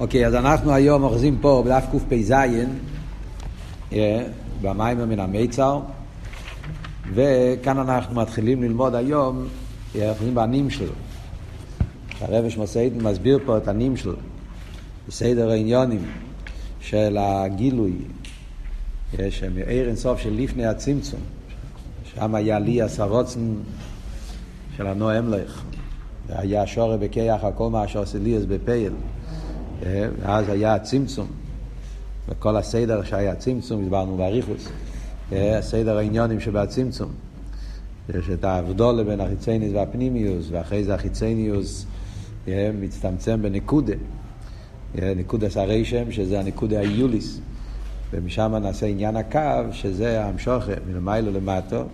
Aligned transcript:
אוקיי, 0.00 0.26
אז 0.26 0.34
אנחנו 0.34 0.74
היום 0.74 1.02
אוחזים 1.02 1.38
פה 1.40 1.62
בדף 1.66 1.84
קפ"ז, 1.92 2.34
במים 4.62 5.08
מן 5.08 5.20
המיצר, 5.20 5.80
וכאן 7.14 7.78
אנחנו 7.78 8.14
מתחילים 8.14 8.62
ללמוד 8.62 8.94
היום, 8.94 9.44
אנחנו 10.02 10.34
בנים 10.34 10.70
שלו. 10.70 10.92
הרב 12.20 12.48
שמוסיידן 12.48 13.00
מסביר 13.00 13.38
פה 13.46 13.56
את 13.56 13.68
הנים 13.68 13.96
שלו, 13.96 14.16
בסדר 15.08 15.50
העניונים 15.50 16.02
של 16.80 17.16
הגילוי, 17.20 17.92
שמאיר 19.30 19.88
אינסוף 19.88 20.20
של 20.20 20.34
לפני 20.34 20.66
הצמצום, 20.66 21.20
שם 22.14 22.34
היה 22.34 22.58
לי 22.58 22.82
הסרוצן 22.82 23.54
של 24.76 24.86
הנועם 24.86 25.30
לך, 25.30 25.62
והיה 26.26 26.66
שורי 26.66 26.98
בכיח 26.98 27.44
על 27.44 27.52
כל 27.56 27.70
מה 27.70 27.88
שעושה 27.88 28.18
לי 28.18 28.36
אז 28.36 28.46
בפייל. 28.46 28.92
ואז 29.82 30.48
היה 30.48 30.74
הצמצום, 30.74 31.26
וכל 32.28 32.56
הסדר 32.56 33.02
שהיה 33.04 33.34
צמצום, 33.34 33.82
הסברנו 33.84 34.16
באריכוס, 34.16 34.68
הסדר 35.32 35.96
העניונים 35.96 36.40
שבצמצום, 36.40 37.12
יש 38.08 38.30
את 38.30 38.44
ההבדולה 38.44 39.04
בין 39.04 39.20
החיצניוס 39.20 39.72
והפנימיוס, 39.74 40.46
ואחרי 40.50 40.84
זה 40.84 40.94
החיצניוס 40.94 41.86
מצטמצם 42.80 43.42
בנקודה, 43.42 43.92
נקודס 44.94 45.56
הרשם, 45.56 46.12
שזה 46.12 46.40
הנקודה 46.40 46.80
היוליס, 46.80 47.40
ומשם 48.12 48.54
נעשה 48.62 48.86
עניין 48.86 49.16
הקו, 49.16 49.72
שזה 49.72 50.24
המשוכה 50.24 50.72
מלמיילו 50.86 51.32
למטו, 51.32 51.84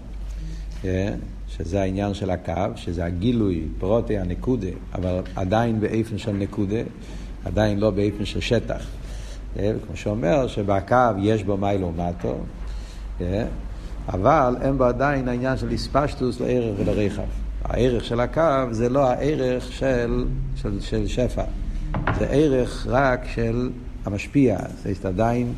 שזה 1.48 1.80
העניין 1.80 2.14
של 2.14 2.30
הקו, 2.30 2.52
שזה 2.76 3.04
הגילוי, 3.04 3.64
פרוטי 3.78 4.18
הנקודה, 4.18 4.68
אבל 4.94 5.20
עדיין 5.34 5.80
באיפן 5.80 6.18
של 6.18 6.32
נקודה. 6.32 6.80
עדיין 7.46 7.80
לא 7.80 7.90
באופן 7.90 8.24
של 8.24 8.40
שטח. 8.40 8.86
כמו 9.54 9.96
שאומר 9.96 10.46
שבקו 10.46 10.96
יש 11.18 11.42
בו 11.44 11.56
מיילו 11.56 11.92
ומטו, 11.96 12.36
אבל 14.08 14.56
אין 14.62 14.78
בו 14.78 14.84
עדיין 14.84 15.28
העניין 15.28 15.56
של 15.56 15.70
איספשטוס 15.70 16.40
לערך 16.40 16.74
ולרחב. 16.78 17.22
הערך 17.64 18.04
של 18.04 18.20
הקו 18.20 18.66
זה 18.70 18.88
לא 18.88 19.10
הערך 19.10 19.72
של, 19.72 20.24
של, 20.56 20.80
של 20.80 21.06
שפע, 21.06 21.44
זה 22.18 22.26
ערך 22.26 22.86
רק 22.90 23.26
של 23.34 23.70
המשפיע. 24.04 24.58
זה 24.82 25.08
עדיין 25.08 25.52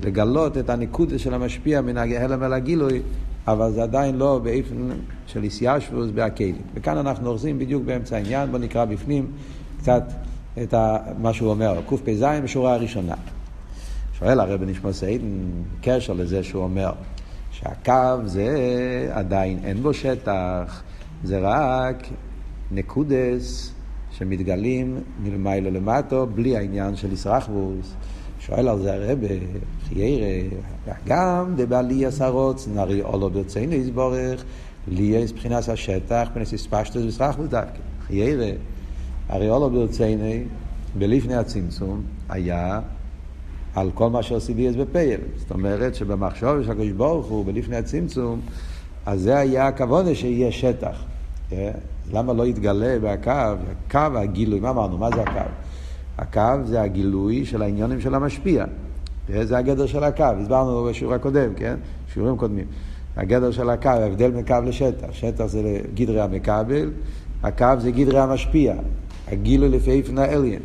לגלות 0.00 0.58
את 0.58 0.70
הניקוד 0.70 1.18
של 1.18 1.34
המשפיע 1.34 1.80
מן 1.80 1.96
ההלם 1.96 2.42
אל 2.42 2.52
הגילוי, 2.52 3.02
אבל 3.46 3.72
זה 3.72 3.82
עדיין 3.82 4.16
לא 4.16 4.40
באופן 4.44 4.88
של 5.26 5.42
איסיישבוס 5.42 6.10
בהכלים. 6.10 6.56
וכאן 6.74 6.96
אנחנו 6.98 7.30
אוחזים 7.30 7.58
בדיוק 7.58 7.82
באמצע 7.84 8.16
העניין, 8.16 8.50
בואו 8.50 8.62
נקרא 8.62 8.84
בפנים 8.84 9.26
קצת 9.78 10.02
את 10.62 10.74
מה 11.18 11.32
שהוא 11.32 11.50
אומר, 11.50 11.80
קפ"ז 11.88 12.24
בשורה 12.44 12.74
הראשונה. 12.74 13.14
שואל 14.18 14.40
הרב 14.40 14.62
נשמע 14.62 14.92
סיידן, 14.92 15.50
קשר 15.82 16.12
לזה 16.12 16.42
שהוא 16.42 16.62
אומר 16.62 16.92
שהקו 17.50 18.16
זה 18.24 18.48
עדיין 19.12 19.58
אין 19.64 19.82
בו 19.82 19.94
שטח, 19.94 20.82
זה 21.24 21.38
רק 21.42 22.06
נקודס 22.70 23.72
שמתגלים 24.10 24.98
מלמיילו 25.22 25.70
למטו 25.70 26.26
בלי 26.34 26.56
העניין 26.56 26.96
של 26.96 27.12
ישרחבוס. 27.12 27.94
שואל 28.40 28.68
על 28.68 28.82
זה 28.82 28.94
הרב, 28.94 29.18
חיירה, 29.88 30.50
גם 31.06 31.54
דבעלי 31.56 32.06
עשרות, 32.06 32.68
נרי 32.74 33.02
אולו 33.02 33.30
ברצינו 33.30 33.72
יסבורך, 33.72 34.44
לי 34.88 35.02
יש 35.02 35.32
מבחינת 35.32 35.68
השטח, 35.68 36.26
מבחינת 36.28 36.46
הספשטוס 36.52 37.02
וישרחבוס 37.02 37.48
דווקא. 37.48 37.78
חיירה. 38.06 38.50
הרי 39.28 39.50
אולו 39.50 39.70
ברציני, 39.70 40.44
בלפני 40.98 41.34
הצמצום, 41.34 42.02
היה 42.28 42.80
על 43.74 43.90
כל 43.94 44.10
מה 44.10 44.22
שעושים 44.22 44.56
לי 44.56 44.72
בפייל. 44.72 45.20
זאת 45.36 45.50
אומרת 45.50 45.94
שבמחשוב 45.94 46.62
של 46.62 46.70
הקדוש 46.70 46.90
ברוך 46.90 47.26
הוא, 47.26 47.44
בלפני 47.44 47.76
הצמצום, 47.76 48.40
אז 49.06 49.20
זה 49.20 49.38
היה 49.38 49.66
הכוונה 49.66 50.14
שיהיה 50.14 50.52
שטח. 50.52 51.04
למה 52.12 52.32
לא 52.32 52.46
יתגלה 52.46 52.98
בהקו? 52.98 53.30
הקו, 53.30 54.18
הגילוי, 54.18 54.60
מה 54.60 54.70
אמרנו? 54.70 54.98
מה 54.98 55.08
זה 55.14 55.22
הקו? 55.22 55.50
הקו 56.18 56.64
זה 56.64 56.82
הגילוי 56.82 57.44
של 57.44 57.62
העניונים 57.62 58.00
של 58.00 58.14
המשפיע. 58.14 58.64
זה 59.42 59.58
הגדר 59.58 59.86
של 59.86 60.04
הקו, 60.04 60.24
הסברנו 60.24 60.84
בשיעור 60.84 61.14
הקודם, 61.14 61.54
כן? 61.54 61.76
שיעורים 62.12 62.36
קודמים. 62.36 62.64
הגדר 63.16 63.50
של 63.50 63.70
הקו, 63.70 63.88
ההבדל 63.88 64.30
מקו 64.30 64.54
לשטח. 64.64 65.06
שטח 65.12 65.46
זה 65.46 65.80
גדרי 65.94 66.20
המקבל, 66.20 66.90
הקו 67.42 67.66
זה 67.78 67.90
גדרי 67.90 68.18
המשפיע. 68.18 68.74
הגילוי 69.28 69.68
לפי 69.68 69.90
איפן 69.90 70.18
האליין. 70.18 70.60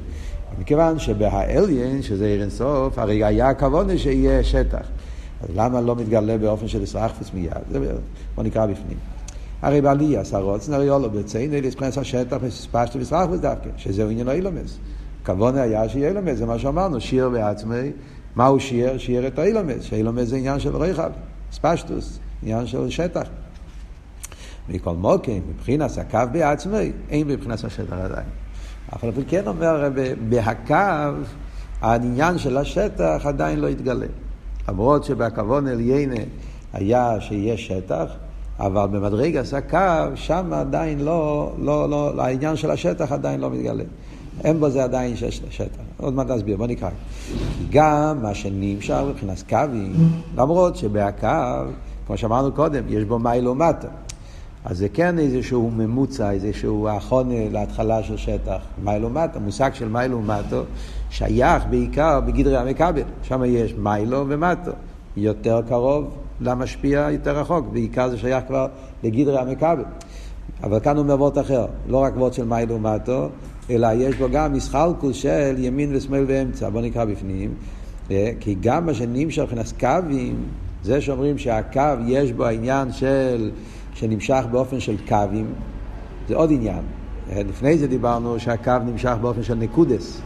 מכיוון 0.59 0.99
שבהאליין, 0.99 2.01
שזה 2.01 2.25
עיר 2.25 2.41
אינסוף, 2.41 2.99
הרי 2.99 3.23
היה 3.23 3.49
הכוונה 3.49 3.97
שיהיה 3.97 4.43
שטח. 4.43 4.87
אז 5.41 5.49
למה 5.55 5.81
לא 5.81 5.95
מתגלה 5.95 6.37
באופן 6.37 6.67
של 6.67 6.83
ישרחפוס 6.83 7.31
מיד? 7.33 7.51
זה 7.71 7.93
בוא 8.35 8.43
נקרא 8.43 8.65
בפנים. 8.65 8.97
הרי 9.61 9.81
בעלייה 9.81 10.23
סרוצן, 10.23 10.73
הרי 10.73 10.89
אולו 10.89 11.09
בציין, 11.09 11.53
אלה 11.53 11.67
יספרנס 11.67 11.97
השטח 11.97 12.37
וספשטו 12.41 12.99
וישרחפוס 12.99 13.39
דווקא, 13.39 13.69
שזהו 13.77 14.09
עניין 14.09 14.27
האילומס. 14.27 14.77
כוונה 15.25 15.61
היה 15.61 15.89
שיהיה 15.89 16.09
אילומס, 16.09 16.37
זה 16.37 16.45
מה 16.45 16.59
שאמרנו, 16.59 17.01
שיר 17.01 17.29
בעצמי. 17.29 17.91
מהו 18.35 18.59
שיר? 18.59 18.97
שיר 18.97 19.27
את 19.27 19.39
האילומס, 19.39 19.83
שאילומס 19.83 20.27
זה 20.27 20.35
עניין 20.35 20.59
של 20.59 20.75
ריחב, 20.75 21.11
ספשטוס, 21.51 22.19
עניין 22.43 22.67
של 22.67 22.89
שטח. 22.89 23.27
מכל 24.69 24.93
מוקים, 24.93 25.41
מבחינת 25.49 25.97
הקו 25.97 26.19
בעצמי, 26.31 26.91
אין 27.09 27.27
מבחינת 27.27 27.63
השטח 27.63 27.93
עדיין. 27.93 28.27
על 29.01 29.11
פי 29.11 29.21
כן 29.27 29.47
אומר 29.47 29.89
בהקו, 30.29 31.17
העניין 31.81 32.37
של 32.37 32.57
השטח 32.57 33.21
עדיין 33.25 33.59
לא 33.59 33.67
התגלה. 33.67 34.05
למרות 34.69 35.03
שבכוון 35.03 35.67
עליינה 35.67 36.21
היה 36.73 37.21
שיש 37.21 37.67
שטח, 37.67 38.05
אבל 38.59 38.87
במדרגס 38.87 39.53
הקו, 39.53 40.15
שם 40.15 40.53
עדיין 40.53 40.99
לא, 40.99 41.53
לא, 41.59 41.89
לא, 41.89 42.21
העניין 42.21 42.55
של 42.55 42.71
השטח 42.71 43.11
עדיין 43.11 43.39
לא 43.39 43.49
מתגלה. 43.49 43.83
אין 44.43 44.59
בו 44.59 44.69
זה 44.69 44.83
עדיין 44.83 45.15
שיש 45.15 45.41
שטח. 45.49 45.81
עוד 45.97 46.13
מעט 46.13 46.27
נסביר, 46.27 46.57
בוא 46.57 46.67
נקרא. 46.67 46.89
גם 47.69 48.21
מה 48.21 48.33
שנמשך 48.33 49.01
מבחינת 49.09 49.43
קווים, 49.49 49.93
למרות 50.37 50.75
שבהקו, 50.75 51.27
כמו 52.07 52.17
שאמרנו 52.17 52.51
קודם, 52.51 52.83
יש 52.87 53.03
בו 53.03 53.19
מיילו 53.19 53.55
מטה. 53.55 53.87
אז 54.65 54.77
זה 54.77 54.89
כן 54.89 55.19
איזשהו 55.19 55.71
ממוצע, 55.71 56.31
איזשהו 56.31 56.89
החונה 56.89 57.49
להתחלה 57.51 58.03
של 58.03 58.17
שטח. 58.17 58.61
מיילו 58.83 59.09
מטו, 59.09 59.39
המושג 59.39 59.73
של 59.73 59.89
מיילו 59.89 60.17
ומטו 60.17 60.63
שייך 61.09 61.63
בעיקר 61.69 62.19
בגדרי 62.19 62.57
המכבל. 62.57 63.01
שם 63.23 63.41
יש 63.45 63.73
מיילו 63.73 64.25
ומטו. 64.27 64.71
יותר 65.17 65.61
קרוב 65.69 66.17
למשפיע, 66.41 67.07
יותר 67.11 67.39
רחוק. 67.39 67.65
בעיקר 67.71 68.09
זה 68.09 68.17
שייך 68.17 68.43
כבר 68.47 68.67
לגדרי 69.03 69.39
המכבל. 69.39 69.83
אבל 70.63 70.79
כאן 70.79 70.97
הוא 70.97 71.03
אומר 71.03 71.15
וורט 71.15 71.37
אחר, 71.37 71.65
לא 71.87 71.97
רק 71.97 72.13
וורט 72.17 72.33
של 72.33 72.45
מיילו 72.45 72.75
ומטו, 72.75 73.29
אלא 73.69 73.87
יש 73.95 74.15
בו 74.15 74.27
גם 74.31 74.53
מסחלקוס 74.53 75.15
של 75.15 75.55
ימין 75.57 75.95
ושמאל 75.95 76.23
ואמצע. 76.27 76.69
בואו 76.69 76.83
נקרא 76.83 77.05
בפנים. 77.05 77.53
כי 78.39 78.55
גם 78.61 78.85
מה 78.85 78.93
שנמשך 78.93 79.41
מבחינת 79.41 79.73
קווים, 79.79 80.35
זה 80.83 81.01
שאומרים 81.01 81.37
שהקו 81.37 81.81
יש 82.07 82.31
בו 82.31 82.45
העניין 82.45 82.91
של... 82.91 83.51
שנמשך 83.93 84.43
באופן 84.51 84.79
של 84.79 84.95
קווים, 85.07 85.53
זה 86.27 86.35
עוד 86.35 86.51
עניין. 86.51 86.81
לפני 87.35 87.77
זה 87.77 87.87
דיברנו 87.87 88.39
שהקו 88.39 88.71
נמשך 88.85 89.13
באופן 89.21 89.43
של 89.43 89.55
נקודס. 89.55 90.21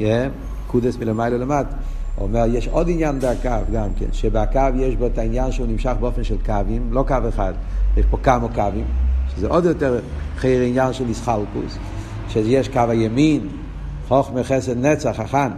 נקודס 0.00 0.96
מלמעלה 0.96 1.38
למטה. 1.38 1.76
אומר, 2.20 2.44
יש 2.48 2.68
עוד 2.68 2.90
עניין 2.90 3.18
בקו 3.18 3.72
גם 3.72 3.88
כן, 3.96 4.06
שבקו 4.12 4.60
יש 4.76 4.96
בו 4.96 5.06
את 5.06 5.18
העניין 5.18 5.52
שהוא 5.52 5.66
נמשך 5.66 5.94
באופן 6.00 6.24
של 6.24 6.36
קווים, 6.46 6.92
לא 6.92 7.04
קו 7.08 7.16
אחד, 7.28 7.52
יש 7.96 8.06
פה 8.10 8.16
כמה 8.22 8.48
קווים, 8.54 8.84
שזה 9.36 9.48
עוד 9.48 9.64
יותר 9.64 10.00
חייר 10.36 10.62
עניין 10.62 10.92
של 10.92 11.08
איסחלקוס, 11.08 11.78
שיש 12.28 12.68
קו 12.68 12.80
הימין, 12.88 13.48
חוכמה 14.08 14.44
חסד 14.44 14.86
נצח, 14.86 15.16
חכן, 15.16 15.48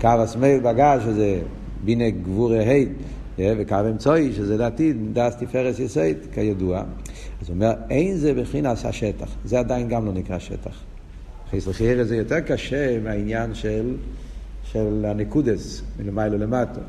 קו 0.00 0.08
השמאל 0.08 0.60
בגז, 0.62 1.02
שזה 1.04 1.38
בינה 1.84 2.10
גבורי 2.10 2.64
ה' 2.64 2.84
וקו 3.58 3.76
אמצעי, 3.90 4.32
שזה 4.32 4.54
לדעתי 4.54 4.92
דס 5.12 5.36
תפארס 5.36 5.78
יסייד, 5.78 6.16
כידוע. 6.34 6.78
אז 7.40 7.48
הוא 7.48 7.54
אומר, 7.54 7.72
אין 7.90 8.16
זה 8.16 8.34
בחינס 8.34 8.84
השטח. 8.84 9.28
זה 9.44 9.58
עדיין 9.58 9.88
גם 9.88 10.06
לא 10.06 10.12
נקרא 10.12 10.38
שטח. 10.38 10.80
חייר 11.72 12.04
זה 12.04 12.16
יותר 12.16 12.40
קשה 12.40 13.00
מהעניין 13.00 13.54
של, 13.54 13.94
של 14.64 15.04
הנקודס 15.08 15.82
מלמיילו 15.98 16.38
למטו. 16.38 16.80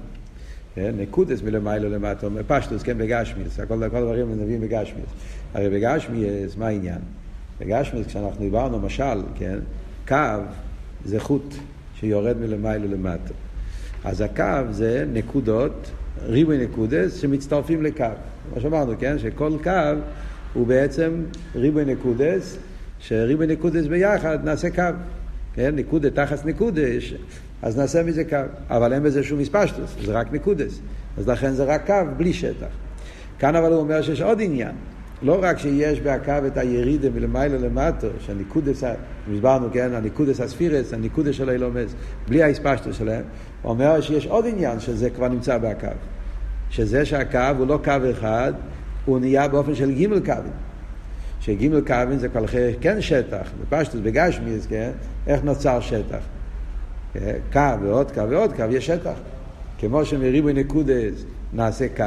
נקודס 0.77 1.41
מלמיילו 1.41 1.89
למטו, 1.89 2.27
פשטוס, 2.47 2.83
כן, 2.83 2.97
בגשמיס, 2.97 3.59
הכל 3.59 3.83
הדברים 3.83 4.41
נביאים 4.41 4.61
בגשמיס. 4.61 5.05
הרי 5.53 5.69
בגשמיס, 5.69 6.57
מה 6.57 6.67
העניין? 6.67 6.99
בגשמיס, 7.59 8.07
כשאנחנו 8.07 8.39
דיברנו, 8.39 8.79
משל, 8.79 9.21
כן, 9.35 9.59
קו 10.07 10.15
זה 11.05 11.19
חוט 11.19 11.55
שיורד 11.99 12.37
מלמיילו 12.37 12.87
למטו. 12.87 13.33
אז 14.03 14.21
הקו 14.21 14.71
זה 14.71 15.05
נקודות 15.13 15.91
ריבוי 16.25 16.57
נקודס 16.57 17.21
שמצטרפים 17.21 17.83
לקו. 17.83 18.05
כמו 18.51 18.61
שאמרנו, 18.61 18.93
כן? 18.99 19.19
שכל 19.19 19.51
קו 19.63 19.71
הוא 20.53 20.67
בעצם 20.67 21.23
ריבוי 21.55 21.85
נקודס, 21.85 22.57
שריבוי 22.99 23.47
נקודס 23.47 23.85
ביחד 23.85 24.39
נעשה 24.43 24.69
קו. 24.69 24.97
כן? 25.53 25.75
ניקודה 25.75 26.09
תחת 26.09 26.45
ניקודה, 26.45 26.81
אז 27.61 27.77
נעשה 27.77 28.03
מזה 28.03 28.23
קו. 28.23 28.37
אבל 28.69 28.93
אין 28.93 29.03
בזה 29.03 29.23
שום 29.23 29.39
מספשטוס, 29.39 29.95
זה 30.05 30.11
רק 30.11 30.31
ניקודס. 30.31 30.79
אז 31.17 31.27
לכן 31.27 31.53
זה 31.53 31.63
רק 31.63 31.85
קו 31.85 31.93
בלי 32.17 32.33
שטח. 32.33 32.67
כאן 33.39 33.55
אבל 33.55 33.71
הוא 33.71 33.79
אומר 33.79 34.01
שיש 34.01 34.21
עוד 34.21 34.41
עניין. 34.41 34.75
לא 35.23 35.39
רק 35.41 35.57
שיש 35.57 35.99
בהקו 35.99 36.47
את 36.47 36.57
הירידה 36.57 37.09
מלמעלה 37.09 37.57
למטו, 37.57 38.07
שהניקודס, 38.19 38.83
הסברנו, 39.33 39.67
כן, 39.73 39.93
הניקודס 39.93 40.41
הספירס, 40.41 40.93
הניקודס 40.93 41.35
של 41.35 41.49
אילומס, 41.49 41.95
בלי 42.27 42.43
האספשטוס 42.43 42.97
שלהם, 42.97 43.23
הוא 43.61 43.71
אומר 43.71 44.01
שיש 44.01 44.27
עוד 44.27 44.45
עניין 44.47 44.79
שזה 44.79 45.09
כבר 45.09 45.27
נמצא 45.27 45.57
בהקו. 45.57 45.87
שזה 46.69 47.05
שהקו 47.05 47.39
הוא 47.57 47.67
לא 47.67 47.79
קו 47.83 47.93
אחד, 48.11 48.53
הוא 49.05 49.19
נהיה 49.19 49.47
באופן 49.47 49.75
של 49.75 49.91
גימל 49.91 50.19
קווים. 50.19 50.53
שגימל 51.39 51.81
קווים 51.81 52.17
זה 52.17 52.29
כבר 52.29 52.45
כן 52.81 53.01
שטח, 53.01 53.49
בפשטוס, 53.61 54.01
בגשמיס, 54.03 54.65
כן, 54.65 54.91
איך 55.27 55.43
נוצר 55.43 55.79
שטח. 55.79 56.23
כן, 57.13 57.35
קו 57.53 57.81
ועוד 57.81 58.11
קו 58.11 58.29
ועוד 58.29 58.53
קו, 58.53 58.63
יש 58.69 58.85
שטח. 58.85 59.13
כמו 59.79 60.05
שמריבוי 60.05 60.53
נקודס 60.53 61.25
נעשה 61.53 61.87
קו, 61.97 62.03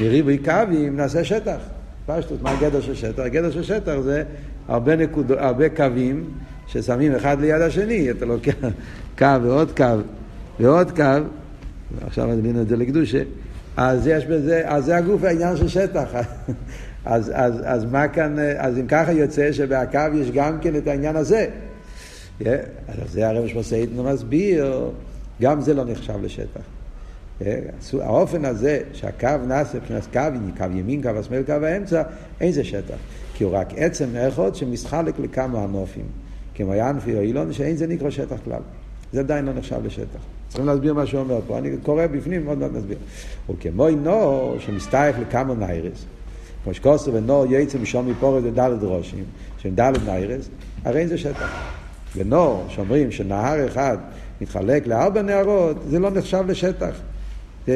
מריבוי 0.00 0.38
קווים 0.38 0.96
נעשה 0.96 1.24
שטח. 1.24 1.77
פשטוס, 2.08 2.38
מה 2.42 2.50
הגדר 2.50 2.80
של 2.80 2.94
שטח? 2.94 3.22
הגדר 3.22 3.50
של 3.50 3.62
שטח 3.62 3.98
זה 4.00 4.24
הרבה, 4.68 4.96
נקוד, 4.96 5.32
הרבה 5.32 5.68
קווים 5.68 6.30
ששמים 6.66 7.14
אחד 7.14 7.40
ליד 7.40 7.60
השני, 7.60 8.10
אתה 8.10 8.24
לוקח 8.24 8.52
קו 9.18 9.26
ועוד 9.42 9.72
קו 9.76 9.84
ועוד 10.60 10.90
קו, 10.90 11.04
עכשיו 12.06 12.28
מבין 12.28 12.60
את 12.60 12.68
זה 12.68 12.76
לקדושה, 12.76 13.22
אז 13.76 14.06
יש 14.06 14.26
בזה, 14.26 14.62
אז 14.64 14.84
זה 14.84 14.96
הגוף 14.96 15.24
העניין 15.24 15.56
של 15.56 15.68
שטח. 15.68 16.08
אז, 17.04 17.32
אז, 17.34 17.54
אז 17.64 17.84
מה 17.84 18.08
כאן, 18.08 18.36
אז 18.58 18.78
אם 18.78 18.86
ככה 18.86 19.12
יוצא 19.12 19.52
שבהקו 19.52 19.98
יש 20.14 20.30
גם 20.30 20.58
כן 20.60 20.76
את 20.76 20.86
העניין 20.86 21.16
הזה. 21.16 21.46
Yeah, 22.40 22.44
אז 22.88 23.12
זה 23.12 23.28
הרב 23.28 23.46
שמוסיידן 23.46 24.02
מסביר, 24.02 24.90
גם 25.42 25.60
זה 25.60 25.74
לא 25.74 25.84
נחשב 25.84 26.14
לשטח. 26.22 26.77
האופן 28.00 28.44
הזה 28.44 28.80
שהקו 28.92 29.28
נעשה 29.46 29.78
מבחינת 29.78 30.06
קו, 30.12 30.20
קו 30.56 30.64
ימין, 30.64 31.02
קו 31.02 31.08
השמאל, 31.08 31.42
קו 31.42 31.52
האמצע, 31.52 32.02
אין 32.40 32.52
זה 32.52 32.64
שטח. 32.64 32.96
כי 33.34 33.44
הוא 33.44 33.52
רק 33.52 33.68
עצם 33.76 34.16
אחד 34.16 34.54
שמסחלק 34.54 35.18
לכמה 35.18 35.62
ענופים. 35.62 36.04
כמו 36.54 36.74
ינפי 36.74 37.14
או 37.14 37.20
אילון, 37.20 37.52
שאין 37.52 37.76
זה 37.76 37.86
נקרא 37.86 38.10
שטח 38.10 38.36
כלל. 38.44 38.60
זה 39.12 39.20
עדיין 39.20 39.44
לא 39.44 39.52
נחשב 39.52 39.76
לשטח. 39.84 40.18
צריכים 40.48 40.66
להסביר 40.66 40.94
מה 40.94 41.06
שהוא 41.06 41.20
אומר 41.20 41.40
פה. 41.46 41.58
אני 41.58 41.70
קורא 41.82 42.06
בפנים, 42.06 42.46
עוד 42.46 42.58
מעט 42.58 42.70
נסביר. 42.74 42.98
וכמו 43.50 43.86
אינו 43.86 44.54
שמסתייך 44.58 45.16
לכמה 45.18 45.54
ניירס, 45.54 46.04
כמו 46.64 46.74
שקוסו 46.74 47.12
ונור 47.12 47.46
יצא 47.50 47.78
משום 47.78 48.10
מפורס 48.10 48.44
ודלת 48.44 48.78
ראשים, 48.82 49.24
שהם 49.58 49.74
דלת 49.74 50.04
ניירס, 50.06 50.48
הרי 50.84 51.00
אין 51.00 51.08
זה 51.08 51.18
שטח. 51.18 51.50
ונור, 52.16 52.64
שאומרים 52.68 53.10
שנהר 53.10 53.66
אחד 53.66 53.98
מתחלק 54.40 54.86
לארבע 54.86 55.22
נהרות, 55.22 55.76
זה 55.88 55.98
לא 55.98 56.10
נחשב 56.10 56.44
לשטח. 56.48 57.00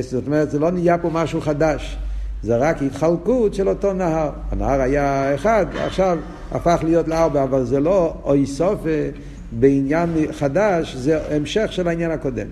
זאת 0.01 0.27
אומרת, 0.27 0.51
זה 0.51 0.59
לא 0.59 0.71
נהיה 0.71 0.99
פה 0.99 1.11
משהו 1.13 1.41
חדש. 1.41 1.99
זה 2.43 2.57
רק 2.57 2.83
התחלקות 2.83 3.55
של 3.55 3.69
אותו 3.69 3.93
נהר. 3.93 4.31
הנהר 4.51 4.81
היה 4.81 5.35
אחד, 5.35 5.67
עכשיו 5.77 6.19
הפך 6.53 6.81
להיות 6.85 7.09
לארבע, 7.09 7.43
אבל 7.43 7.65
זה 7.65 7.81
לא 7.81 8.15
אוי 8.25 8.47
סופה 8.47 9.09
בעניין 9.53 10.15
חדש, 10.33 10.97
זה 10.97 11.35
המשך 11.37 11.73
של 11.73 11.89
העניין 11.89 12.11
הקודם. 12.11 12.47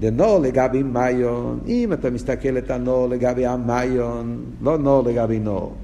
דנור 0.00 0.38
לגבי 0.38 0.82
מיון, 0.82 1.60
אם 1.66 1.92
אתה 1.92 2.10
מסתכל 2.10 2.58
את 2.58 2.70
הנור 2.70 3.08
לגבי 3.08 3.46
המיון, 3.46 4.44
לא 4.62 4.78
נור 4.78 5.02
לגבי 5.02 5.38
נור, 5.38 5.74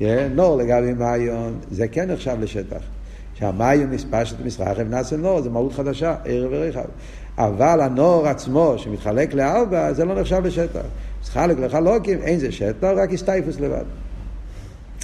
yeah, 0.00 0.04
נור 0.34 0.56
לגבי 0.56 0.92
מיון, 0.94 1.54
זה 1.70 1.88
כן 1.88 2.10
נחשב 2.10 2.36
לשטח. 2.40 2.80
שהמיון 3.34 3.90
מספשת 3.90 4.36
מסחר 4.44 4.72
ונעשה 4.76 5.16
נור, 5.16 5.40
זה 5.40 5.50
מהות 5.50 5.72
חדשה, 5.72 6.14
ערב 6.24 6.50
ורחב. 6.52 6.88
אבל 7.38 7.80
הנור 7.80 8.26
עצמו 8.26 8.74
שמתחלק 8.76 9.34
לארבע, 9.34 9.92
זה 9.92 10.04
לא 10.04 10.20
נחשב 10.20 10.40
לשטח. 10.44 10.80
מתחלק 11.22 11.58
לחלוקים, 11.58 12.18
אין 12.22 12.38
זה 12.38 12.52
שטח, 12.52 12.88
רק 12.96 13.12
הסטייפוס 13.12 13.60
לבד. 13.60 13.84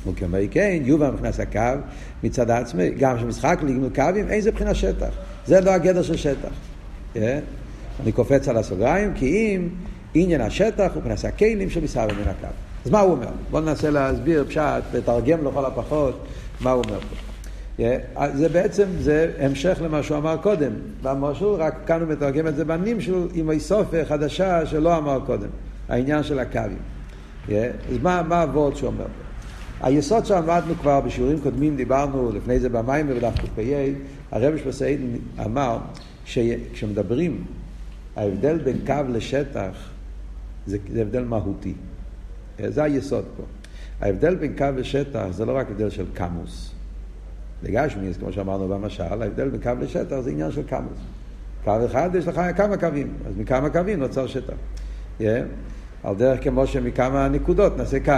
וכמו 0.06 0.36
כן, 0.50 0.78
יובה 0.82 1.10
מבחינת 1.10 1.40
הקו 1.40 1.80
מצד 2.22 2.50
עצמי, 2.50 2.90
גם 2.90 3.16
כשמשחק 3.16 3.58
לגמול 3.62 3.90
קווים, 3.94 4.28
אין 4.28 4.40
זה 4.40 4.50
מבחינת 4.50 4.76
שטח. 4.76 5.08
זה 5.46 5.60
לא 5.60 5.70
הגדר 5.70 6.02
של 6.02 6.16
שטח. 6.16 6.48
Yeah. 7.14 7.18
אני 8.02 8.12
קופץ 8.12 8.48
על 8.48 8.56
הסוגריים, 8.56 9.14
כי 9.14 9.26
אם 9.26 9.68
עניין 10.14 10.40
השטח 10.40 10.90
הוא 10.94 11.02
מבחינת 11.02 11.24
הכלים 11.24 11.70
שמסביב 11.70 12.12
מן 12.12 12.28
הקו. 12.28 12.46
אז 12.84 12.90
מה 12.90 13.00
הוא 13.00 13.12
אומר? 13.12 13.28
בואו 13.50 13.62
ננסה 13.62 13.90
להסביר 13.90 14.44
פשט, 14.48 14.82
לתרגם 14.94 15.44
לכל 15.44 15.64
הפחות 15.64 16.26
מה 16.60 16.70
הוא 16.70 16.84
אומר 16.84 17.00
פה. 17.00 17.27
זה 18.34 18.48
בעצם, 18.52 18.84
זה 18.98 19.32
המשך 19.38 19.78
למה 19.84 20.02
שהוא 20.02 20.18
אמר 20.18 20.36
קודם. 20.36 20.72
במשהו, 21.02 21.56
רק 21.58 21.74
כאן 21.86 22.00
הוא 22.00 22.08
מתרגם 22.08 22.46
את 22.46 22.56
זה 22.56 22.64
בנים 22.64 23.00
שלו 23.00 23.26
עם 23.34 23.50
איסופה 23.50 24.04
חדשה 24.04 24.66
שלא 24.66 24.98
אמר 24.98 25.20
קודם. 25.26 25.48
העניין 25.88 26.22
של 26.22 26.38
הקווים. 26.38 26.78
אז 27.48 27.54
מה, 28.02 28.22
מה 28.22 28.42
הוורד 28.42 28.76
שהוא 28.76 28.86
אומר? 28.86 29.06
היסוד 29.80 30.24
שעמדנו 30.24 30.74
כבר 30.74 31.00
בשיעורים 31.00 31.40
קודמים, 31.40 31.76
דיברנו 31.76 32.32
לפני 32.32 32.60
זה 32.60 32.68
במים 32.68 33.06
ובדף 33.08 33.34
קפ"א, 33.38 33.90
הרב 34.30 34.56
שפסאידן 34.56 35.16
אמר 35.44 35.78
שכשמדברים, 36.24 37.44
ההבדל 38.16 38.58
בין 38.58 38.76
קו 38.86 38.94
לשטח 39.08 39.90
זה, 40.66 40.78
זה 40.92 41.02
הבדל 41.02 41.24
מהותי. 41.24 41.74
זה 42.68 42.82
היסוד 42.82 43.24
פה. 43.36 43.42
ההבדל 44.00 44.34
בין 44.34 44.56
קו 44.58 44.66
לשטח 44.76 45.26
זה 45.30 45.44
לא 45.44 45.56
רק 45.56 45.70
הבדל 45.70 45.90
של 45.90 46.04
קמוס. 46.14 46.77
לגשמיס, 47.62 48.16
כמו 48.16 48.32
שאמרנו 48.32 48.68
במשל, 48.68 49.02
ההבדל 49.02 49.48
בין 49.48 49.60
קו 49.60 49.70
לשטח 49.80 50.20
זה 50.20 50.30
עניין 50.30 50.50
של 50.50 50.62
כמוס. 50.68 50.98
קו 51.64 51.72
אחד 51.86 52.10
יש 52.14 52.28
לך 52.28 52.40
כמה 52.56 52.76
קווים, 52.76 53.12
אז 53.28 53.36
מכמה 53.36 53.70
קווים 53.70 54.00
נוצר 54.00 54.26
שטח. 54.26 54.54
Yeah. 55.20 55.22
על 56.02 56.14
דרך 56.14 56.44
כמו 56.44 56.66
שמכמה 56.66 57.28
נקודות 57.28 57.76
נעשה 57.76 58.00
קו. 58.00 58.12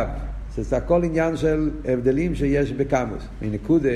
זה 0.57 0.77
הכל 0.77 1.05
עניין 1.05 1.37
של 1.37 1.71
הבדלים 1.85 2.35
שיש 2.35 2.73
בקמוס. 2.73 3.23
מנקודה, 3.43 3.89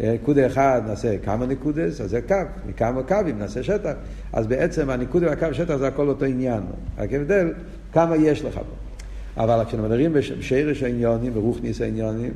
נקודה 0.00 0.46
אחד 0.46 0.82
נעשה 0.86 1.18
כמה 1.18 1.46
נקודס, 1.46 2.00
אז 2.00 2.10
זה 2.10 2.22
קו. 2.22 2.34
מכמה 2.66 3.02
קווים 3.02 3.38
נעשה 3.38 3.62
שטח. 3.62 3.92
אז 4.32 4.46
בעצם 4.46 4.90
הנקודה 4.90 5.26
והקו 5.26 5.46
שטח 5.52 5.76
זה 5.76 5.88
הכל 5.88 6.08
אותו 6.08 6.24
עניין. 6.24 6.60
רק 6.98 7.12
הבדל 7.12 7.52
כמה 7.92 8.16
יש 8.16 8.44
לך 8.44 8.54
פה. 8.54 9.42
אבל 9.42 9.64
כשאנחנו 9.64 9.88
מדברים 9.88 10.12
בשרש 10.12 10.82
העניונים, 10.82 11.34
ברוכניס 11.34 11.80
העניונים, 11.80 12.32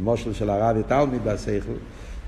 מושל 0.00 0.32
של 0.32 0.50
הרב 0.50 0.76
ותלמיד 0.80 1.24
בהשכל, 1.24 1.72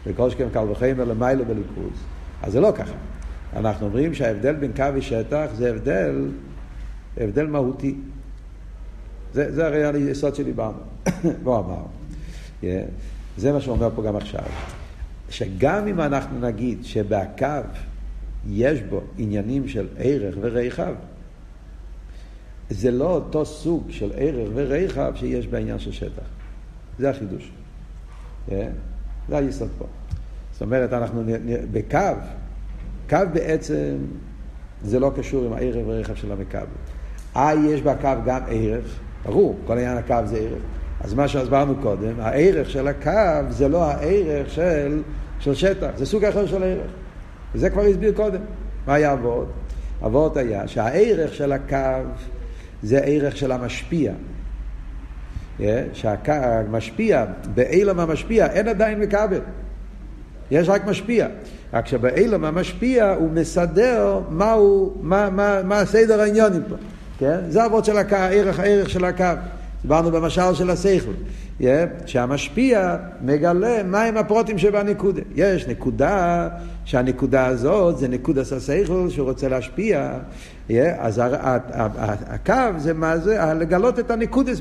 וכל 0.06 0.30
שכם 0.30 0.48
קל 0.52 0.64
וחמר 0.70 1.04
למעלה 1.04 1.44
בליכוז. 1.44 2.04
אז 2.42 2.52
זה 2.52 2.60
לא 2.60 2.72
ככה. 2.76 2.94
אנחנו 3.56 3.86
אומרים 3.86 4.14
שההבדל 4.14 4.52
בין 4.52 4.72
קו 4.76 4.84
ושטח 4.94 5.46
זה 5.54 5.70
הבדל, 5.70 6.28
הבדל 7.16 7.46
מהותי. 7.46 7.94
זה, 9.32 9.52
זה 9.52 9.66
הרי 9.66 9.84
היסוד 9.84 10.34
שדיברנו. 10.34 10.78
בוא 11.44 11.58
אמר. 11.58 11.82
Yeah. 12.62 12.64
זה 13.36 13.52
מה 13.52 13.60
שהוא 13.60 13.74
אומר 13.74 13.88
פה 13.94 14.02
גם 14.02 14.16
עכשיו. 14.16 14.44
שגם 15.30 15.88
אם 15.88 16.00
אנחנו 16.00 16.40
נגיד 16.40 16.84
שבקו 16.84 17.46
יש 18.50 18.80
בו 18.82 19.00
עניינים 19.18 19.68
של 19.68 19.88
ערך 19.98 20.34
ורחב, 20.40 20.94
זה 22.70 22.90
לא 22.90 23.14
אותו 23.14 23.46
סוג 23.46 23.86
של 23.90 24.12
ערך 24.16 24.48
ורחב 24.54 25.12
שיש 25.16 25.46
בעניין 25.46 25.78
של 25.78 25.92
שטח. 25.92 26.41
זה 26.98 27.10
החידוש. 27.10 27.52
Yeah. 28.48 28.52
זה 29.28 29.36
היסוד 29.36 29.68
פה. 29.78 29.84
זאת 30.52 30.62
אומרת, 30.62 30.92
אנחנו 30.92 31.22
בקו, 31.72 31.98
קו 33.08 33.16
בעצם 33.32 33.96
זה 34.82 35.00
לא 35.00 35.12
קשור 35.16 35.44
עם 35.44 35.52
הערך 35.52 35.86
והרכב 35.86 36.14
של 36.14 36.32
המקו. 36.32 36.58
אה, 37.36 37.54
יש 37.54 37.82
בקו 37.82 38.08
גם 38.24 38.40
ערך, 38.48 38.98
ברור, 39.24 39.58
כל 39.66 39.72
עניין 39.72 39.96
הקו 39.96 40.16
זה 40.24 40.36
ערך. 40.36 40.62
אז 41.00 41.14
מה 41.14 41.28
שהסברנו 41.28 41.74
קודם, 41.82 42.20
הערך 42.20 42.70
של 42.70 42.88
הקו 42.88 43.50
זה 43.50 43.68
לא 43.68 43.84
הערך 43.84 44.50
של, 44.50 45.02
של 45.40 45.54
שטח, 45.54 45.90
זה 45.96 46.06
סוג 46.06 46.24
אחר 46.24 46.46
של 46.46 46.62
ערך. 46.62 46.90
וזה 47.54 47.70
כבר 47.70 47.82
הסביר 47.82 48.12
קודם. 48.12 48.40
מה 48.86 48.94
היה 48.94 49.12
אבות? 49.12 49.48
אבות 50.04 50.36
היה 50.36 50.68
שהערך 50.68 51.34
של 51.34 51.52
הקו 51.52 52.08
זה 52.82 52.98
ערך 52.98 53.36
של 53.36 53.52
המשפיע. 53.52 54.12
שהמשפיע, 55.92 57.24
באילם 57.54 58.00
המשפיע, 58.00 58.46
אין 58.46 58.68
עדיין 58.68 59.00
מכבל. 59.00 59.40
יש 60.50 60.68
רק 60.68 60.86
משפיע. 60.86 61.26
רק 61.72 61.86
שבאילם 61.86 62.44
המשפיע 62.44 63.10
הוא 63.10 63.30
מסדר 63.30 64.20
מהו, 64.28 64.94
מה, 65.00 65.30
מה, 65.30 65.60
מה 65.64 65.84
סדר 65.84 66.20
העניונים 66.20 66.62
פה. 66.68 66.74
כן? 67.18 67.38
זה 67.48 67.66
אבות 67.66 67.84
של 67.84 67.96
הקו, 67.96 68.14
הערך, 68.14 68.58
הערך 68.60 68.90
של 68.90 69.04
הקו. 69.04 69.24
דיברנו 69.82 70.10
במשל 70.10 70.54
של 70.54 70.70
השכל. 70.70 71.12
Yeah, 71.60 71.64
שהמשפיע 72.06 72.96
מגלה 73.22 73.82
מהם 73.82 74.16
הפרוטים 74.16 74.58
שבנקודה. 74.58 75.22
יש 75.34 75.68
נקודה, 75.68 76.48
שהנקודה 76.84 77.46
הזאת 77.46 77.98
זה 77.98 78.08
נקודה 78.08 78.40
השכל 78.40 79.08
שהוא 79.08 79.28
רוצה 79.28 79.48
להשפיע. 79.48 80.12
Yeah, 80.68 80.72
אז 80.98 81.20
הקו 82.26 82.54
זה 82.76 82.94
מה 82.94 83.18
זה? 83.18 83.38
לגלות 83.54 83.98
את 83.98 84.10
הנקודס, 84.10 84.60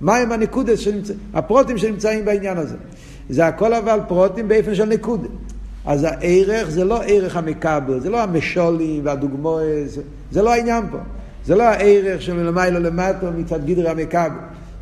מהם 0.00 0.32
הנקודס, 0.32 0.78
שנמצא, 0.78 1.14
הפרוטים 1.34 1.78
שנמצאים 1.78 2.24
בעניין 2.24 2.58
הזה. 2.58 2.76
זה 3.28 3.46
הכל 3.46 3.74
אבל 3.74 4.00
פרוטים 4.08 4.48
באופן 4.48 4.74
של 4.74 4.84
נקודה. 4.84 5.28
אז 5.84 6.04
הערך 6.04 6.70
זה 6.70 6.84
לא 6.84 7.02
ערך 7.06 7.36
המקבל, 7.36 8.00
זה 8.00 8.10
לא 8.10 8.22
המשולים 8.22 9.00
והדוגמאות, 9.04 9.62
זה, 9.86 10.02
זה 10.30 10.42
לא 10.42 10.52
העניין 10.52 10.84
פה. 10.90 10.98
זה 11.44 11.54
לא 11.54 11.62
הערך 11.62 12.22
של 12.22 12.32
מלמעלה 12.32 12.78
למטה 12.78 13.30
מצד 13.30 13.66
גדרי 13.66 13.88
המקבל. 13.88 14.38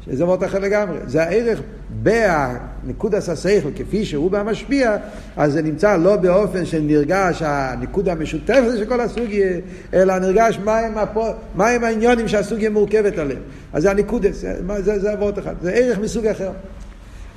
שזה 0.06 0.24
וורט 0.24 0.44
אחר 0.44 0.58
לגמרי. 0.58 0.98
זה 1.06 1.22
הערך 1.22 1.60
בנקודס 2.02 3.28
השכל 3.28 3.68
כפי 3.76 4.04
שהוא 4.04 4.30
במשפיע, 4.30 4.96
אז 5.36 5.52
זה 5.52 5.62
נמצא 5.62 5.96
לא 5.96 6.16
באופן 6.16 6.66
שנרגש 6.66 7.42
הנקודה 7.42 8.12
המשותפת 8.12 8.78
של 8.78 8.84
כל 8.84 9.00
הסוגיה, 9.00 9.58
אלא 9.94 10.18
נרגש 10.18 10.58
מהם, 10.64 10.98
הפו, 10.98 11.26
מהם 11.54 11.84
העניונים 11.84 12.28
שהסוגיה 12.28 12.70
מורכבת 12.70 13.18
עליהם. 13.18 13.42
אז 13.72 13.82
זה 13.82 13.90
הנקודס, 13.90 14.36
זה, 14.36 14.82
זה, 14.82 14.98
זה 14.98 15.12
עבוד 15.12 15.38
אחד, 15.38 15.54
זה 15.62 15.72
ערך 15.72 15.98
מסוג 15.98 16.26
אחר. 16.26 16.50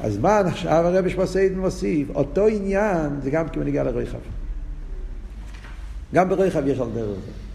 אז 0.02 0.18
מה 0.18 0.40
עכשיו 0.40 0.86
הרבי 0.86 1.10
שמוסייד 1.10 1.58
מוסיף? 1.58 2.08
אותו 2.16 2.48
עניין 2.48 3.10
זה 3.24 3.30
גם 3.30 3.50
כמנהיגה 3.50 3.84
לרחב. 3.84 4.18
גם 6.14 6.30
ברחב 6.30 6.68
יש 6.68 6.80
על 6.80 6.88
דרך 6.96 7.08
זה. 7.08 7.47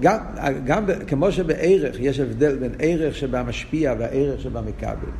גם, 0.00 0.18
גם 0.64 0.84
כמו 1.06 1.32
שבערך 1.32 1.96
יש 2.00 2.20
הבדל 2.20 2.56
בין 2.56 2.72
ערך 2.78 3.16
שבמשפיע 3.16 3.94
והערך 3.98 4.40
שבמכבל. 4.40 5.10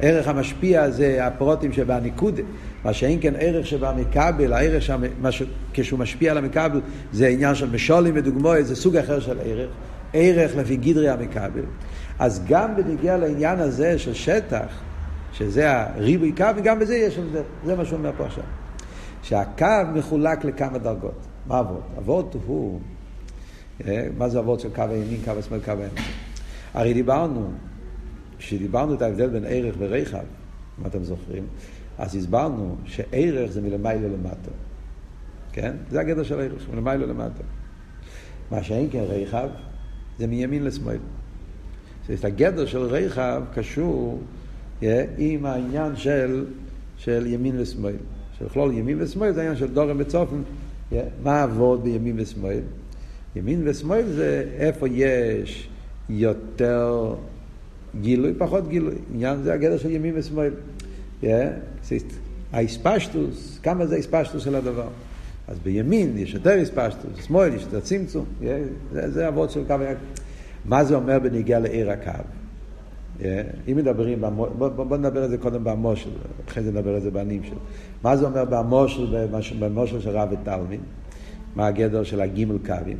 ערך 0.00 0.28
המשפיע 0.28 0.90
זה 0.90 1.26
הפרוטים 1.26 1.72
שבניקודה, 1.72 2.42
מה 2.84 2.92
שאין 2.92 3.18
כן 3.20 3.34
ערך 3.38 3.66
שבמכבל, 3.66 4.52
הערך 4.52 4.82
שם, 4.82 5.02
ש... 5.30 5.42
כשהוא 5.72 5.98
משפיע 5.98 6.30
על 6.30 6.38
המכבל 6.38 6.80
זה 7.12 7.28
עניין 7.28 7.54
של 7.54 7.70
משולים 7.70 8.14
ודוגמאות, 8.16 8.66
זה 8.66 8.76
סוג 8.76 8.96
אחר 8.96 9.20
של 9.20 9.38
ערך, 9.44 9.70
ערך 10.12 10.56
לפי 10.56 10.76
גדרי 10.76 11.08
המכבל. 11.08 11.64
אז 12.18 12.42
גם 12.48 12.76
בנגיע 12.76 13.16
לעניין 13.16 13.58
הזה 13.58 13.98
של 13.98 14.14
שטח, 14.14 14.66
שזה 15.32 15.70
הריבוי 15.70 16.32
קו, 16.32 16.44
וגם 16.56 16.78
בזה 16.78 16.96
יש 16.96 17.18
הבדל, 17.18 17.42
זה 17.64 17.76
מה 17.76 17.84
שהוא 17.84 17.98
אומר 17.98 18.12
פה 18.16 18.24
עכשיו. 18.24 18.44
שהקו 19.22 19.66
מחולק 19.94 20.44
לכמה 20.44 20.78
דרגות. 20.78 21.26
מה 21.46 21.60
אבות? 21.60 21.82
אבות 21.98 22.36
הוא 22.46 22.80
מה 24.18 24.28
זה 24.28 24.38
אבות 24.38 24.60
של 24.60 24.68
קו 24.74 24.82
הימין, 24.82 25.20
קו 25.24 25.30
השמאל, 25.30 25.60
קו 25.60 25.70
הימין. 25.70 25.88
הרי 26.74 26.94
דיברנו, 26.94 27.50
כשדיברנו 28.38 28.94
את 28.94 29.02
ההבדל 29.02 29.28
בין 29.28 29.44
ערך 29.48 29.74
ורכב, 29.78 30.24
אם 30.80 30.86
אתם 30.86 31.04
זוכרים, 31.04 31.44
אז 31.98 32.16
הסברנו 32.16 32.76
שערך 32.84 33.50
זה 33.50 33.60
מלמעלה 33.60 34.08
למטה. 34.08 34.50
כן? 35.52 35.74
זה 35.90 36.00
הגדר 36.00 36.22
של 36.22 36.40
ערך, 36.40 36.68
מלמעלה 36.72 37.06
למטה. 37.06 37.42
מה 38.50 38.62
שאין 38.62 38.88
כן 38.90 39.04
רכב, 39.08 39.48
זה 40.18 40.26
מימין 40.26 40.64
לשמאל. 40.64 40.98
זאת 42.08 42.24
הגדר 42.24 42.66
של 42.66 42.78
רכב 42.78 43.42
קשור 43.54 44.20
אה, 44.82 45.04
עם 45.18 45.46
העניין 45.46 45.96
של, 45.96 46.44
של 46.96 47.26
ימין 47.26 47.60
ושמאל. 47.60 47.96
של 48.38 48.48
כלול 48.48 48.72
ימין 48.72 49.02
ושמאל 49.02 49.32
זה 49.32 49.40
העניין 49.40 49.56
של 49.56 49.74
דורם 49.74 49.96
וצופן. 49.98 50.42
אה, 50.92 51.02
מה 51.22 51.42
עבוד 51.42 51.84
בימין 51.84 52.20
ושמאל? 52.20 52.60
ימין 53.36 53.62
ושמאל 53.64 54.06
זה 54.06 54.44
איפה 54.58 54.88
יש 54.88 55.68
יותר 56.08 57.14
גילוי, 58.00 58.32
פחות 58.38 58.68
גילוי. 58.68 58.94
עניין 59.14 59.42
זה 59.42 59.54
הגדר 59.54 59.78
של 59.78 59.90
ימין 59.90 60.14
ושמאל. 60.16 60.52
האספשטוס, 62.52 63.58
כמה 63.62 63.86
זה 63.86 63.96
האספשטוס 63.96 64.44
של 64.44 64.54
הדבר. 64.54 64.88
אז 65.48 65.58
בימין 65.58 66.18
יש 66.18 66.34
יותר 66.34 66.62
אספשטוס, 66.62 67.18
בשמאל 67.18 67.54
יש 67.54 67.62
יותר 67.62 67.80
צמצום. 67.80 68.24
זה, 68.92 69.28
אבות 69.28 69.50
של 69.50 69.64
קו 69.66 69.74
מה 70.64 70.84
זה 70.84 70.94
אומר 70.94 71.18
בניגיע 71.18 71.58
לעיר 71.58 71.90
הקו? 71.90 72.10
אם 73.68 73.76
מדברים, 73.76 74.20
בוא, 74.20 74.48
בוא, 74.48 74.68
בוא 74.68 74.96
נדבר 74.96 75.22
על 75.22 75.30
זה 75.30 75.38
קודם 75.38 75.64
במושל, 75.64 76.10
אחרי 76.48 76.62
זה 76.62 76.70
נדבר 76.70 76.94
על 76.94 77.00
זה 77.00 77.10
בנים 77.10 77.44
שלו. 77.44 77.58
מה 78.02 78.16
זה 78.16 78.26
אומר 78.26 78.44
במושל, 78.44 79.26
במושל 79.58 80.00
של 80.00 80.10
רב 80.10 80.28
ותלמיד? 80.32 80.80
מה 81.56 81.66
הגדר 81.66 82.02
של 82.02 82.20
הגימל 82.20 82.58
קווים? 82.66 82.96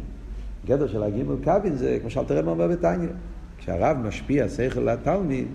גדר 0.67 0.89
של 0.89 1.03
הגימל 1.03 1.37
קווין 1.45 1.77
זה, 1.77 1.99
כמו 2.01 2.11
שאלתר 2.11 2.39
רב 2.39 2.49
אומר 2.49 2.69
בתניא, 2.69 3.09
כשהרב 3.59 3.97
משפיע 3.97 4.49
שכל 4.49 4.81
לתלמיד, 4.81 5.47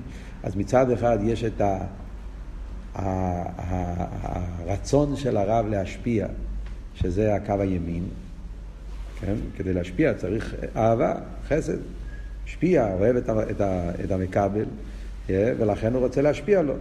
אז 0.44 0.56
מצד 0.56 0.92
אחד 0.92 1.18
יש 1.24 1.44
את 1.44 1.62
ה, 1.62 1.78
הרצון 4.66 5.16
של 5.16 5.38
הרב 5.38 5.66
להשפיע, 5.70 6.28
שזה 6.96 7.36
הקו 7.36 7.54
הימין, 7.60 8.04
כן? 9.22 9.36
כדי 9.58 9.74
להשפיע 9.74 10.14
צריך 10.14 10.56
אהבה, 10.76 11.14
חסד, 11.48 11.78
משפיע, 12.46 12.94
אוהב 12.94 13.16
את, 13.16 13.30
את, 13.30 13.62
את 14.06 14.12
המקבל, 14.12 14.66
ולכן 15.30 15.94
הוא 15.94 16.02
רוצה 16.04 16.22
להשפיע 16.22 16.62
לו. 16.62 16.74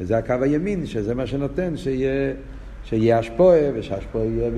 וזה 0.00 0.18
הקו 0.18 0.34
הימין, 0.40 0.86
שזה 0.86 1.14
מה 1.14 1.26
שנותן 1.26 1.76
שיהיה... 1.76 2.34
שיהיה 2.84 3.18
השפועה, 3.18 3.60
ושהשפועה 3.74 4.24
יהיה 4.24 4.50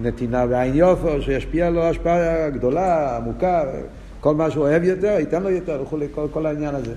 בנתינה 0.00 0.46
בעין 0.46 0.74
יופו, 0.74 1.22
שישפיע 1.22 1.70
לו 1.70 1.82
השפעה 1.82 2.50
גדולה, 2.50 3.16
עמוקה, 3.16 3.64
כל 4.20 4.34
מה 4.34 4.50
שהוא 4.50 4.64
אוהב 4.64 4.84
יותר, 4.84 5.16
ייתן 5.18 5.42
לו 5.42 5.50
יותר 5.50 5.82
וכולי, 5.82 6.06
כל, 6.14 6.26
כל 6.32 6.46
העניין 6.46 6.74
הזה. 6.74 6.94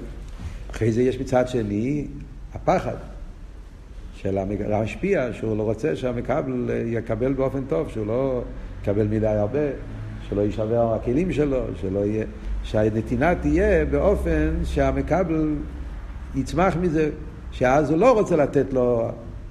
אחרי 0.71 0.91
זה 0.91 1.01
יש 1.01 1.19
מצד 1.19 1.47
שני 1.47 2.07
הפחד 2.53 2.95
של 4.13 4.38
המשפיע, 4.38 5.33
שהוא 5.33 5.57
לא 5.57 5.63
רוצה 5.63 5.95
שהמקבל 5.95 6.69
יקבל 6.85 7.33
באופן 7.33 7.61
טוב, 7.69 7.89
שהוא 7.89 8.07
לא 8.07 8.41
יקבל 8.81 9.07
מדי 9.07 9.27
הרבה, 9.27 9.59
שלא 10.29 10.41
יישבר 10.41 10.93
הכלים 10.93 11.31
שלו, 11.31 11.63
שלא 11.75 12.05
יהיה, 12.05 12.25
שהנתינה 12.63 13.35
תהיה 13.35 13.85
באופן 13.85 14.50
שהמקבל 14.63 15.55
יצמח 16.35 16.75
מזה, 16.75 17.09
שאז 17.51 17.89
הוא 17.89 17.98
לא 17.98 18.20
רוצה 18.20 18.36
לתת 18.36 18.74
לו 18.74 19.10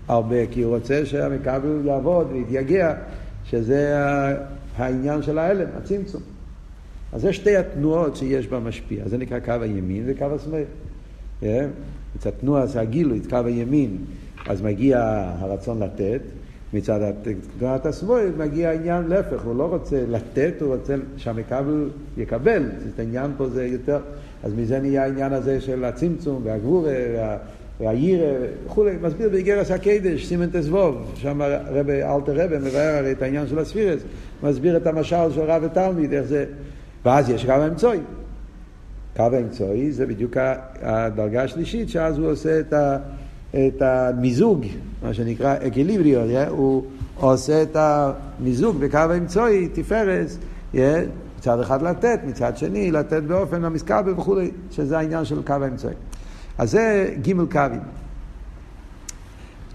הרבה, 0.08 0.46
כי 0.46 0.62
הוא 0.62 0.76
רוצה 0.76 1.06
שהמכבל 1.06 1.80
יעבוד 1.84 2.26
ויתייגע, 2.32 2.94
שזה 3.44 3.96
העניין 4.76 5.22
של 5.22 5.38
ההלם, 5.38 5.68
הצמצום. 5.76 6.22
אז 7.12 7.20
זה 7.20 7.32
שתי 7.32 7.56
התנועות 7.56 8.16
שיש 8.16 8.46
במשפיע, 8.46 9.08
זה 9.08 9.18
נקרא 9.18 9.38
קו 9.38 9.52
הימין 9.60 10.02
וקו 10.06 10.26
השמאל. 10.34 10.64
מצד 12.16 12.30
תנועה 12.30 12.66
זה 12.66 12.80
הגילוי, 12.80 13.20
קו 13.30 13.36
הימין, 13.44 13.96
אז 14.46 14.62
מגיע 14.62 14.98
הרצון 15.38 15.82
לתת, 15.82 16.20
מצד 16.74 17.12
תנועת 17.58 17.86
השמאל 17.86 18.30
מגיע 18.38 18.68
העניין 18.68 19.04
להפך, 19.08 19.44
הוא 19.44 19.56
לא 19.56 19.64
רוצה 19.64 20.04
לתת, 20.08 20.54
הוא 20.60 20.74
רוצה 20.74 20.94
שהמכבל 21.16 21.90
יקבל, 22.16 22.62
זאת 22.88 22.98
העניין 22.98 23.30
פה 23.36 23.48
זה 23.48 23.66
יותר, 23.66 23.98
אז 24.42 24.52
מזה 24.54 24.80
נהיה 24.80 25.02
העניין 25.02 25.32
הזה 25.32 25.60
של 25.60 25.84
הצמצום 25.84 26.40
והגבורה 26.44 26.92
וה... 27.80 27.86
והירא 27.86 28.46
וכולי, 28.66 28.90
מסביר 29.02 29.28
באיגרס 29.28 29.70
הקדש, 29.70 30.26
סימן 30.26 30.46
תזבוב, 30.52 31.12
שם 31.14 31.42
רבי, 31.70 32.02
אלתר 32.02 32.44
רבי 32.44 32.58
מבאר 32.58 32.96
הרי 32.96 33.12
את 33.12 33.22
העניין 33.22 33.46
של 33.46 33.58
הספירס, 33.58 34.00
מסביר 34.42 34.76
את 34.76 34.86
המשל 34.86 35.30
של 35.34 35.40
רב 35.40 35.62
ותלמיד, 35.64 36.12
איך 36.12 36.24
זה, 36.24 36.44
ואז 37.04 37.30
יש 37.30 37.44
קו 37.44 37.52
האמצעי. 37.52 37.98
קו 39.16 39.22
האמצעי 39.22 39.92
זה 39.92 40.06
בדיוק 40.06 40.36
הדרגה 40.82 41.42
השלישית, 41.42 41.88
שאז 41.88 42.18
הוא 42.18 42.30
עושה 42.30 42.60
את, 42.60 42.72
ה, 42.72 42.96
את 43.50 43.82
המיזוג, 43.82 44.66
מה 45.02 45.14
שנקרא 45.14 45.56
אקליבריו, 45.66 46.48
הוא 46.48 46.82
עושה 47.16 47.62
את 47.62 47.76
המיזוג 47.76 48.76
בקו 48.80 48.98
האמצעי, 48.98 49.68
תפארס, 49.68 50.38
מצד 51.38 51.60
אחד 51.60 51.82
לתת, 51.82 52.20
מצד 52.26 52.56
שני 52.56 52.90
לתת 52.90 53.22
באופן 53.22 53.64
המסקבל 53.64 54.12
וכולי, 54.12 54.50
שזה 54.70 54.98
העניין 54.98 55.24
של 55.24 55.42
קו 55.42 55.52
האמצעי. 55.52 55.94
אז 56.60 56.70
זה 56.70 57.14
גימל 57.22 57.46
קווים. 57.52 57.80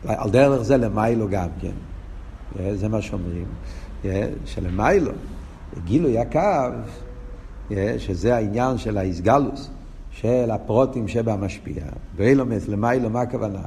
על 0.08 0.30
דרך 0.30 0.62
זה 0.62 0.78
למיילו 0.78 1.30
גם 1.30 1.48
כן. 1.62 1.72
אה, 2.60 2.76
זה 2.76 2.88
מה 2.88 3.02
שאומרים. 3.02 3.46
אה, 4.06 4.28
שלמיילו, 4.46 5.12
גילוי 5.84 6.20
הקו, 6.20 6.40
אה, 7.72 7.96
שזה 7.98 8.36
העניין 8.36 8.78
של 8.78 8.98
האיסגלוס, 8.98 9.70
של 10.12 10.52
הפרוטים 10.52 11.08
שבמשפיע. 11.08 11.84
באילומס, 12.16 12.68
למיילו, 12.68 13.10
מה 13.10 13.22
הכוונה? 13.22 13.62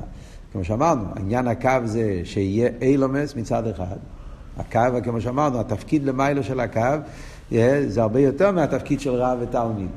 כמו 0.52 0.64
שאמרנו, 0.64 1.04
עניין 1.16 1.48
הקו 1.48 1.80
זה 1.84 2.20
שיהיה 2.24 2.70
אילומס 2.80 3.36
מצד 3.36 3.66
אחד. 3.66 3.96
הקו, 4.58 5.02
כמו 5.04 5.20
שאמרנו, 5.20 5.60
התפקיד 5.60 6.04
למיילו 6.04 6.42
של 6.42 6.60
הקו 6.60 6.96
זה 7.86 8.02
הרבה 8.02 8.20
יותר 8.20 8.52
מהתפקיד 8.52 9.00
של 9.00 9.14
רב 9.14 9.38
ותלמיד. 9.40 9.90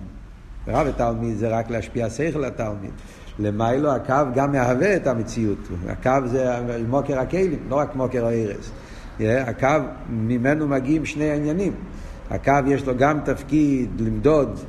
רב 0.68 0.88
ותלמיד 0.89 1.38
זה 1.38 1.50
רק 1.50 1.70
להשפיע 1.70 2.10
שכל 2.10 2.39
לתלמיד. 2.39 2.91
למיילו 3.39 3.91
הקו 3.91 4.13
גם 4.36 4.51
מהווה 4.51 4.96
את 4.96 5.08
המציאות. 5.08 5.58
הקו 5.88 6.12
זה 6.25 6.56
מוקר 6.88 7.20
הכלים, 7.20 7.60
לא 7.70 7.75
רק 7.75 7.96
מוקר 7.96 8.25
הארז. 8.25 8.72
הקו, 9.20 9.68
ממנו 10.10 10.68
מגיעים 10.68 11.06
שני 11.06 11.30
העניינים. 11.30 11.74
הקו 12.30 12.53
יש 12.68 12.86
לו 12.86 12.98
גם 12.98 13.20
תפקיד 13.25 13.89
למדוד, 14.00 14.60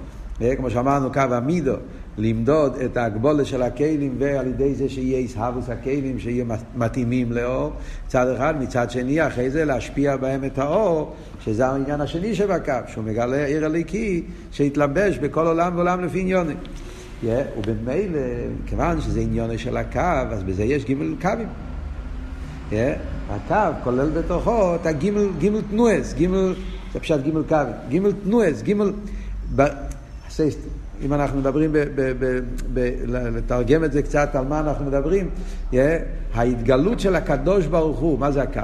כמו 0.56 0.70
שאמרנו, 0.70 1.12
קו 1.12 1.20
המידו, 1.20 1.75
למדוד 2.19 2.76
את 2.85 2.97
ההגבולת 2.97 3.47
של 3.47 3.62
הכלים 3.62 4.14
ועל 4.19 4.47
ידי 4.47 4.75
זה 4.75 4.88
שיהיה 4.88 5.19
איסהבוס 5.19 5.69
הכלים, 5.69 6.19
שיהיו 6.19 6.45
מתאימים 6.75 7.33
לאור, 7.33 7.73
מצד 8.07 8.28
אחד, 8.28 8.54
מצד 8.61 8.90
שני, 8.90 9.26
אחרי 9.26 9.50
זה 9.50 9.64
להשפיע 9.64 10.16
בהם 10.16 10.45
את 10.45 10.59
האור, 10.59 11.14
שזה 11.40 11.66
העניין 11.66 12.00
השני 12.00 12.35
שבקו, 12.35 12.73
שהוא 12.87 13.04
מגלה 13.04 13.47
עיר 13.47 13.64
הליקי 13.64 14.23
שהתלבש 14.50 15.19
בכל 15.19 15.47
עולם 15.47 15.76
ועולם 15.76 16.04
לפי 16.04 16.21
עניונים. 16.21 16.57
Yeah, 17.23 17.26
ובמילא, 17.57 18.21
כיוון 18.66 19.00
שזה 19.00 19.21
עניון 19.21 19.59
של 19.59 19.76
הקו, 19.76 20.00
אז 20.31 20.42
בזה 20.42 20.64
יש 20.64 20.85
גימל 20.85 21.14
קווים. 21.21 21.49
הקו 23.31 23.81
כולל 23.85 24.11
בתוכו 24.11 24.75
את 24.75 24.87
הגימל 24.87 25.28
גימל 25.38 25.61
תנועס, 25.71 26.12
גימל, 26.12 26.54
זה 26.92 27.00
פשוט 27.00 27.21
גימל 27.21 27.42
קו, 27.49 27.57
גימל 27.88 28.12
תנועס, 28.25 28.62
גימל, 28.62 28.92
ב, 29.57 29.62
אם 31.04 31.12
אנחנו 31.12 31.38
מדברים, 31.38 31.73
ב, 31.73 31.78
ב, 31.78 32.12
ב, 32.18 32.40
ב, 32.75 32.90
לתרגם 33.06 33.85
את 33.85 33.92
זה 33.92 34.02
קצת 34.02 34.35
על 34.35 34.44
מה 34.44 34.61
אנחנו 34.61 34.85
מדברים, 34.85 35.30
yeah, 35.73 35.76
ההתגלות 36.35 37.00
של 37.00 37.14
הקדוש 37.14 37.66
ברוך 37.66 37.99
הוא, 37.99 38.18
מה 38.18 38.30
זה 38.30 38.42
הקו? 38.42 38.61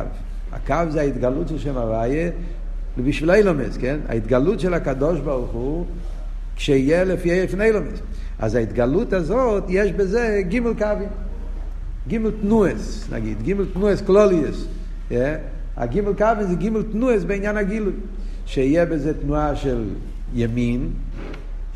הקו 0.52 0.90
זה 0.90 1.00
ההתגלות 1.00 1.49
של 1.49 1.59
שם 1.59 1.76
הוויה 1.76 2.30
בשביל 3.04 3.30
אילומס, 3.30 3.76
כן? 3.76 3.99
ההתגלות 4.09 4.61
של 4.61 4.75
הקדוש 4.75 5.21
ברוך 5.21 5.50
הוא 5.50 5.87
כשיהיה 6.57 7.04
לפי 7.04 7.42
לפני 7.42 7.64
אילומס. 7.64 7.99
אז 8.38 8.54
ההתגלות 8.54 9.12
הזאת, 9.12 9.64
יש 9.68 9.92
בזה 9.92 10.40
גימל 10.49 10.75
קווים. 10.78 11.09
גימל 12.09 12.30
תנועס, 12.42 13.09
נגיד, 13.12 13.42
גימל 13.42 13.64
תנועס 13.73 14.00
קלוליאס. 14.00 14.64
Yeah. 15.11 15.14
הגימל 15.76 16.12
קווים 16.12 16.47
זה 16.47 16.54
גימל 16.54 16.83
תנועס 16.92 17.25
בעניין 17.25 17.57
הגילוי. 17.57 17.92
שיהיה 18.47 18.87
בזה 18.87 19.14
תנועה 19.14 19.57
של 19.57 19.85
ימין, 20.35 20.90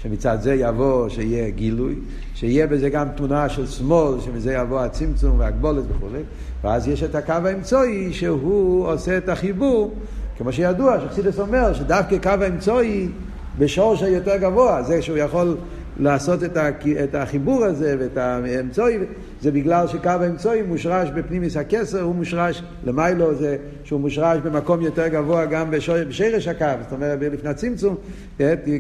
שמצד 0.03 0.39
זה 0.41 0.55
יבוא 0.55 1.09
שיהיה 1.09 1.51
גילוי, 1.51 1.95
שיהיה 2.35 2.67
בזה 2.67 2.91
גם 2.91 3.07
תמונה 3.17 3.49
של 3.49 3.67
שמאל, 3.67 4.21
שמזה 4.21 4.53
יבוא 4.53 4.81
הצמצום 4.81 5.39
והגבולת 5.39 5.85
וכו', 5.91 6.09
ואז 6.65 6.89
יש 6.89 7.03
את 7.03 7.15
הקו 7.15 7.33
האמצעי 7.33 8.13
שהוא 8.13 8.87
עושה 8.87 9.17
את 9.19 9.29
החיבור, 9.29 9.95
כמו 10.39 10.53
שידוע, 10.53 10.97
שחסידס 11.01 11.39
אומר 11.39 11.73
שדווקא 11.73 12.19
קו 12.19 12.45
האמצעי 12.45 13.09
בשורש 13.59 14.03
היותר 14.03 14.37
גבוה, 14.37 14.83
זה 14.83 15.03
שהוא 15.03 15.19
יכול 15.19 15.57
לעשות 16.03 16.41
את 17.05 17.15
החיבור 17.15 17.65
הזה 17.65 17.97
ואת 17.99 18.17
האמצעי, 18.17 18.99
זה 19.41 19.51
בגלל 19.51 19.87
שקו 19.87 20.09
האמצעי 20.09 20.63
מושרש 20.63 21.09
בפנימיס 21.11 21.57
הכסר, 21.57 22.03
הוא 22.03 22.15
מושרש 22.15 22.63
למיילו, 22.85 23.35
זה 23.35 23.57
שהוא 23.85 24.01
מושרש 24.01 24.39
במקום 24.39 24.81
יותר 24.81 25.09
גבוה 25.09 25.47
גם 25.47 25.71
בשרש 25.71 26.49
הקו, 26.49 26.67
זאת 26.83 26.93
אומרת 26.93 27.19
לפני 27.21 27.51
הצמצום, 27.51 27.97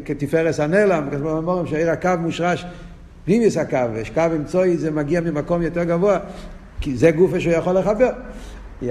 כתפארס 0.04 0.60
הנלם, 0.60 1.08
אומרים 1.24 1.66
שעיר 1.66 1.90
הקו 1.90 2.10
מושרש 2.20 2.66
פנימיס 3.24 3.56
הקו, 3.56 3.78
ושקו 3.94 4.22
אמצעי 4.36 4.76
זה 4.76 4.90
מגיע 4.90 5.20
ממקום 5.20 5.62
יותר 5.62 5.84
גבוה, 5.84 6.18
כי 6.80 6.96
זה 6.96 7.10
גוף 7.10 7.38
שהוא 7.38 7.52
יכול 7.52 7.78
לחבר. 7.78 8.10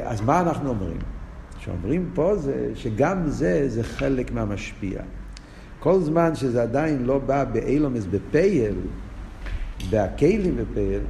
אז 0.01 0.21
מה 0.21 0.41
אנחנו 0.41 0.69
אומרים? 0.69 0.97
שאומרים 1.59 2.09
פה 2.13 2.35
זה 2.35 2.69
שגם 2.75 3.17
זה, 3.27 3.69
זה 3.69 3.83
חלק 3.83 4.31
מהמשפיע. 4.31 5.01
כל 5.81 5.99
זמן 5.99 6.35
שזה 6.35 6.61
עדיין 6.61 7.05
לא 7.05 7.19
בא 7.19 7.43
באילומס 7.43 8.05
בפייל, 8.05 8.75
בהכלים 9.89 10.55
בפייל, 10.55 11.01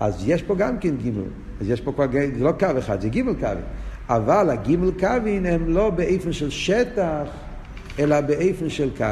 אז 0.00 0.28
יש 0.28 0.42
פה 0.42 0.54
גם 0.54 0.78
כן 0.78 0.96
גימל. 0.96 1.28
אז 1.60 1.70
יש 1.70 1.80
פה 1.80 1.92
כבר, 1.92 2.06
זה 2.12 2.44
לא 2.44 2.52
קו 2.52 2.66
אחד, 2.78 3.00
זה 3.00 3.08
גימל 3.08 3.34
קווים. 3.34 3.64
אבל 4.08 4.50
הגימל 4.50 4.90
קווים 5.00 5.46
הם 5.46 5.68
לא 5.68 5.90
באיפן 5.90 6.32
של 6.32 6.50
שטח, 6.50 7.22
אלא 7.98 8.20
באיפן 8.20 8.68
של 8.68 8.90
קו. 8.96 9.04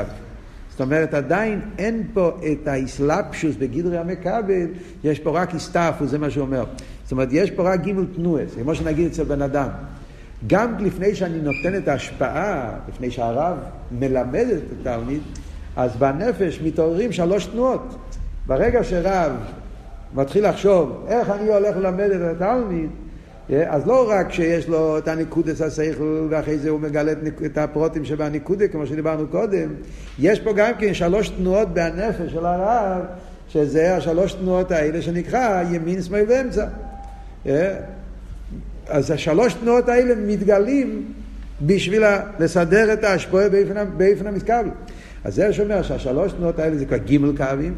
זאת 0.70 0.80
אומרת, 0.80 1.14
עדיין 1.14 1.60
אין 1.78 2.02
פה 2.14 2.30
את 2.52 2.68
האסלאפשוס 2.68 3.56
בגדרי 3.58 3.98
המכבל, 3.98 4.66
יש 5.04 5.20
פה 5.20 5.30
רק 5.30 5.54
הסתעפוס, 5.54 6.10
זה 6.10 6.18
מה 6.18 6.30
שהוא 6.30 6.46
אומר. 6.46 6.64
זאת 7.02 7.12
אומרת, 7.12 7.28
יש 7.32 7.50
פה 7.50 7.72
רק 7.72 7.80
גימל 7.80 8.06
תנועס, 8.16 8.54
כמו 8.62 8.74
שנגיד 8.74 9.06
אצל 9.06 9.24
בן 9.24 9.42
אדם. 9.42 9.68
גם 10.46 10.74
לפני 10.78 11.14
שאני 11.14 11.38
נותן 11.38 11.76
את 11.76 11.88
ההשפעה, 11.88 12.70
לפני 12.88 13.10
שהרב 13.10 13.56
מלמד 13.98 14.46
את 14.56 14.62
התלמיד, 14.80 15.20
אז 15.76 15.96
בנפש 15.96 16.60
מתעוררים 16.64 17.12
שלוש 17.12 17.46
תנועות. 17.46 17.96
ברגע 18.46 18.84
שרב 18.84 19.32
מתחיל 20.14 20.48
לחשוב 20.48 21.04
איך 21.08 21.30
אני 21.30 21.48
הולך 21.48 21.76
ללמד 21.76 22.10
את 22.10 22.36
התלמיד, 22.36 22.90
אז 23.66 23.86
לא 23.86 24.10
רק 24.10 24.32
שיש 24.32 24.68
לו 24.68 24.98
את 24.98 25.08
הניקודס 25.08 25.62
השכל 25.62 26.26
ואחרי 26.30 26.58
זה 26.58 26.70
הוא 26.70 26.80
מגלה 26.80 27.12
את 27.46 27.58
הפרוטים 27.58 28.04
שבניקודה 28.04 28.68
כמו 28.68 28.86
שדיברנו 28.86 29.26
קודם, 29.26 29.68
יש 30.18 30.40
פה 30.40 30.52
גם 30.52 30.72
כן 30.78 30.94
שלוש 30.94 31.28
תנועות 31.28 31.68
בנפש 31.74 32.32
של 32.32 32.46
הרב, 32.46 33.02
שזה 33.48 33.96
השלוש 33.96 34.32
תנועות 34.32 34.70
האלה 34.70 35.02
שנקרא 35.02 35.62
ימין, 35.70 36.02
שמאל 36.02 36.24
ואמצע. 36.28 36.66
אז 38.88 39.10
השלוש 39.10 39.54
תנועות 39.54 39.88
האלה 39.88 40.14
מתגלים 40.26 41.12
בשביל 41.62 42.02
לסדר 42.38 42.92
את 42.92 43.04
ההשפועה 43.04 43.48
באיפן 43.96 44.26
המתקבל. 44.26 44.68
אז 45.24 45.34
זה 45.34 45.52
שאומר 45.52 45.82
שהשלוש 45.82 46.32
תנועות 46.32 46.58
האלה 46.58 46.76
זה 46.76 46.84
כבר 46.84 46.96
גימל 46.96 47.36
קווים, 47.36 47.74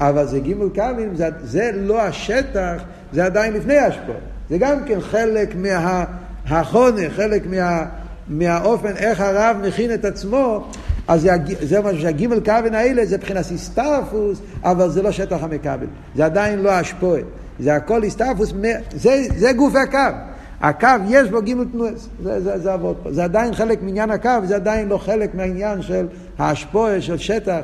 אבל 0.00 0.26
זה 0.26 0.40
גימל 0.40 0.68
קווים, 0.74 1.16
זה, 1.16 1.28
זה 1.42 1.70
לא 1.74 2.02
השטח, 2.02 2.82
זה 3.12 3.24
עדיין 3.24 3.52
לפני 3.52 3.76
ההשפועה. 3.76 4.18
זה 4.50 4.58
גם 4.58 4.84
כן 4.86 5.00
חלק 5.00 5.54
מהחונה, 5.54 7.10
חלק 7.10 7.46
מה, 7.46 7.84
מהאופן 8.28 8.96
איך 8.96 9.20
הרב 9.20 9.56
מכין 9.66 9.94
את 9.94 10.04
עצמו, 10.04 10.70
אז 11.08 11.20
זה, 11.20 11.30
זה 11.62 11.80
משהו 11.80 12.00
שהגימל 12.00 12.40
קווים 12.40 12.74
האלה 12.74 13.06
זה 13.06 13.16
מבחינת 13.16 13.44
הסתעפוס, 13.54 14.40
אבל 14.62 14.90
זה 14.90 15.02
לא 15.02 15.12
שטח 15.12 15.42
המקבל, 15.42 15.86
זה 16.14 16.24
עדיין 16.24 16.58
לא 16.58 16.70
השפועה. 16.70 17.20
זה 17.58 17.74
הכל 17.74 18.04
הסתעפוס, 18.04 18.52
זה, 18.94 19.26
זה 19.36 19.52
גוף 19.52 19.74
הקו. 19.74 20.16
הקו 20.60 20.88
יש 21.08 21.30
בו 21.30 21.42
גימל 21.42 21.64
תנועס, 21.72 22.08
זה, 22.22 22.40
זה, 22.40 22.58
זה 22.58 22.72
עבוד 22.72 22.96
פה. 23.02 23.12
זה 23.12 23.24
עדיין 23.24 23.54
חלק 23.54 23.82
מעניין 23.82 24.10
הקו, 24.10 24.30
זה 24.44 24.56
עדיין 24.56 24.88
לא 24.88 24.98
חלק 24.98 25.34
מהעניין 25.34 25.82
של 25.82 26.06
ההשפועה, 26.38 27.00
של 27.00 27.16
שטח, 27.16 27.60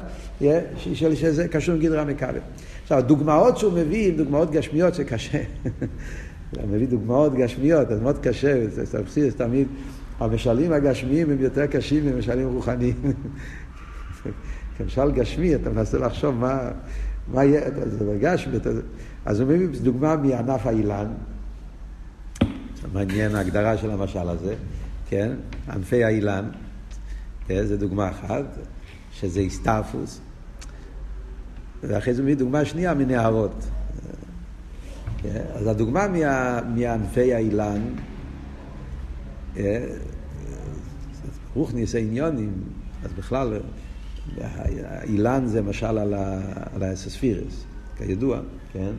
של, 0.77 1.15
שזה 1.15 1.49
קשור 1.49 1.75
עם 1.75 1.81
גדרה 1.81 2.03
המכבל. 2.03 2.39
עכשיו, 2.83 2.99
הדוגמאות 2.99 3.59
שהוא 3.59 3.73
מביא 3.73 4.09
הן 4.09 4.17
דוגמאות 4.17 4.51
גשמיות 4.51 4.95
שקשה. 4.95 5.39
הוא 6.57 6.69
מביא 6.69 6.89
דוגמאות 6.89 7.35
גשמיות, 7.35 7.91
אז 7.91 8.01
מאוד 8.01 8.19
קשה, 8.19 8.69
זה 8.69 9.31
תמיד, 9.37 9.69
המשלים 10.21 10.73
הגשמיים 10.73 11.31
הם 11.31 11.41
יותר 11.41 11.67
קשים 11.67 12.07
ממשלים 12.07 12.49
רוחניים. 12.49 12.95
כמשל 14.79 15.11
גשמי, 15.11 15.55
אתה 15.55 15.71
מנסה 15.71 15.99
לחשוב 15.99 16.35
מה, 16.35 16.71
מה 17.33 17.45
יהיה, 17.45 17.61
זה 17.87 18.05
בגשמי, 18.05 18.57
אז 19.27 19.41
הוא 19.41 19.49
מביא 19.49 19.81
דוגמה 19.83 20.17
מענף 20.17 20.67
האילן, 20.67 21.07
מעניין 22.93 23.35
ההגדרה 23.35 23.79
של 23.79 23.91
המשל 23.91 24.29
הזה, 24.29 24.55
כן? 25.09 25.33
ענפי 25.69 26.05
האילן, 26.05 26.51
כן? 27.47 27.67
זה 27.67 27.77
דוגמה 27.77 28.11
אחת, 28.11 28.45
שזה 29.13 29.41
הסטרפוס, 29.41 30.21
ואחרי 31.83 32.15
זה 32.15 32.23
מביא 32.23 32.37
דוגמה 32.37 32.65
שנייה 32.65 32.95
מנהרות. 32.95 33.65
כן? 35.19 35.43
אז 35.55 35.67
הדוגמה 35.67 36.09
מה, 36.09 36.61
מענפי 36.75 37.35
האילן, 37.35 37.81
כן? 39.55 39.83
ברוך 41.55 41.75
ניסי 41.75 42.01
עניונים, 42.01 42.53
אז 43.05 43.13
בכלל, 43.13 43.61
האילן 44.39 45.47
זה 45.47 45.63
משל 45.63 45.99
על 46.73 46.83
האסספירס, 46.83 47.65
כידוע, 47.97 48.41
כן? 48.73 48.93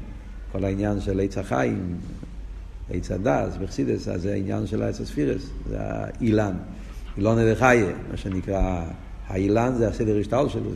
כל 0.53 0.65
העניין 0.65 0.99
של 0.99 1.19
עץ 1.19 1.37
החיים, 1.37 1.95
עץ 2.89 3.11
הדס, 3.11 3.57
בחסידס, 3.61 4.07
אז 4.07 4.21
זה 4.21 4.33
העניין 4.33 4.67
של 4.67 4.81
האסספירס, 4.81 5.49
זה 5.69 5.77
האילן. 5.79 6.53
אילון 7.17 7.39
אלחיה, 7.39 7.85
מה 8.11 8.17
שנקרא, 8.17 8.83
האילן 9.27 9.73
זה 9.75 9.87
הסדר 9.87 10.19
השטל 10.19 10.49
שלו. 10.49 10.69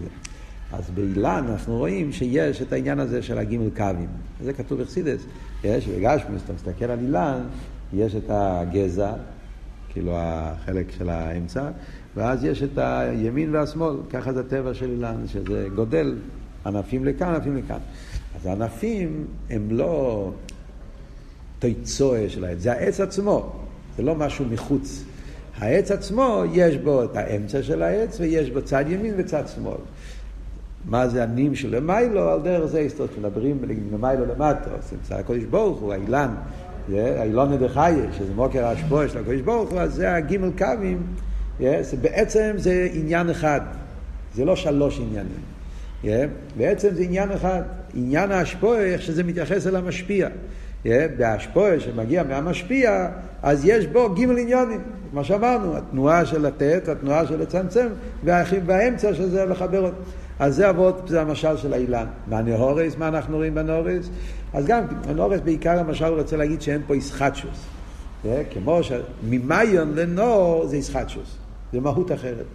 אז 0.74 0.90
באילן 0.90 1.46
אנחנו 1.50 1.78
רואים 1.78 2.12
שיש 2.12 2.62
את 2.62 2.74
העניין 2.74 3.00
הזה 3.00 3.22
של 3.22 3.38
הגימל 3.38 3.70
קווים. 3.76 4.08
זה 4.44 4.54
כתוב 4.54 4.82
בחסידס. 4.82 5.22
יש, 5.64 5.88
בגשמיס, 5.88 6.42
אתה 6.46 6.54
מסתכל 6.54 6.86
על 6.86 7.00
אילן, 7.00 7.42
יש 7.94 8.16
את 8.16 8.26
הגזע, 8.30 9.14
כאילו 9.90 10.12
החלק 10.16 10.92
של 10.98 11.10
האמצע, 11.10 11.70
ואז 12.16 12.44
יש 12.44 12.64
את 12.64 12.78
הימין 12.78 13.56
והשמאל, 13.56 13.96
ככה 14.10 14.34
זה 14.34 14.40
הטבע 14.40 14.74
של 14.74 14.92
אילן, 14.92 15.28
שזה 15.28 15.68
גודל 15.76 16.16
ענפים 16.66 17.06
לכאן, 17.06 17.28
ענפים 17.28 17.58
לכאן. 17.58 17.80
אז 18.36 18.46
הענפים 18.46 19.26
הם 19.50 19.68
לא 19.72 20.32
תיצואה 21.60 22.26
העץ, 22.44 22.60
זה 22.60 22.72
העץ 22.72 23.00
עצמו, 23.00 23.52
זה 23.98 24.04
לא 24.04 24.16
משהו 24.16 24.46
מחוץ. 24.50 25.04
העץ 25.58 25.92
עצמו, 25.92 26.44
יש 26.54 26.78
בו 26.78 27.04
את 27.04 27.18
האמצע 27.18 27.64
של 27.64 27.82
העץ 27.82 28.20
ויש 28.20 28.50
בו 28.50 28.62
צד 28.62 28.86
ימין 28.88 29.14
וצד 29.18 29.44
שמאל. 29.56 29.78
מה 30.86 31.08
זה 31.08 31.24
הנים 31.24 31.56
של 31.56 31.76
למיילו, 31.76 32.30
על 32.30 32.42
דרך 32.42 32.66
זה 32.66 32.80
הסתות 32.80 33.10
שמדברים 33.16 33.58
למיילו 33.92 34.26
למטה, 34.26 34.70
זה 35.08 35.16
הקודש 35.16 35.44
ברוך 35.44 35.80
הוא, 35.80 35.94
האילן, 35.94 36.36
האילון 36.94 37.54
נדחיה, 37.54 38.14
שזה 38.18 38.34
מוקר 38.36 38.66
ההשפוע 38.66 39.08
של 39.08 39.18
הקודש 39.18 39.42
ברוך 39.42 39.70
הוא, 39.70 39.80
אז 39.80 39.94
זה 39.94 40.14
הגימל 40.16 40.52
קווים, 40.58 41.04
בעצם 42.02 42.52
זה 42.58 42.88
עניין 42.94 43.30
אחד, 43.30 43.62
זה 44.36 44.46
לא 44.46 44.56
שלוש 44.56 45.00
עניינים. 45.00 46.28
בעצם 46.58 46.90
זה 46.94 47.04
עניין 47.04 47.32
אחד, 47.32 47.62
עניין 47.94 48.32
ההשפועה, 48.32 48.80
איך 48.80 49.02
שזה 49.02 49.24
מתייחס 49.24 49.68
אל 49.68 49.76
המשפיע. 49.76 50.28
בהשפועה 51.18 51.80
שמגיע 51.80 52.24
מהמשפיע, 52.24 53.08
אז 53.44 53.66
יש 53.66 53.88
בו 53.88 54.14
גימל 54.14 54.38
עניונים, 54.38 54.82
מה 55.14 55.24
שאמרנו, 55.24 55.78
התנועה 55.78 56.26
של 56.26 56.42
לתת, 56.48 56.88
התנועה 56.88 57.28
של 57.28 57.42
לצמצם, 57.42 57.88
והאמצע 58.66 59.14
של 59.14 59.30
זה 59.30 59.46
לחבר 59.46 59.82
אותו. 59.82 59.98
אז 60.40 60.56
זה 60.56 60.70
אבות, 60.70 61.02
זה 61.08 61.22
המשל 61.22 61.58
של 61.58 61.74
האילן. 61.74 62.06
מהנהורס, 62.28 62.98
מה 62.98 63.08
אנחנו 63.08 63.38
רואים 63.38 63.56
בנהורס? 63.56 64.10
אז 64.54 64.66
גם 64.66 64.84
נורס 65.16 65.40
בעיקר 65.40 65.82
הוא 66.08 66.18
רוצה 66.18 66.38
להגיד 66.38 66.62
שאין 66.62 66.82
פה 66.88 66.94
איסחטשוס. 66.94 67.66
כמו 68.52 68.80
שממיון 68.84 69.94
לנור 69.96 70.68
זה 70.68 70.76
איסחטשוס, 70.76 71.38
זה 71.74 71.80
מהות 71.80 72.12
אחרת. 72.12 72.46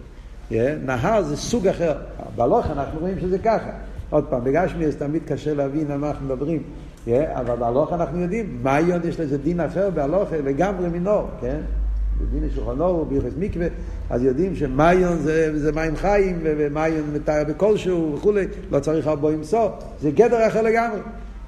נהר 0.85 1.21
זה 1.21 1.37
סוג 1.37 1.67
אחר. 1.67 1.93
בהלוך 2.35 2.65
אנחנו 2.71 2.99
רואים 2.99 3.19
שזה 3.19 3.37
ככה. 3.37 3.69
עוד 4.13 4.25
פעם, 4.29 4.43
בגשמי 4.43 4.85
אז 4.85 4.95
תמיד 4.95 5.21
קשה 5.27 5.53
להבין 5.53 5.91
על 5.91 5.97
מה 5.97 6.09
אנחנו 6.09 6.25
מדברים. 6.25 6.63
אבל 7.07 7.55
בהלוך 7.59 7.93
אנחנו 7.93 8.19
יודעים, 8.19 8.59
מיון 8.63 8.99
יש 9.03 9.19
לזה 9.19 9.37
דין 9.37 9.59
אחר 9.59 9.89
בהלוך 9.89 10.29
לגמרי 10.45 10.89
מנור, 10.89 11.27
כן? 11.41 11.59
בדין 12.21 12.49
שולחן 12.55 12.81
אור, 12.81 13.05
ביחס 13.05 13.31
מקווה, 13.39 13.67
אז 14.09 14.23
יודעים 14.23 14.55
שמיון 14.55 15.17
זה, 15.17 15.59
זה 15.59 15.71
מים 15.71 15.95
חיים, 15.95 16.39
ומיון 16.43 17.03
מתאר 17.13 17.43
בכלשהו 17.47 18.13
וכולי, 18.15 18.47
לא 18.71 18.79
צריך 18.79 19.07
הרבה 19.07 19.31
למסור, 19.31 19.69
זה 20.01 20.11
גדר 20.11 20.47
אחר 20.47 20.61
לגמרי. 20.61 20.99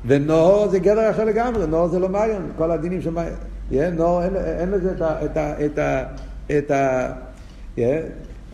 ונור 0.06 0.68
זה 0.68 0.80
גדר 0.80 1.10
אחר 1.10 1.26
לגמרי, 1.26 1.68
נור 1.68 1.88
זה 1.88 2.00
לא 2.00 2.10
מיון, 2.10 2.52
כל 2.58 2.72
הדינים 2.72 3.02
של 3.02 3.10
מיון. 3.10 3.34
Yeah, 3.72 3.98
נור, 3.98 4.24
אין, 4.24 4.36
אין 4.36 4.72
לזה 4.72 4.92
את 4.92 5.02
ה... 5.02 5.26
את 5.26 5.38
ה, 5.38 5.66
את 5.66 5.80
ה, 5.80 6.04
את 6.58 6.72
ה 6.72 7.12
yeah, 7.78 7.82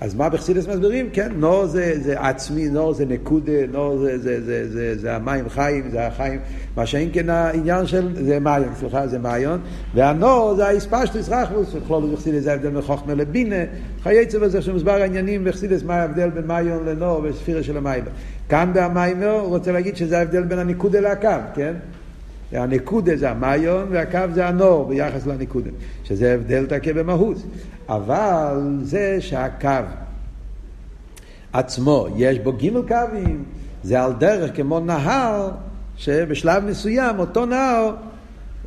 אז 0.01 0.15
מה 0.15 0.29
בחסידס 0.29 0.67
מסבירים? 0.67 1.09
כן, 1.13 1.31
נור 1.35 1.65
זה, 1.65 1.93
זה 2.01 2.21
עצמי, 2.21 2.69
נור 2.69 2.93
זה 2.93 3.05
נקודה, 3.05 3.67
נור 3.71 3.97
זה, 3.97 4.17
זה, 4.17 4.41
זה, 4.45 4.69
זה, 4.69 4.97
זה 4.97 5.15
המים 5.15 5.49
חיים, 5.49 5.89
זה 5.91 6.07
החיים, 6.07 6.39
מה 6.75 6.85
שאין 6.85 7.09
כן 7.13 7.29
העניין 7.29 7.87
של, 7.87 8.25
זה 8.25 8.39
מעיון, 8.39 8.69
סליחה, 8.79 9.07
זה 9.07 9.19
מעיון, 9.19 9.59
והנור 9.95 10.55
זה 10.55 10.67
האספשטוס 10.67 11.29
רחבוס, 11.29 11.75
וכלול 11.75 12.13
בחסידס 12.13 12.43
זה 12.43 12.51
ההבדל 12.51 12.69
בין 12.69 12.81
חוכמה 12.81 13.13
לבינה, 13.13 13.55
חייצה 14.03 14.39
בזה 14.39 14.61
שמוסבר 14.61 14.91
העניינים 14.91 15.43
בחסידס 15.43 15.83
מה 15.83 15.95
ההבדל 15.95 16.29
בין 16.29 16.47
מעיון 16.47 16.85
לנור 16.85 17.21
וספירה 17.23 17.63
של 17.63 17.77
המיימר. 17.77 18.11
כאן 18.49 18.71
במיימר 18.73 19.31
הוא 19.31 19.49
רוצה 19.49 19.71
להגיד 19.71 19.97
שזה 19.97 20.19
ההבדל 20.19 20.43
בין 20.43 20.59
הניקודה 20.59 20.99
לקו, 20.99 21.29
כן? 21.53 21.73
הנקודה 22.53 23.15
זה 23.15 23.29
המעיון 23.29 23.87
והקו 23.91 24.19
זה 24.33 24.47
הנור 24.47 24.85
ביחס 24.85 25.25
לנקודה, 25.27 25.69
שזה 26.03 26.33
הבדל 26.33 26.65
תקה 26.65 26.93
במהות. 26.93 27.37
אבל 27.89 28.79
זה 28.81 29.17
שהקו 29.19 29.69
עצמו, 31.53 32.07
יש 32.15 32.39
בו 32.39 32.53
גימל 32.53 32.81
קווים, 32.87 33.43
זה 33.83 34.03
על 34.03 34.13
דרך 34.13 34.55
כמו 34.55 34.79
נהר, 34.79 35.49
שבשלב 35.97 36.65
מסוים 36.65 37.19
אותו 37.19 37.45
נהר 37.45 37.95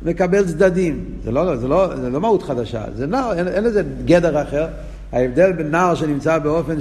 מקבל 0.01 0.45
צדדים. 0.45 1.05
זה 1.23 1.31
לא, 1.31 1.55
זה 1.55 1.67
לא, 1.67 1.95
זה 1.95 2.09
לא 2.09 2.21
מהות 2.21 2.43
חדשה, 2.43 2.83
זה 2.95 3.07
נהר, 3.07 3.33
אין, 3.33 3.47
אין 3.47 3.63
לזה 3.63 3.83
גדר 4.05 4.41
אחר. 4.41 4.67
ההבדל 5.11 5.51
בין 5.51 5.71
נער 5.71 5.95
שנמצא 5.95 6.37
באופן 6.37 6.75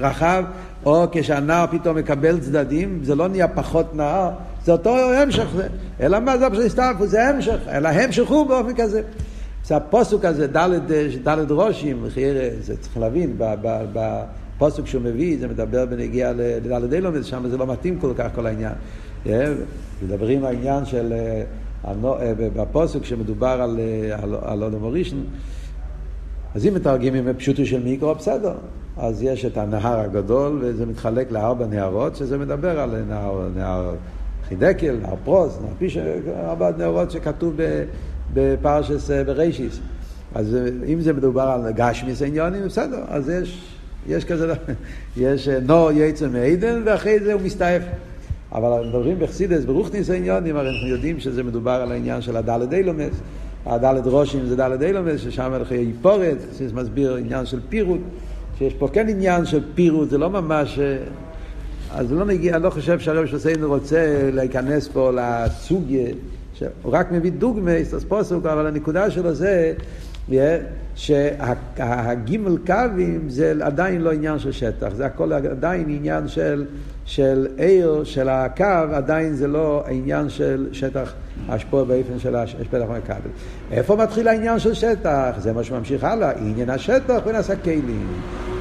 רחב, 0.00 0.44
או 0.84 1.06
כשהנער 1.12 1.66
פתאום 1.70 1.96
מקבל 1.96 2.40
צדדים, 2.40 3.00
זה 3.02 3.14
לא 3.14 3.28
נהיה 3.28 3.48
פחות 3.48 3.94
נער, 3.94 4.30
זה 4.66 4.72
אותו 4.72 5.12
המשך, 5.12 5.46
זה. 5.56 5.66
אלא 6.00 6.20
מה 6.20 6.38
זה 6.38 6.50
פשוט 6.50 6.64
הסתעפות, 6.64 7.08
זה 7.08 7.28
המשך, 7.28 7.58
אלא 7.68 7.88
המשך 7.88 8.28
הוא 8.28 8.46
באופן 8.46 8.74
כזה. 8.76 9.02
זה 9.64 9.76
הפוסוק 9.76 10.24
הזה, 10.24 10.46
דלת 11.22 11.50
ראשים, 11.50 12.06
זה 12.60 12.76
צריך 12.76 12.98
להבין, 12.98 13.38
בפוסוק 13.92 14.86
שהוא 14.86 15.02
מביא, 15.02 15.38
זה 15.40 15.48
מדבר 15.48 15.86
בנגיעה 15.86 16.32
לדלת 16.36 16.92
אילומד, 16.92 17.22
שם 17.22 17.48
זה 17.48 17.56
לא 17.56 17.66
מתאים 17.66 17.98
כל 18.00 18.12
כך 18.16 18.28
כל 18.34 18.46
העניין. 18.46 18.72
מדברים 20.02 20.44
על 20.44 20.54
העניין 20.54 20.84
של, 20.84 21.12
בפוסוק 22.56 23.04
שמדובר 23.04 23.66
על 24.42 24.62
אודו 24.62 24.78
מורישן, 24.78 25.16
אז 26.54 26.66
אם 26.66 26.74
מתרגמים 26.74 27.24
בפשוטו 27.24 27.66
של 27.66 27.82
מיקרו, 27.82 28.14
בסדר. 28.14 28.54
אז 28.96 29.22
יש 29.22 29.44
את 29.44 29.56
הנהר 29.56 30.00
הגדול, 30.00 30.58
וזה 30.62 30.86
מתחלק 30.86 31.32
לארבע 31.32 31.66
נהרות, 31.66 32.16
שזה 32.16 32.38
מדבר 32.38 32.80
על 32.80 33.02
נהר, 33.08 33.48
נהר 33.56 33.94
חידקל, 34.48 34.96
נהר 35.02 35.14
פרוס, 35.24 35.58
נהר 35.60 35.72
פיש, 35.78 35.96
ארבע 36.36 36.70
נהרות 36.78 37.10
שכתוב 37.10 37.56
בפרשס 38.34 39.10
ברישיס. 39.26 39.80
אז 40.34 40.56
אם 40.86 41.00
זה 41.00 41.12
מדובר 41.12 41.42
על 41.42 41.72
גשמיס 41.72 42.22
עניונים, 42.22 42.64
בסדר, 42.64 43.04
אז 43.08 43.28
יש, 43.28 43.64
יש 44.08 44.24
כזה, 44.24 44.54
יש 45.16 45.48
נור 45.48 45.90
יצא 45.92 46.28
מעדן, 46.28 46.82
ואחרי 46.84 47.20
זה 47.20 47.32
הוא 47.32 47.42
מסתעף. 47.42 47.82
אבל 48.52 48.88
מדברים 48.88 49.18
בחסידס, 49.18 49.64
ברוכניס 49.64 50.10
העניונים, 50.10 50.56
הרי 50.56 50.68
אנחנו 50.68 50.88
יודעים 50.88 51.20
שזה 51.20 51.42
מדובר 51.42 51.70
על 51.70 51.92
העניין 51.92 52.22
של 52.22 52.36
הדלת 52.36 52.72
אילומס. 52.72 53.20
הדלת 53.66 54.02
ראשים 54.06 54.46
זה 54.46 54.56
דלת 54.56 54.82
אילומס, 54.82 55.20
ששם 55.20 55.52
הלכי 55.52 55.74
היפורת, 55.74 56.36
זה 56.52 56.64
מסביר 56.74 57.14
עניין 57.14 57.46
של 57.46 57.60
פירוט, 57.68 58.00
שיש 58.58 58.74
פה 58.74 58.88
כן 58.88 59.08
עניין 59.08 59.46
של 59.46 59.60
פירוט, 59.74 60.10
זה 60.10 60.18
לא 60.18 60.30
ממש... 60.30 60.78
אז 61.98 62.12
לא 62.12 62.26
מגיע, 62.26 62.56
אני 62.56 62.62
לא 62.62 62.70
חושב 62.70 62.98
שהרב 62.98 63.26
שוסיינו 63.26 63.68
רוצה 63.68 64.30
להיכנס 64.32 64.88
פה 64.88 65.10
לסוגיה, 65.14 66.08
הוא 66.82 66.92
רק 66.92 67.12
מביא 67.12 67.32
דוגמא, 67.32 67.72
פוסוק, 68.08 68.46
אבל 68.46 68.66
הנקודה 68.66 69.10
שלו 69.10 69.34
זה 69.34 69.74
שהגימל 70.94 72.56
קווים 72.66 73.28
זה 73.28 73.52
עדיין 73.60 74.00
לא 74.00 74.12
עניין 74.12 74.38
של 74.38 74.52
שטח, 74.52 74.88
זה 74.94 75.06
הכל 75.06 75.32
עדיין 75.32 75.84
עניין 75.88 76.28
של, 76.28 76.64
של 77.04 77.46
עיר, 77.56 78.04
של 78.04 78.28
הקו, 78.28 78.64
עדיין 78.92 79.34
זה 79.34 79.46
לא 79.46 79.84
עניין 79.88 80.28
של 80.28 80.68
שטח 80.72 81.12
השפוע 81.48 81.84
באופן 81.84 82.18
של 82.18 82.36
השפע 82.36 82.78
הכבל. 82.96 83.30
איפה 83.70 83.96
מתחיל 83.96 84.28
העניין 84.28 84.58
של 84.58 84.74
שטח? 84.74 85.30
זה 85.38 85.52
מה 85.52 85.64
שממשיך 85.64 86.04
הלאה, 86.04 86.30
עניין 86.30 86.70
השטח 86.70 87.20
ונעשה 87.26 87.56
כלים. 87.56 88.06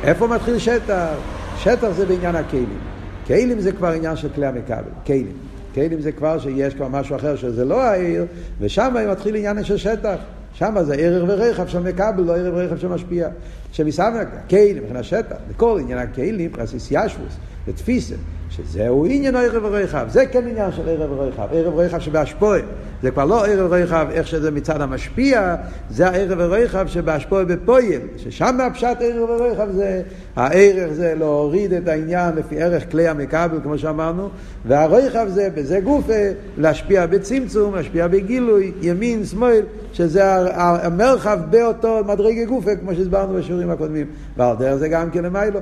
איפה 0.04 0.28
מתחיל 0.28 0.58
שטח? 0.60 1.13
שטח 1.58 1.89
זה 1.91 2.06
בעניין 2.06 2.36
הכלים. 2.36 2.94
כלים 3.25 3.61
זה 3.61 3.71
כבר 3.71 3.88
עניין 3.88 4.15
של 4.15 4.29
כלי 4.29 4.45
המכבל, 4.45 4.91
כלים. 5.05 5.31
כלים 5.73 6.01
זה 6.01 6.11
כבר 6.11 6.39
שיש 6.39 6.73
כבר 6.73 6.88
משהו 6.88 7.15
אחר 7.15 7.35
שזה 7.35 7.65
לא 7.65 7.83
העיר, 7.83 8.25
ושם 8.59 8.93
מתחיל 9.11 9.35
עניין 9.35 9.63
של 9.63 9.77
שטח. 9.77 10.15
שם 10.53 10.75
זה 10.81 10.95
ערך 10.95 11.23
ורכב 11.27 11.67
של 11.67 11.79
מקבל, 11.79 12.23
לא 12.23 12.35
ערך 12.35 12.53
ורכב 12.53 12.77
של 12.77 12.88
משפיע. 12.88 13.29
שמסביב, 13.71 14.27
כלים, 14.49 14.77
מבחינת 14.77 14.99
השטח, 14.99 15.35
בכל 15.49 15.79
עניין 15.81 15.97
הכלים, 15.97 16.51
פרסיס 16.51 16.88
ישבוס, 16.91 17.38
ותפיסה, 17.67 18.15
שזהו 18.49 19.05
עניין 19.05 19.36
ערב 19.36 19.63
ורחב, 19.65 20.05
זה 20.10 20.25
כן 20.25 20.47
עניין 20.47 20.71
של 20.71 20.89
ערב 20.89 21.12
ורחב, 21.12 21.47
ערב 21.51 21.73
ורחב 21.73 21.99
שבהשפועה, 21.99 22.60
זה 23.01 23.12
כבר 23.12 23.25
לא 23.25 23.45
ערב 23.45 23.67
ורחב 23.71 24.08
איך 24.12 24.27
שזה 24.27 24.51
מצד 24.51 24.81
המשפיע, 24.81 25.55
זה 25.89 26.08
הערב 26.08 26.38
ורחב 26.41 26.88
שבהשפועה 26.88 27.45
בפועל, 27.45 28.01
ששם 28.17 28.58
הפשט 28.62 28.97
ערב 28.99 29.29
ורחב 29.29 29.71
זה, 29.71 30.01
הערך 30.36 30.93
זה 30.93 31.13
להוריד 31.15 31.73
את 31.73 31.88
העניין 31.88 32.36
לפי 32.36 32.62
ערך 32.62 32.91
כלי 32.91 33.08
המקבל 33.08 33.60
כמו 33.63 33.77
שאמרנו, 33.77 34.29
והרחב 34.65 35.27
זה 35.29 35.49
בזה 35.55 35.79
גופה, 35.79 36.13
להשפיע 36.58 37.05
בצמצום, 37.05 37.75
להשפיע 37.75 38.08
בגילוי, 38.08 38.71
ימין, 38.81 39.25
שמאל, 39.25 39.62
שזה 39.93 40.23
המרחב 40.55 41.39
באותו 41.49 42.01
מדרגי 42.08 42.45
גופה 42.45 42.75
כמו 42.75 42.95
שהסברנו 42.95 43.34
בשיעורים 43.34 43.69
הקודמים, 43.69 44.08
ועל 44.38 44.55
דרך 44.55 44.75
זה 44.75 44.88
גם 44.88 45.12
כן 45.12 45.23
למיילו, 45.23 45.60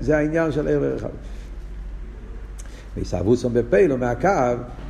זה 0.00 0.16
העניין 0.16 0.52
של 0.52 0.68
ערב 0.68 0.82
ורחב. 0.82 1.08
ויסרבוסום 2.98 3.54
בפלו 3.54 3.98
מהקו, 3.98 4.28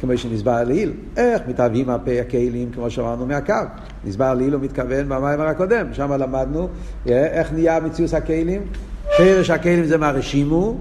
כמו 0.00 0.18
שנסבר 0.18 0.64
לעיל. 0.64 0.92
איך 1.16 1.42
מתאבים 1.48 1.90
הפה 1.90 2.10
הכלים, 2.20 2.70
כמו 2.72 2.90
שאמרנו, 2.90 3.26
מהקו. 3.26 3.54
נסבר 4.04 4.34
לעיל 4.34 4.54
הוא 4.54 4.62
מתכוון 4.62 5.08
במאמר 5.08 5.46
הקודם, 5.46 5.86
שם 5.92 6.12
למדנו 6.12 6.68
אה, 7.08 7.26
איך 7.26 7.52
נהיה 7.52 7.80
מציאוס 7.80 8.14
הכלים. 8.14 8.62
שרש 9.16 9.50
הכלים 9.50 9.84
זה 9.84 9.96
מהרשימו, 9.96 10.78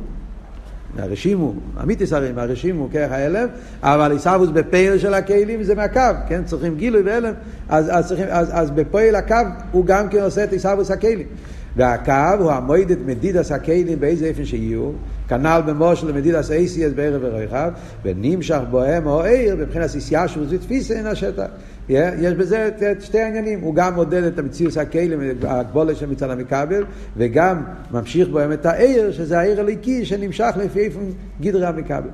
מהרשימו, 0.95 1.53
אמיתיס 1.83 2.13
הרי 2.13 2.31
מהרשימו 2.31 2.89
כרך 2.91 3.11
ההלם, 3.11 3.47
אבל 3.83 4.11
עיסאוווס 4.11 4.49
בפייל 4.49 4.97
של 4.97 5.13
הכלים 5.13 5.63
זה 5.63 5.75
מהקו, 5.75 6.01
כן? 6.27 6.43
צריכים 6.43 6.75
גילוי 6.75 7.01
והלם, 7.01 7.33
אז, 7.69 7.89
אז, 7.91 8.07
צריכים, 8.07 8.25
אז, 8.29 8.49
אז 8.51 8.71
בפייל 8.71 9.15
הקו 9.15 9.35
הוא 9.71 9.85
גם 9.85 10.09
כן 10.09 10.21
עושה 10.21 10.43
את 10.43 10.51
עיסאוווס 10.51 10.91
הכלים. 10.91 11.27
והקו 11.75 12.11
הוא 12.39 12.51
המועד 12.51 12.91
את 12.91 12.99
מדידס 13.05 13.51
הכלים 13.51 13.99
באיזה 13.99 14.25
איפן 14.25 14.45
שיהיו, 14.45 14.91
כנ"ל 15.27 15.61
במושל 15.65 16.07
למדידס 16.07 16.51
אייסיאס 16.51 16.93
בערב 16.93 17.21
ורחב, 17.23 17.71
ונמשך 18.03 18.59
בוהם 18.69 19.07
או 19.07 19.23
עיר, 19.23 19.55
מבחינת 19.55 19.95
איסיישרוס 19.95 20.47
ותפיסה 20.49 20.93
אין 20.93 21.05
השטח. 21.05 21.45
יש 21.89 22.33
בזה 22.33 22.67
את 22.67 23.01
שתי 23.01 23.19
העניינים, 23.19 23.61
הוא 23.61 23.75
גם 23.75 23.95
מודד 23.95 24.23
את 24.23 24.39
המציאות 24.39 24.77
הכלים, 24.77 25.19
הגבולה 25.43 25.95
של 25.95 26.05
מצד 26.05 26.29
המכבל, 26.29 26.85
וגם 27.17 27.63
ממשיך 27.91 28.29
בהם 28.29 28.51
את 28.51 28.65
העיר, 28.65 29.11
שזה 29.11 29.39
העיר 29.39 29.59
הליקי 29.59 30.05
שנמשך 30.05 30.49
לפי 30.57 30.79
איפה 30.79 30.99
גדרי 31.41 31.65
המכבל. 31.65 32.09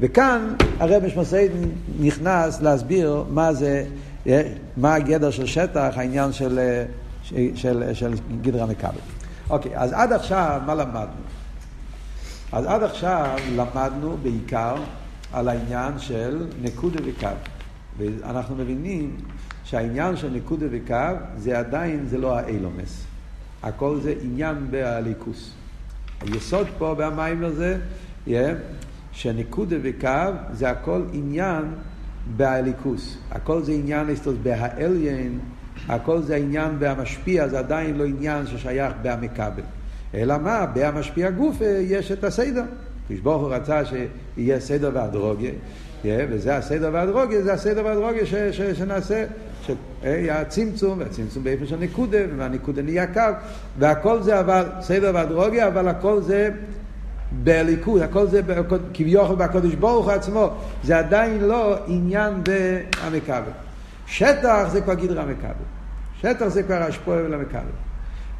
וכאן 0.00 0.54
הרב 0.78 1.04
משמעסי 1.06 1.48
נכנס 2.00 2.60
להסביר 2.60 3.24
מה 3.30 3.52
זה, 3.52 3.84
מה 4.76 4.94
הגדר 4.94 5.30
של 5.30 5.46
שטח, 5.46 5.92
העניין 5.96 6.32
של 6.32 6.58
של, 7.24 7.50
של, 7.54 7.94
של 7.94 8.14
גדרי 8.42 8.60
המכבל. 8.60 9.23
אוקיי, 9.50 9.78
אז 9.78 9.92
עד 9.92 10.12
עכשיו, 10.12 10.60
מה 10.66 10.74
למדנו? 10.74 11.22
אז 12.52 12.66
עד 12.66 12.82
עכשיו 12.82 13.36
למדנו 13.56 14.16
בעיקר 14.22 14.74
על 15.32 15.48
העניין 15.48 15.98
של 15.98 16.46
נקודה 16.62 16.98
וקו. 17.04 17.28
ואנחנו 17.98 18.56
מבינים 18.56 19.16
שהעניין 19.64 20.16
של 20.16 20.30
נקודה 20.30 20.66
וקו 20.70 21.18
זה 21.36 21.58
עדיין, 21.58 22.06
זה 22.06 22.18
לא 22.18 22.38
האילומס. 22.38 23.04
הכל 23.62 24.00
זה 24.00 24.14
עניין 24.22 24.66
בהליכוס. 24.70 25.50
היסוד 26.20 26.66
פה 26.78 26.94
במים 26.98 27.44
הזה, 27.44 27.78
yeah, 28.26 28.30
שנקודה 29.12 29.76
וקו 29.82 30.08
זה 30.52 30.70
הכל 30.70 31.02
עניין 31.12 31.64
באליקוס. 32.36 33.18
הכל 33.30 33.62
זה 33.62 33.72
עניין 33.72 34.06
בהאליין, 34.42 35.38
הכל 35.88 36.22
זה 36.22 36.36
עניין 36.36 36.78
בהמשפיע, 36.78 37.48
זה 37.48 37.58
עדיין 37.58 37.98
לא 37.98 38.04
עניין 38.04 38.46
ששייך 38.46 38.92
בהמקבל. 39.02 39.62
אלא 40.14 40.38
מה? 40.38 40.66
בהמשפיע 40.66 41.30
גוף 41.30 41.56
יש 41.80 42.12
את 42.12 42.24
הסדר. 42.24 42.64
כשברוך 43.08 43.42
הוא 43.42 43.54
רצה 43.54 43.80
שיהיה 43.84 44.60
סדר 44.60 44.90
והדרוגיה, 44.94 45.50
וזה 46.04 46.56
הסדר 46.56 46.90
והדרוגיה, 46.92 47.42
זה 47.42 47.52
הסדר 47.52 47.84
והדרוגיה 47.84 48.26
ש, 48.26 48.34
ש, 48.34 48.60
שנעשה, 48.60 49.24
שיהיה 49.66 50.40
הצמצום, 50.40 50.98
והצמצום 50.98 51.44
באיפה 51.44 51.66
של 51.66 51.76
נקודה, 51.76 52.18
והנקודה 52.36 52.82
נהיה 52.82 53.06
קו, 53.06 53.20
והכל 53.78 54.22
זה 54.22 54.40
אבל, 54.40 54.64
סדר 54.80 55.10
והדרוגיה, 55.14 55.68
אבל 55.68 55.88
הכל 55.88 56.22
זה 56.22 56.50
בליכוד, 57.32 58.02
הכל 58.02 58.26
זה 58.26 58.40
כביכול 58.94 59.36
בקודש 59.36 59.74
ברוך 59.74 60.08
עצמו, 60.08 60.50
זה 60.84 60.98
עדיין 60.98 61.40
לא 61.40 61.76
עניין 61.86 62.32
במכבל. 62.42 63.63
שטח 64.06 64.68
זה 64.72 64.80
כבר 64.80 64.94
גדרה 64.94 65.26
מכבל. 65.26 65.64
שטח 66.20 66.46
זה 66.48 66.62
כבר 66.62 66.82
השפוע 66.82 67.16
ולמכבל. 67.16 67.70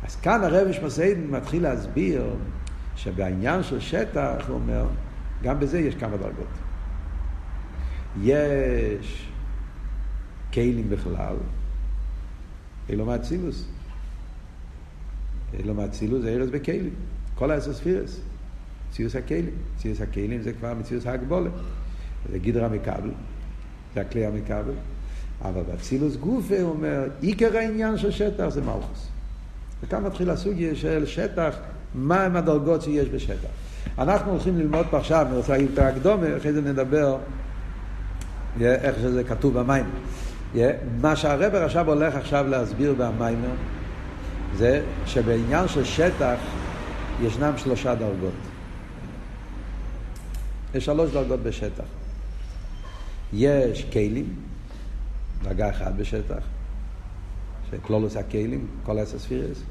אז 0.02 0.16
כאן 0.16 0.44
הרב 0.44 0.68
משמעסיידן 0.68 1.26
מתחיל 1.26 1.62
להסביר 1.62 2.34
שבעניין 2.96 3.62
של 3.62 3.80
שטח, 3.80 4.44
הוא 4.48 4.54
אומר, 4.54 4.86
גם 5.42 5.60
בזה 5.60 5.78
יש 5.78 5.94
כמה 5.94 6.16
דרגות. 6.16 6.46
יש 8.22 9.28
כלים 10.54 10.90
בכלל, 10.90 11.36
אלו 12.90 13.06
מאצילוס. 13.06 13.64
אלו 15.60 15.74
מאצילוס 15.74 16.22
זה 16.22 16.28
ארז 16.28 16.50
בכלים, 16.50 16.90
כל 17.34 17.50
העשר 17.50 17.72
ספירס. 17.74 18.20
מציאוס 18.90 19.16
הכלים. 19.16 19.50
מציאוס 19.76 20.00
הכלים 20.00 20.42
זה 20.42 20.52
כבר 20.52 20.74
מציאוס 20.74 21.06
ההגבולה. 21.06 21.50
זה 22.32 22.38
גדרה 22.38 22.68
מכבל, 22.68 23.10
זה 23.94 24.00
הכלי 24.00 24.26
המכבל. 24.26 24.74
אבל 25.44 25.62
באצילוס 25.62 26.16
גופה 26.16 26.60
הוא 26.60 26.70
אומר, 26.70 27.04
עיקר 27.20 27.56
העניין 27.56 27.98
של 27.98 28.10
שטח 28.10 28.48
זה 28.48 28.60
מלכוס. 28.60 29.08
וכאן 29.82 30.02
מתחיל 30.02 30.30
הסוגיה 30.30 30.74
של 30.74 31.06
שטח, 31.06 31.56
מהם 31.94 32.36
הדרגות 32.36 32.82
שיש 32.82 33.08
בשטח. 33.08 33.48
אנחנו 33.98 34.30
הולכים 34.30 34.58
ללמוד 34.58 34.86
פה 34.90 34.98
עכשיו, 34.98 35.26
אני 35.28 35.36
רוצה 35.36 35.52
להגיד 35.52 35.68
את 35.72 35.78
ההקדומה, 35.78 36.36
אחרי 36.36 36.52
זה 36.52 36.60
נדבר 36.60 37.18
איך 38.60 38.96
שזה 38.98 39.24
כתוב 39.24 39.58
במים. 39.58 39.84
מה 41.00 41.16
שהרבר 41.16 41.62
עכשיו 41.62 41.88
הולך 41.88 42.14
עכשיו 42.14 42.46
להסביר 42.48 42.94
במיימר, 42.98 43.54
זה 44.56 44.82
שבעניין 45.06 45.68
של 45.68 45.84
שטח 45.84 46.36
ישנם 47.22 47.52
שלושה 47.56 47.94
דרגות. 47.94 48.32
יש 50.74 50.84
שלוש 50.84 51.10
דרגות 51.10 51.42
בשטח. 51.42 51.84
יש 53.32 53.86
כלים, 53.92 54.34
דרגה 55.44 55.70
אחת 55.70 55.92
בשטח, 55.92 56.42
שכלולוס 57.70 58.16
הכלים, 58.16 58.66
כל 58.82 58.98
עשר 58.98 59.18
ספירס. 59.18 59.62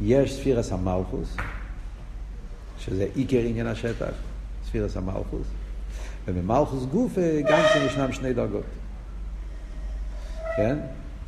יש 0.00 0.34
ספירס 0.34 0.72
המלכוס, 0.72 1.36
שזה 2.78 3.06
עיקר 3.14 3.40
עניין 3.40 3.66
השטח, 3.66 4.12
ספירס 4.66 4.96
המלכוס. 4.96 5.46
ובמלכוס 6.28 6.84
גוף 6.84 7.12
גם 7.48 7.62
כן 7.74 7.86
ישנם 7.86 8.12
שני 8.12 8.32
דרגות. 8.32 8.64
כן? 10.56 10.78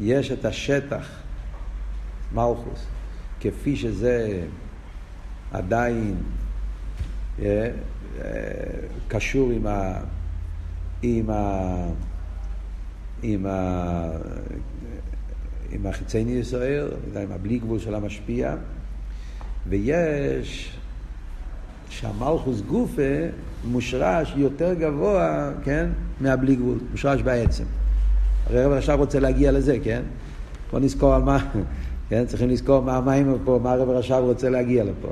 יש 0.01 0.33
את 0.33 0.45
השטח, 0.45 1.09
מלכוס, 2.33 2.87
כפי 3.41 3.77
שזה 3.77 4.45
עדיין 5.53 6.17
אה, 7.43 7.71
קשור 9.09 9.51
עם 9.51 9.67
ה... 9.67 10.01
עם 11.03 11.31
ה... 11.31 11.87
עם 13.23 13.47
ה... 13.47 14.09
עם 15.73 15.87
החיצי 15.87 16.19
ישראל, 16.19 16.89
עם 17.23 17.33
הבלי 17.33 17.59
גבול 17.59 17.79
של 17.79 17.95
המשפיע, 17.95 18.55
ויש 19.69 20.77
שהמלכוס 21.89 22.61
גופה 22.61 23.13
מושרש 23.65 24.35
יותר 24.37 24.75
גבוה, 24.75 25.51
כן, 25.65 25.89
מהבלי 26.21 26.57
גבול, 26.57 26.79
מושרש 26.91 27.23
בעצם. 27.23 27.65
הרי 28.47 28.63
הרב 28.63 28.73
עכשיו 28.73 28.99
רוצה 28.99 29.21
להגיע 29.21 29.53
לזה, 29.53 29.77
כן? 29.85 30.03
בוא 30.71 30.81
נזכור 30.81 31.15
על 31.15 31.23
מה, 31.23 31.39
כן? 32.09 32.27
צריכים 32.27 32.49
לזכור 32.49 32.83
מה 32.83 32.97
המים 32.97 33.39
פה, 33.45 33.61
מה 33.63 33.73
הרב 33.73 33.91
עכשיו 33.91 34.25
רוצה 34.25 34.51
להגיע 34.51 34.85
לפה. 34.85 35.09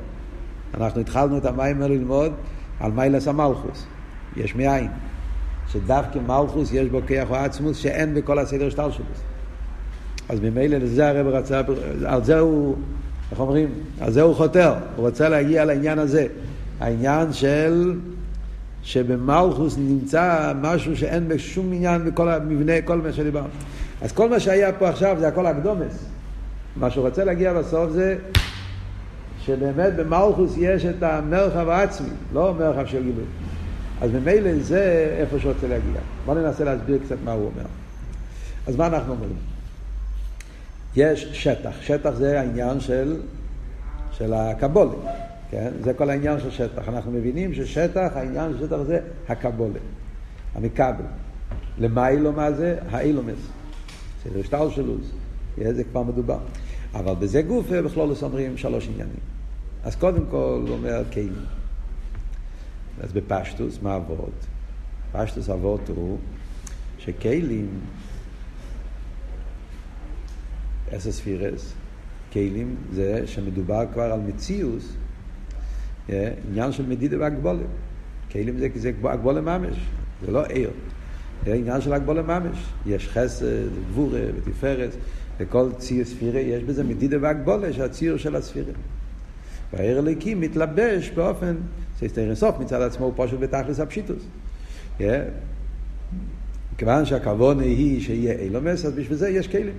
אנחנו 0.73 1.01
התחלנו 1.01 1.37
את 1.37 1.45
המים 1.45 1.81
האלה 1.81 1.95
ללמוד 1.95 2.31
על 2.79 2.91
מיילס 2.91 3.27
המלכוס, 3.27 3.85
יש 4.37 4.55
מאין. 4.55 4.87
שדווקא 5.73 6.19
מלכוס 6.19 6.73
יש 6.73 6.89
בו 6.89 6.99
כיח 7.07 7.29
או 7.29 7.35
עצמוס 7.35 7.77
שאין 7.77 8.13
בכל 8.13 8.39
הסדר 8.39 8.69
שטר 8.69 8.91
שלו. 8.91 9.05
אז 10.29 10.39
ממילא 10.39 10.77
לזה 10.77 11.09
הרב 11.09 11.27
רצה, 11.27 11.61
על 12.05 12.23
זה 12.23 12.39
הוא, 12.39 12.75
איך 13.31 13.39
אומרים? 13.39 13.69
על 14.01 14.11
זה 14.11 14.21
הוא 14.21 14.35
חותר, 14.35 14.73
הוא 14.95 15.07
רוצה 15.07 15.29
להגיע 15.29 15.65
לעניין 15.65 15.99
הזה. 15.99 16.27
העניין 16.79 17.33
של 17.33 17.95
שבמלכוס 18.83 19.77
נמצא 19.77 20.53
משהו 20.61 20.97
שאין 20.97 21.27
בשום 21.27 21.73
עניין 21.73 22.05
בכל 22.05 22.29
המבנה, 22.29 22.81
כל 22.81 22.97
מה 22.97 23.13
שדיברנו. 23.13 23.47
אז 24.01 24.11
כל 24.11 24.29
מה 24.29 24.39
שהיה 24.39 24.73
פה 24.73 24.89
עכשיו 24.89 25.15
זה 25.19 25.27
הכל 25.27 25.45
הקדומס. 25.45 26.05
מה 26.75 26.89
שהוא 26.89 27.07
רוצה 27.07 27.23
להגיע 27.23 27.53
בסוף 27.53 27.91
זה 27.91 28.17
שבאמת 29.41 29.95
במלכוס 29.95 30.53
יש 30.57 30.85
את 30.85 31.03
המרחב 31.03 31.69
העצמי, 31.69 32.09
לא 32.33 32.55
מרחב 32.59 32.85
של 32.85 33.03
גילוי. 33.03 33.23
אז 34.01 34.11
ממילא 34.11 34.59
זה 34.59 35.15
איפה 35.19 35.39
שהוא 35.39 35.53
רוצה 35.53 35.67
להגיע. 35.67 36.01
בואו 36.25 36.37
ננסה 36.37 36.63
להסביר 36.63 36.99
קצת 37.05 37.15
מה 37.23 37.31
הוא 37.31 37.45
אומר. 37.45 37.65
אז 38.67 38.75
מה 38.75 38.87
אנחנו 38.87 39.13
אומרים? 39.13 39.35
יש 40.95 41.29
שטח, 41.33 41.81
שטח 41.81 42.09
זה 42.09 42.39
העניין 42.39 42.79
של, 42.79 43.21
של 44.11 44.33
הקבולה, 44.33 44.93
כן? 45.51 45.71
זה 45.83 45.93
כל 45.93 46.09
העניין 46.09 46.39
של 46.39 46.51
שטח. 46.51 46.89
אנחנו 46.89 47.11
מבינים 47.11 47.53
ששטח, 47.53 48.11
העניין 48.15 48.51
של 48.53 48.65
שטח 48.67 48.77
זה 48.87 48.99
הקבולה, 49.29 49.79
המכבל. 50.55 51.03
למיילו 51.77 52.31
מה 52.31 52.51
זה? 52.51 52.77
האילומס. 52.89 53.39
סדר 54.23 54.43
שטר 54.43 54.69
שלוז. 54.69 55.11
זה 55.57 55.83
כבר 55.83 56.03
מדובר. 56.03 56.39
אבל 56.93 57.13
בזה 57.13 57.41
גוף 57.41 57.69
בכלול 57.69 58.13
אומרים 58.21 58.57
שלוש 58.57 58.87
עניינים. 58.93 59.15
אז 59.83 59.95
קודם 59.95 60.25
כל 60.31 60.61
הוא 60.67 60.69
אומר 60.69 61.03
כלים. 61.13 61.60
אז 62.99 63.13
בפשטוס, 63.13 63.79
מה 63.81 63.95
אבות? 63.95 64.45
פשטוס 65.11 65.49
אבות 65.49 65.89
הוא 65.89 66.17
שכלים, 66.97 67.79
אסס 70.95 71.19
פירס, 71.19 71.73
כלים 72.33 72.75
זה 72.93 73.27
שמדובר 73.27 73.85
כבר 73.93 74.03
על 74.03 74.19
מציאוס, 74.19 74.93
אה, 76.09 76.33
עניין 76.49 76.71
של 76.71 76.85
מדידה 76.85 77.19
והגבולה. 77.19 77.63
כלים 78.31 78.57
זה, 78.57 78.67
זה 78.75 78.91
הגבולה 79.03 79.41
ממש, 79.41 79.77
זה 80.25 80.31
לא 80.31 80.45
עיר. 80.45 80.69
זה 81.45 81.53
עניין 81.53 81.81
של 81.81 81.93
הגבולה 81.93 82.21
ממש. 82.21 82.57
יש 82.85 83.07
חסד, 83.07 83.45
גבורה 83.89 84.19
ותפארת, 84.35 84.89
וכל 85.39 85.69
ציר 85.77 86.05
ספירה 86.05 86.39
יש 86.39 86.63
בזה 86.63 86.83
מדידה 86.83 87.17
והגבולה, 87.21 87.73
שהציר 87.73 88.17
של 88.17 88.35
הספירה. 88.35 88.73
והעיר 89.73 89.97
הליקי 89.97 90.35
מתלבש 90.35 91.09
באופן, 91.09 91.55
סייסטר 92.01 92.21
אינסוף 92.21 92.59
מצד 92.59 92.81
עצמו 92.81 93.05
הוא 93.05 93.13
פשוט 93.15 93.39
בתכלס 93.39 93.79
הפשיטוס. 93.79 94.23
Yeah. 94.99 95.01
כיוון 96.77 97.05
שהכוונה 97.05 97.63
היא 97.63 98.01
שיהיה 98.01 98.39
אילומס, 98.39 98.85
אז 98.85 98.93
בשביל 98.93 99.17
זה 99.17 99.29
יש 99.29 99.47
כלים. 99.47 99.73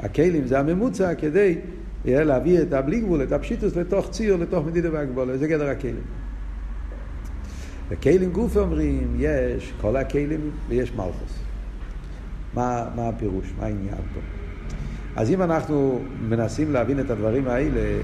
הכלים 0.00 0.46
זה 0.46 0.58
הממוצע 0.58 1.14
כדי 1.14 1.58
להביא 2.04 2.62
את 2.62 2.72
הבלי 2.72 3.00
גבול, 3.00 3.22
את 3.22 3.32
הפשיטוס, 3.32 3.76
לתוך 3.76 4.10
ציר, 4.10 4.36
לתוך 4.36 4.66
מדידה 4.66 4.92
והגבולה. 4.92 5.38
זה 5.38 5.48
גדר 5.48 5.68
הכלים. 5.68 6.02
וכלים 7.88 8.32
גוף 8.32 8.56
אומרים, 8.56 9.16
יש 9.18 9.72
כל 9.80 9.96
הכלים 9.96 10.50
ויש 10.68 10.92
מלכוס. 10.92 11.38
מה, 12.54 12.88
מה 12.96 13.08
הפירוש? 13.08 13.52
מה 13.58 13.66
העניין 13.66 13.94
פה? 14.14 14.20
אז 15.16 15.30
אם 15.30 15.42
אנחנו 15.42 16.00
מנסים 16.28 16.72
להבין 16.72 17.00
את 17.00 17.10
הדברים 17.10 17.48
האלה, 17.48 18.02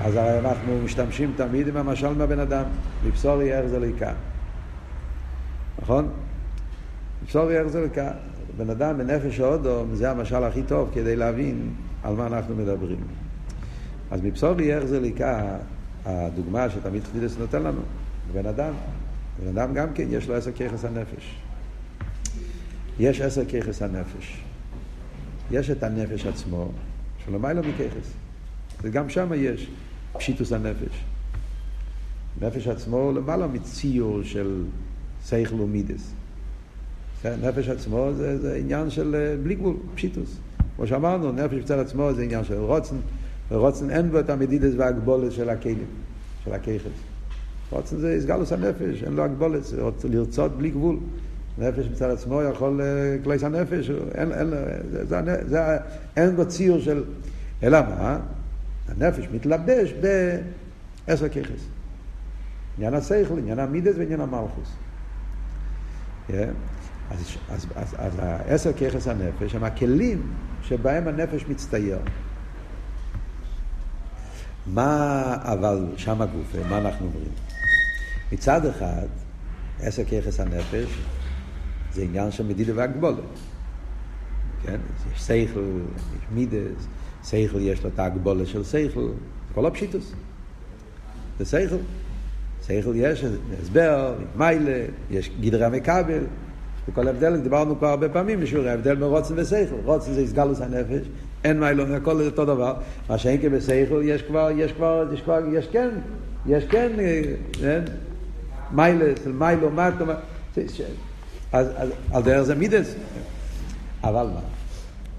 אז 0.00 0.16
אנחנו 0.16 0.78
משתמשים 0.84 1.32
תמיד 1.36 1.68
עם 1.68 1.76
המשל 1.76 2.14
מהבן 2.14 2.38
אדם, 2.38 2.64
לבשורי 3.06 3.52
איך 3.52 3.66
זה 3.66 3.78
ליקה. 3.78 4.12
נכון? 5.82 6.08
לבשורי 7.22 7.58
איך 7.58 7.66
זה 7.66 7.80
ליקה. 7.80 8.10
בן 8.56 8.70
אדם 8.70 8.98
בנפש 8.98 9.40
האודום 9.40 9.94
זה 9.94 10.10
המשל 10.10 10.44
הכי 10.44 10.62
טוב 10.62 10.90
כדי 10.94 11.16
להבין 11.16 11.70
על 12.02 12.14
מה 12.14 12.26
אנחנו 12.26 12.56
מדברים. 12.56 13.00
אז 14.10 14.20
מבשורי 14.22 14.74
איך 14.74 14.84
זה 14.84 15.00
ליקה, 15.00 15.56
הדוגמה 16.04 16.70
שתמיד 16.70 17.04
חסידס 17.04 17.38
נותן 17.38 17.62
לנו, 17.62 17.80
בן 18.32 18.46
אדם. 18.46 18.72
בן 19.42 19.48
אדם 19.48 19.74
גם 19.74 19.92
כן, 19.94 20.06
יש 20.10 20.28
לו 20.28 20.34
עשר 20.34 20.52
ככס 20.52 20.84
הנפש. 20.84 21.36
יש 22.98 23.20
עשר 23.20 23.44
ככס 23.44 23.82
הנפש. 23.82 24.42
יש 25.50 25.70
את 25.70 25.82
הנפש 25.82 26.26
עצמו, 26.26 26.72
שלא 27.24 27.38
מיילו 27.38 27.62
מככס. 27.62 28.12
וגם 28.82 29.08
שם 29.08 29.30
יש. 29.34 29.70
פשיטוס 30.12 30.52
הנפש. 30.52 31.04
נפש 32.40 32.68
עצמו 32.68 33.12
למעלה 33.12 33.46
מציור 33.46 34.22
של 34.22 34.64
סייכל 35.24 35.60
ומידס. 35.60 36.12
נפש 37.24 37.68
עצמו 37.68 38.10
זה, 38.16 38.38
זה 38.38 38.56
עניין 38.56 38.90
של 38.90 39.14
אה, 39.14 39.36
בלי 39.42 39.54
גבול, 39.54 39.76
פשיטוס. 39.94 40.36
כמו 40.76 40.86
שאמרנו, 40.86 41.32
נפש 41.32 41.54
מצד 41.54 41.78
עצמו 41.78 42.14
זה 42.14 42.22
עניין 42.22 42.44
של 42.44 42.54
רוצן, 42.54 42.96
ורוצן 43.50 43.90
אין 43.90 44.10
בו 44.10 44.20
את 44.20 44.30
המדידס 44.30 44.72
והגבולת 44.76 45.32
של 45.32 45.48
הכלים, 45.48 45.86
של 46.44 46.52
הכיכס. 46.52 46.90
רוצן 47.70 47.98
זה 47.98 48.14
הסגלוס 48.14 48.52
הנפש, 48.52 49.02
אין 49.02 49.12
לו 49.12 49.24
הגבולת, 49.24 49.64
זה 49.64 49.82
לרצות 50.04 50.52
בלי 50.52 50.70
גבול. 50.70 50.96
נפש 51.58 51.86
מצד 51.92 52.10
עצמו 52.10 52.42
יכול 52.42 52.80
כלייס 53.24 53.44
הנפש, 53.44 53.90
אין, 54.14 54.32
אין, 54.32 54.50
זה, 54.90 55.04
זה, 55.04 55.20
זה, 55.46 55.60
אין 56.16 56.36
בו 56.36 56.46
ציור 56.46 56.80
של... 56.80 57.04
אלא 57.62 57.80
מה? 57.80 58.18
הנפש 58.90 59.24
מתלבש 59.32 59.92
בעשר 61.06 61.28
ככס. 61.28 61.66
עניין 62.78 62.94
השכל, 62.94 63.38
עניין 63.38 63.58
המידס 63.58 63.94
ועניין 63.98 64.20
המלכוס. 64.20 64.72
Yeah. 66.28 66.32
אז, 67.10 67.66
אז, 67.98 68.14
העשר 68.18 68.72
ככס 68.72 69.08
הנפש 69.08 69.54
הם 69.54 69.64
הכלים 69.64 70.22
שבהם 70.62 71.08
הנפש 71.08 71.44
מצטייר. 71.48 71.98
מה 74.66 75.36
אבל 75.42 75.86
שם 75.96 76.22
הגופה, 76.22 76.58
מה 76.68 76.78
אנחנו 76.78 77.06
אומרים? 77.06 77.32
מצד 78.32 78.66
אחד, 78.66 79.06
עשר 79.80 80.04
ככס 80.04 80.40
הנפש 80.40 80.98
זה 81.92 82.02
עניין 82.02 82.30
של 82.30 82.46
מדידה 82.46 82.72
והגבולת. 82.76 83.18
כן? 84.62 84.80
יש 85.12 85.20
שכל, 85.22 85.80
יש 86.16 86.22
מידס, 86.34 86.86
שכל 87.24 87.60
יש 87.60 87.84
לו 87.84 87.90
את 87.94 87.98
ההגבולת 87.98 88.46
של 88.46 88.64
שכל, 88.64 89.08
כל 89.54 89.66
הפשיטוס. 89.66 90.12
זה 91.38 91.44
שכל. 91.44 91.76
שכל 92.66 92.92
יש 92.94 93.24
הסבר, 93.62 94.14
מיילה, 94.36 94.86
יש 95.10 95.30
גדרי 95.40 95.64
המקבל. 95.64 96.24
וכל 96.88 97.08
הבדל, 97.08 97.36
דיברנו 97.36 97.78
כבר 97.78 97.88
הרבה 97.88 98.08
פעמים 98.08 98.40
בשיעורי 98.40 98.70
ההבדל 98.70 98.94
בין 98.94 99.08
רוצן 99.08 99.34
ושכל. 99.36 99.74
רוצן 99.84 100.12
זה 100.12 100.20
הסגלוס 100.20 100.60
הנפש, 100.60 101.06
אין 101.44 101.60
מיילו, 101.60 101.94
הכל 101.94 102.20
אותו 102.20 102.44
דבר. 102.44 102.74
מה 103.08 103.18
שאין 103.18 103.40
כבשכל, 103.42 104.02
יש 104.04 104.22
כבר, 104.22 104.50
יש 104.56 104.72
כבר, 104.72 105.08
יש 105.12 105.20
כבר, 105.20 105.40
יש 105.52 105.66
כן, 105.66 105.88
יש 106.46 106.64
כן, 106.64 106.92
כן, 107.52 107.80
מיילה, 108.72 109.12
של 109.24 109.32
מיילו, 109.32 109.70
מטו, 109.70 110.04
אז, 111.52 111.66
אז 111.76 111.90
על 112.12 112.22
דרך 112.22 112.42
זה 112.42 112.54
מידס. 112.54 112.94
אבל 114.04 114.26
מה? 114.26 114.40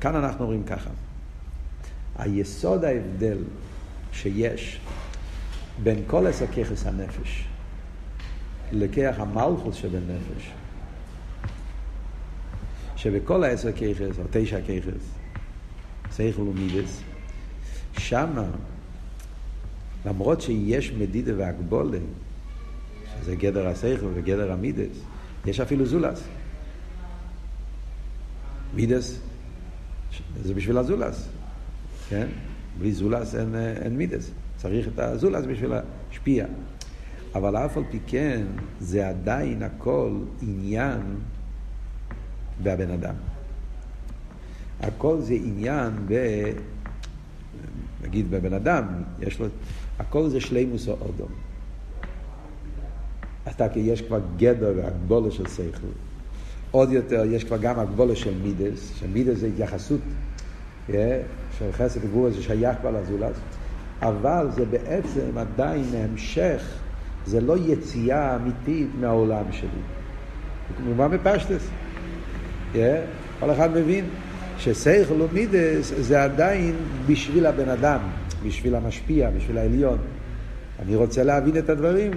כאן 0.02 0.16
אנחנו 0.16 0.44
אומרים 0.44 0.64
ככה, 0.64 0.90
היסוד 2.22 2.84
ההבדל 2.84 3.38
שיש 4.14 4.80
בין 5.84 6.04
כל 6.08 6.28
עשר 6.28 6.48
ככס 6.48 6.86
הנפש 6.86 7.46
לכך 8.72 9.16
המלכוס 9.18 9.76
שבנפש, 9.76 10.52
שבכל 12.96 13.44
העשר 13.44 13.72
ככס, 13.72 14.20
או 14.20 14.24
תשע 14.32 14.60
ככס, 14.62 15.06
שכל 16.16 16.42
ומידס, 16.42 17.02
שמה, 17.98 18.46
למרות 20.06 20.42
שיש 20.42 20.92
מדידה 20.92 21.32
והגבולה, 21.38 22.00
שזה 23.22 23.36
גדר 23.36 23.68
השכל 23.68 24.08
וגדר 24.14 24.52
המידס, 24.52 24.98
יש 25.46 25.60
אפילו 25.60 25.86
זולס. 25.86 26.24
מידס 28.76 29.20
זה 30.44 30.54
בשביל 30.54 30.78
הזולס, 30.78 31.28
כן? 32.12 32.28
בלי 32.80 32.92
זולס 32.92 33.36
אין, 33.36 33.56
אין 33.56 33.98
מידס. 33.98 34.32
צריך 34.58 34.88
את 34.88 35.00
הזולס 35.00 35.46
בשביל 35.46 35.72
להשפיע. 35.72 36.46
אבל 37.36 37.58
אף 37.58 37.78
על 37.78 37.84
פי 37.92 38.00
כן, 38.08 38.44
זה 38.80 39.10
עדיין 39.10 39.64
הכל 39.64 40.18
עניין 40.42 41.02
בבן 42.64 42.92
אדם. 42.92 43.16
הכל 44.80 45.22
זה 45.22 45.34
עניין 45.34 45.94
ב... 46.08 46.14
נגיד 48.04 48.32
בבן 48.32 48.54
אדם, 48.54 48.86
יש 49.20 49.40
לו... 49.40 49.46
הכל 50.00 50.30
זה 50.30 50.42
שלימוס 50.42 50.88
או 50.88 50.94
אודום. 51.02 51.32
אתה 53.48 53.70
כי 53.70 53.80
יש 53.80 54.02
כבר 54.02 54.20
גדר 54.38 54.74
והגבולה 54.78 55.32
של 55.32 55.48
שכל. 55.48 55.88
עוד 56.72 56.92
יותר, 56.92 57.24
יש 57.26 57.44
כבר 57.44 57.58
גם 57.58 57.80
הגבולה 57.80 58.16
של 58.16 58.34
מידס, 58.44 58.96
שמידס 59.00 59.38
זה 59.38 59.48
התייחסות 59.48 60.00
yeah, 60.92 61.58
של 61.60 61.72
חסד 61.72 62.04
וגבורה, 62.04 62.30
זה 62.30 62.44
שייך 62.44 62.78
כבר 62.82 62.92
לזולז, 62.92 63.36
אבל 64.02 64.48
זה 64.52 64.66
בעצם 64.66 65.38
עדיין 65.38 65.86
המשך, 65.94 66.64
זה 67.26 67.42
לא 67.42 67.58
יציאה 67.58 68.36
אמיתית 68.36 68.88
מהעולם 69.00 69.44
שלי. 69.52 69.70
כמובן 70.78 71.08
בפשטס. 71.12 71.68
Yeah, 72.74 72.78
כל 73.40 73.52
אחד 73.52 73.72
מבין 73.72 74.06
ששכל 74.58 75.22
ומידס 75.22 75.94
זה 76.00 76.24
עדיין 76.24 76.76
בשביל 77.08 77.46
הבן 77.46 77.70
אדם, 77.70 78.00
בשביל 78.46 78.76
המשפיע, 78.76 79.30
בשביל 79.30 79.58
העליון. 79.58 79.98
אני 80.80 80.96
רוצה 80.96 81.24
להבין 81.24 81.58
את 81.58 81.70
הדברים, 81.70 82.12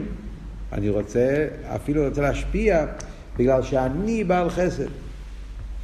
אני 0.73 0.89
רוצה, 0.89 1.47
אפילו 1.75 2.05
רוצה 2.09 2.23
להשפיע, 2.23 2.87
בגלל 3.37 3.63
שאני 3.63 4.25
בעל 4.25 4.51
חסד. 4.51 4.89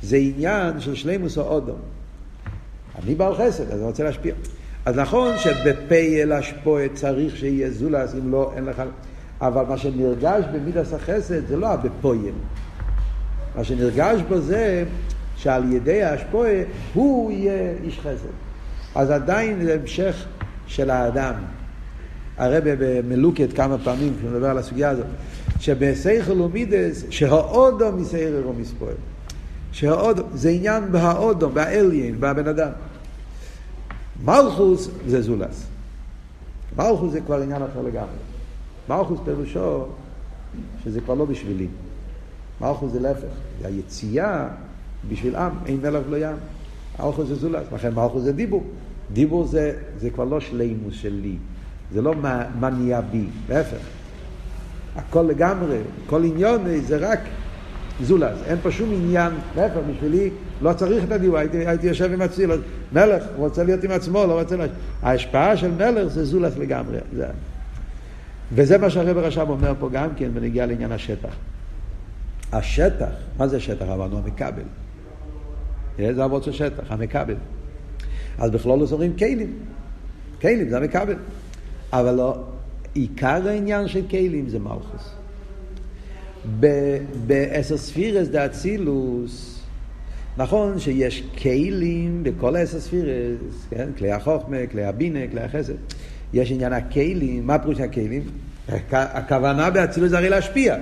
זה 0.02 0.16
עניין 0.16 0.80
של 0.80 0.94
שלימוס 0.94 1.38
או 1.38 1.42
אודום. 1.42 1.78
אני 3.04 3.14
בעל 3.14 3.34
חסד, 3.34 3.70
אז 3.70 3.78
אני 3.78 3.82
רוצה 3.82 4.04
להשפיע. 4.04 4.34
אז 4.84 4.96
נכון 4.96 5.38
שבפייל 5.38 6.32
השפועה 6.32 6.84
צריך 6.94 7.36
שיהיה 7.36 7.70
זולס, 7.70 8.14
אם 8.14 8.32
לא, 8.32 8.52
אין 8.56 8.64
לך... 8.64 8.82
אבל 9.40 9.62
מה 9.68 9.78
שנרגש 9.78 10.44
במידס 10.52 10.92
החסד 10.92 11.46
זה 11.46 11.56
לא 11.56 11.66
הבפויל. 11.66 12.34
מה 13.56 13.64
שנרגש 13.64 14.20
בו 14.28 14.40
זה 14.40 14.84
שעל 15.36 15.72
ידי 15.72 16.02
השפועה 16.02 16.62
הוא 16.94 17.32
יהיה 17.32 17.72
איש 17.84 17.98
חסד. 17.98 18.28
אז 18.94 19.10
עדיין 19.10 19.64
זה 19.64 19.74
המשך 19.74 20.26
של 20.66 20.90
האדם. 20.90 21.34
הרב 22.36 22.64
במלוקת 22.66 23.52
כמה 23.52 23.78
פעמים, 23.78 24.14
כשהוא 24.18 24.30
מדבר 24.30 24.50
על 24.50 24.58
הסוגיה 24.58 24.90
הזאת, 24.90 25.06
שבסייכל 25.60 26.40
ומידס, 26.40 27.04
שהאודו 27.10 27.92
מסיירר 27.92 28.48
ומספועל. 28.48 28.94
שהאודו, 29.72 30.22
זה 30.34 30.50
עניין 30.50 30.92
בהאודו, 30.92 31.50
באליין, 31.50 32.20
בבן 32.20 32.48
אדם. 32.48 32.70
מלכוס 34.24 34.90
זה 35.06 35.22
זולס. 35.22 35.66
מלכוס 36.76 37.12
זה 37.12 37.20
כבר 37.20 37.42
עניין 37.42 37.62
אחר 37.62 37.82
לגמרי. 37.82 38.20
מלכוס 38.88 39.20
פירושו 39.24 39.84
שזה 40.84 41.00
כבר 41.00 41.14
לא 41.14 41.24
בשבילי. 41.24 41.66
מלכוס 42.60 42.92
זה 42.92 43.00
להפך. 43.00 43.34
זה 43.60 43.68
היציאה 43.68 44.48
בשביל 45.08 45.36
עם, 45.36 45.52
אין 45.66 45.80
מלך 45.82 46.02
ולא 46.08 46.16
ים. 46.16 46.36
מלכוס 47.00 47.28
זה 47.28 47.34
זולס, 47.34 47.66
לכן 47.72 47.94
מלכוס 47.94 48.22
זה 48.22 48.32
דיבור. 48.32 48.64
דיבור 49.12 49.46
זה, 49.46 49.72
זה 49.98 50.10
כבר 50.10 50.24
לא 50.24 50.40
שלימוס 50.40 50.94
שלי. 50.94 51.36
זה 51.92 52.02
לא 52.02 52.14
מה, 52.14 52.44
מה 52.60 52.70
נהיה 52.70 53.00
בי, 53.00 53.24
להפך. 53.48 53.76
הכל 54.96 55.22
לגמרי, 55.22 55.78
כל 56.06 56.24
עניון 56.24 56.60
זה 56.86 56.96
רק 56.96 57.20
זולז, 58.02 58.38
אין 58.46 58.58
פה 58.62 58.70
שום 58.70 58.90
עניין, 58.92 59.32
להפך, 59.56 59.80
בשבילי 59.90 60.30
לא 60.62 60.72
צריך 60.72 61.04
את 61.04 61.12
הדיבור, 61.12 61.38
הייתי, 61.38 61.66
הייתי 61.66 61.86
יושב 61.86 62.12
עם 62.12 62.22
עצמי, 62.22 62.44
מלך 62.92 63.24
רוצה 63.36 63.64
להיות 63.64 63.84
עם 63.84 63.90
עצמו, 63.90 64.26
לא 64.26 64.40
רוצה... 64.40 64.56
להיות... 64.56 64.70
ההשפעה 65.02 65.56
של 65.56 65.70
מלך 65.70 66.08
זה 66.08 66.24
זולז 66.24 66.58
לגמרי. 66.58 66.98
זה... 67.16 67.26
וזה 68.52 68.78
מה 68.78 68.90
שהרב 68.90 69.18
הרשם 69.18 69.48
אומר 69.48 69.72
פה 69.80 69.88
גם 69.92 70.08
כן 70.16 70.34
בנגיע 70.34 70.66
לעניין 70.66 70.92
השטח. 70.92 71.34
השטח, 72.52 73.12
מה 73.38 73.48
זה 73.48 73.60
שטח? 73.60 73.84
אמרנו 73.84 74.18
המכבל. 74.18 74.62
זה 75.98 76.24
אבות 76.24 76.44
של 76.44 76.52
שטח, 76.52 76.82
המכבל. 76.88 77.34
אז 78.38 78.50
בכלול 78.50 78.78
לא 78.78 78.86
אומרים 78.92 79.16
כלים. 79.16 79.52
כלים 80.40 80.68
זה 80.68 80.76
המכבל. 80.76 81.16
אבל 81.92 82.14
לא, 82.14 82.42
עיקר 82.94 83.48
העניין 83.48 83.88
של 83.88 84.02
כלים 84.10 84.48
זה 84.48 84.58
מלכוס. 84.58 85.14
בעשר 87.26 87.76
ספירס 87.76 88.28
דה 88.28 88.46
אצילוס, 88.46 89.59
נכון 90.40 90.78
שיש 90.78 91.22
כלים 91.42 92.22
בכל 92.22 92.56
העשר 92.56 92.80
ספירס, 92.80 93.06
כן? 93.70 93.88
כלי 93.98 94.12
החוכמה, 94.12 94.56
כלי 94.70 94.84
הבינה, 94.84 95.18
כלי 95.30 95.40
החסד. 95.40 95.72
יש 96.32 96.52
עניין 96.52 96.72
הכלים, 96.72 97.46
מה 97.46 97.58
פירוש 97.58 97.80
הכלים? 97.80 98.22
הכוונה 98.92 99.70
באצילוס 99.70 100.10
זה 100.10 100.18
הרי 100.18 100.28
להשפיע. 100.28 100.76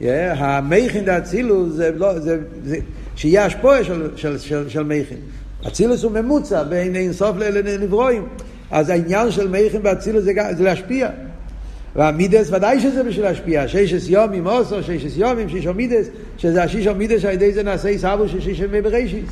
המכין 0.00 1.04
דאצילוס 1.04 1.72
זה, 1.72 1.90
לא, 1.96 2.18
זה, 2.18 2.38
זה 2.64 2.76
שיהיה 3.16 3.44
השפועה 3.44 3.84
של, 3.84 4.10
של, 4.16 4.38
של, 4.38 4.68
של 4.68 4.82
מכין. 4.82 5.18
אצילוס 5.66 6.02
הוא 6.02 6.12
ממוצע 6.12 6.62
בין 6.62 6.96
אינסוף 6.96 7.36
לנברואים. 7.36 8.26
אז 8.70 8.88
העניין 8.88 9.30
של 9.30 9.48
מייכם 9.48 9.82
באצילוס 9.82 10.24
זה, 10.24 10.32
זה 10.56 10.64
להשפיע. 10.64 11.10
והמידס 11.96 12.50
ודאי 12.52 12.80
שזה 12.80 13.02
בשביל 13.02 13.24
להשפיע. 13.24 13.68
שישס 13.68 14.08
יומים 14.08 14.46
אוסו, 14.46 14.82
שישס 14.82 15.16
יומים, 15.16 15.48
שישו 15.48 15.74
מידס, 15.74 16.08
שזה 16.38 16.62
השישו 16.62 16.94
מידס 16.94 17.20
שעל 17.20 17.32
ידי 17.34 17.52
זה 17.52 17.62
נעשה 17.62 17.88
עיסאוו 17.88 18.28
של 18.28 18.40
שישו 18.40 18.64
מי 18.70 18.80
בראשיס. 18.80 19.30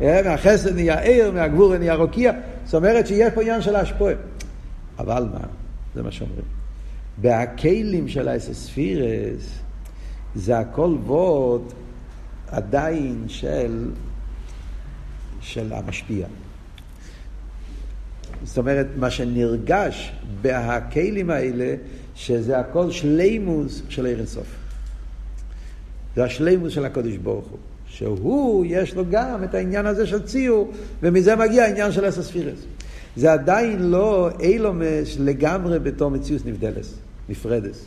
מהחסד 0.00 0.74
נהיה 0.74 1.00
עיר, 1.00 1.30
מהגבור 1.30 1.78
נהיה 1.78 1.94
רוקיע. 1.94 2.32
זאת 2.64 2.74
אומרת 2.74 3.06
שיש 3.06 3.32
פה 3.34 3.42
עניין 3.42 3.62
של 3.62 3.70
להשפוע. 3.70 4.12
אבל 4.98 5.26
מה? 5.32 5.40
זה 5.94 6.02
מה 6.02 6.10
שאומרים. 6.10 6.44
בהכלים 7.18 8.08
של 8.08 8.28
האסספירס 8.28 9.58
זה 10.34 10.58
הכל 10.58 10.96
וורד 11.04 11.62
עדיין 12.48 13.24
של, 13.26 13.90
של 15.40 15.72
המשפיע. 15.72 16.26
זאת 18.44 18.58
אומרת, 18.58 18.86
מה 18.96 19.10
שנרגש 19.10 20.12
בהכלים 20.42 21.30
האלה, 21.30 21.74
שזה 22.14 22.58
הכל 22.58 22.90
שלימוס 22.90 23.82
של 23.88 24.06
ערן 24.06 24.26
סוף. 24.26 24.46
זה 26.16 26.24
השלימוס 26.24 26.72
של 26.72 26.84
הקודש 26.84 27.16
ברוך 27.16 27.46
הוא. 27.46 27.58
שהוא, 27.86 28.64
יש 28.68 28.94
לו 28.94 29.04
גם 29.10 29.44
את 29.44 29.54
העניין 29.54 29.86
הזה 29.86 30.06
של 30.06 30.22
ציור, 30.22 30.72
ומזה 31.02 31.36
מגיע 31.36 31.64
העניין 31.64 31.92
של 31.92 32.08
אסספירס. 32.08 32.58
זה 33.16 33.32
עדיין 33.32 33.82
לא 33.82 34.30
אילומס 34.40 35.16
לגמרי 35.18 35.78
בתור 35.78 36.10
מציאות 36.10 36.46
נבדלס, 36.46 36.94
נפרדס. 37.28 37.84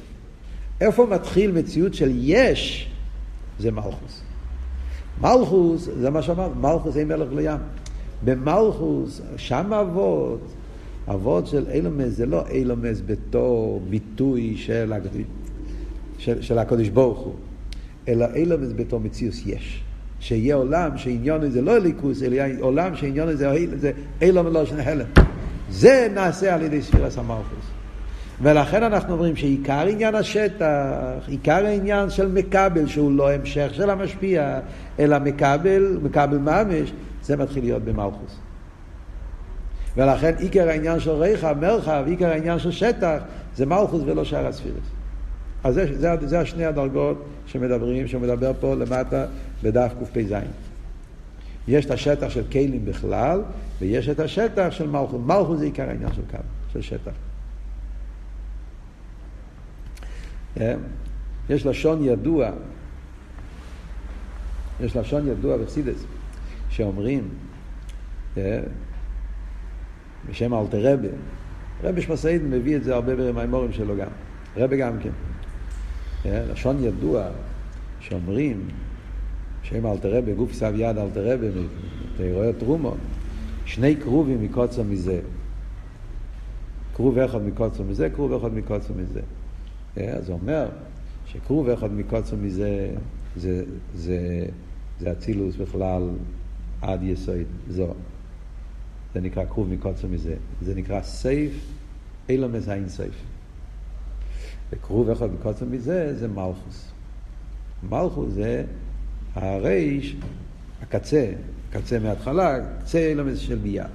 איפה 0.82 1.06
מתחיל 1.06 1.52
מציאות 1.52 1.94
של 1.94 2.12
יש? 2.16 2.90
זה 3.60 3.72
מלכוס. 3.72 4.22
מלכוס, 5.22 5.90
זה 6.00 6.10
מה 6.10 6.22
שאמרת, 6.22 6.52
מלכוס 6.62 6.98
אין 6.98 7.08
מלך 7.08 7.28
לים. 7.36 7.60
במלכוס, 8.24 9.22
שם 9.38 9.74
אבות, 9.74 10.42
אבות 11.10 11.48
של 11.48 11.66
אילומס 11.72 12.08
זה 12.08 12.26
לא 12.26 12.48
אילומס 12.48 13.02
בתור 13.06 13.82
ביטוי 13.90 14.54
של, 14.58 14.94
של, 16.18 16.42
של 16.42 16.60
הקודש 16.60 16.90
ברוך 16.90 17.20
הוא, 17.20 17.34
אלא 18.08 18.26
אילומס 18.36 18.70
בתור 18.76 19.00
מציאות 19.00 19.34
יש. 19.46 19.84
שיהיה 20.20 20.56
עולם 20.56 20.98
שעניון 20.98 21.50
זה 21.50 21.62
לא 21.62 21.78
ליכוס, 21.78 22.24
אלא 22.24 22.44
עולם 22.60 22.96
שעניון 22.96 23.36
זה, 23.36 23.66
זה 23.78 23.92
אילום 24.22 24.46
ולא 24.46 24.66
שני 24.66 24.84
הלם. 24.84 25.06
זה 25.70 26.08
נעשה 26.14 26.56
על 26.56 26.62
ידי 26.62 26.82
ספירס 26.82 27.18
המלכוס. 27.18 27.66
ולכן 28.42 28.84
אנחנו 28.84 29.14
אומרים 29.14 29.36
שעיקר 29.36 29.88
עניין 29.88 30.16
השטח, 30.16 30.68
עיקר 31.28 31.66
העניין 31.66 32.10
של 32.10 32.32
מקבל, 32.32 32.88
שהוא 32.88 33.12
לא 33.12 33.32
המשך 33.32 33.70
של 33.74 33.90
המשפיע, 33.90 34.60
אלא 35.00 35.20
מקבל, 35.20 35.98
מקבל 36.04 36.38
ממש, 36.38 36.94
זה 37.24 37.38
מתחיל 37.38 37.64
להיות 37.64 37.84
במלכוס. 37.84 38.47
ולכן 39.98 40.34
עיקר 40.38 40.70
העניין 40.70 41.00
של 41.00 41.12
ריחה, 41.12 41.54
מרחב, 41.54 42.04
עיקר 42.08 42.30
העניין 42.30 42.60
של 42.60 42.72
שטח, 42.72 43.18
זה 43.56 43.66
מלכוס 43.66 44.02
ולא 44.06 44.24
שאר 44.24 44.48
הספירס. 44.48 44.86
אז 45.64 45.76
זה, 45.76 46.00
זה, 46.00 46.28
זה 46.28 46.40
השני 46.40 46.66
הדרגות 46.66 47.26
שמדברים, 47.46 48.08
שמדבר 48.08 48.52
פה 48.60 48.76
למטה 48.76 49.26
בדף 49.64 49.92
קפ"ז. 50.00 50.34
יש 51.68 51.86
את 51.86 51.92
השטח 51.92 52.30
של 52.30 52.44
כלים 52.52 52.86
בכלל, 52.86 53.42
ויש 53.80 54.10
את 54.10 54.20
השטח 54.20 54.68
של 54.70 54.88
מלכות. 54.88 55.22
מלכות 55.26 55.60
זה 55.60 55.66
עיקר 55.66 55.90
העניין 55.90 56.14
של 56.14 56.22
קו, 56.32 56.38
של 56.74 56.82
שטח. 56.82 57.12
אה? 60.60 60.76
יש 61.50 61.66
לשון 61.66 62.06
ידוע, 62.06 62.50
יש 64.80 64.96
לשון 64.96 65.28
ידוע 65.28 65.58
בחסידס, 65.58 66.04
שאומרים, 66.70 67.30
אה? 68.38 68.60
בשם 70.30 70.54
אלתר 70.54 70.94
רבי, 70.94 71.08
רבי 71.84 72.02
שמסעיד 72.02 72.44
מביא 72.44 72.76
את 72.76 72.84
זה 72.84 72.96
הרבה 72.96 73.16
במימורים 73.16 73.72
שלו 73.74 73.98
גם, 73.98 74.08
רבי 74.58 74.78
גם 74.78 75.00
כן. 75.00 75.10
אה? 76.26 76.46
לשון 76.52 76.84
ידוע, 76.84 77.28
שאומרים, 78.00 78.68
שם 79.64 79.86
אלתר 79.86 80.18
רבי, 80.18 80.34
גוף 80.34 80.54
סב 80.54 80.74
יד 80.76 80.98
אלתר 80.98 81.34
רבי, 81.34 81.48
תיאוריה 82.18 82.54
תרומו, 82.54 82.96
שני 83.66 83.96
קרובים 83.96 84.44
מקוצר 84.44 84.84
מזה. 84.84 85.20
קרוב 86.94 87.18
אחד 87.18 87.42
מקוצר 87.42 87.84
מזה, 87.84 88.10
קרוב 88.10 88.34
אחד 88.34 88.54
מקוצר 88.54 88.94
מזה. 88.94 89.22
אה, 89.98 90.14
אז 90.14 90.30
הוא 90.30 90.40
אומר 90.42 90.68
שקרוב 91.26 91.70
אחד 91.70 91.94
מקוצר 91.94 92.36
מזה 92.36 92.90
זה, 93.36 93.64
זה, 93.96 94.46
זה 95.00 95.12
אצילוס 95.12 95.56
בכלל 95.56 96.10
עד 96.82 97.04
יסוד 97.04 97.36
זו. 97.70 97.94
זה 99.18 99.22
נקרא 99.22 99.46
קרוב 99.46 99.70
מקוצר 99.70 100.08
מזה. 100.08 100.36
זה 100.62 100.76
נקרא 100.76 101.02
סייף, 101.02 101.52
אילומס 102.30 102.68
האין 102.68 102.90
סייף. 102.90 103.14
וקרוב 104.72 105.10
אחד 105.10 105.34
מקוצר 105.34 105.66
מזה 105.66 106.16
זה 106.16 106.28
מלכוס. 106.28 106.92
מלכוס 107.90 108.34
זה 108.34 108.64
הרייש, 109.36 110.16
הקצה, 110.82 111.32
קצה 111.72 112.00
מההתחלה, 112.00 112.60
קצה 112.80 112.98
אילומס 112.98 113.38
של 113.38 113.56
ביה. 113.56 113.86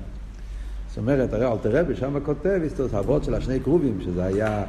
זאת 0.88 0.98
אומרת, 0.98 1.32
הרי 1.32 1.46
אלתר 1.52 1.80
רבי 1.80 1.96
שם 1.96 2.20
כותב, 2.24 2.60
הסתות 2.66 2.94
האבות 2.94 3.24
של 3.24 3.34
השני 3.34 3.60
קרובים, 3.60 3.98
שזה 4.00 4.24
היה 4.24 4.64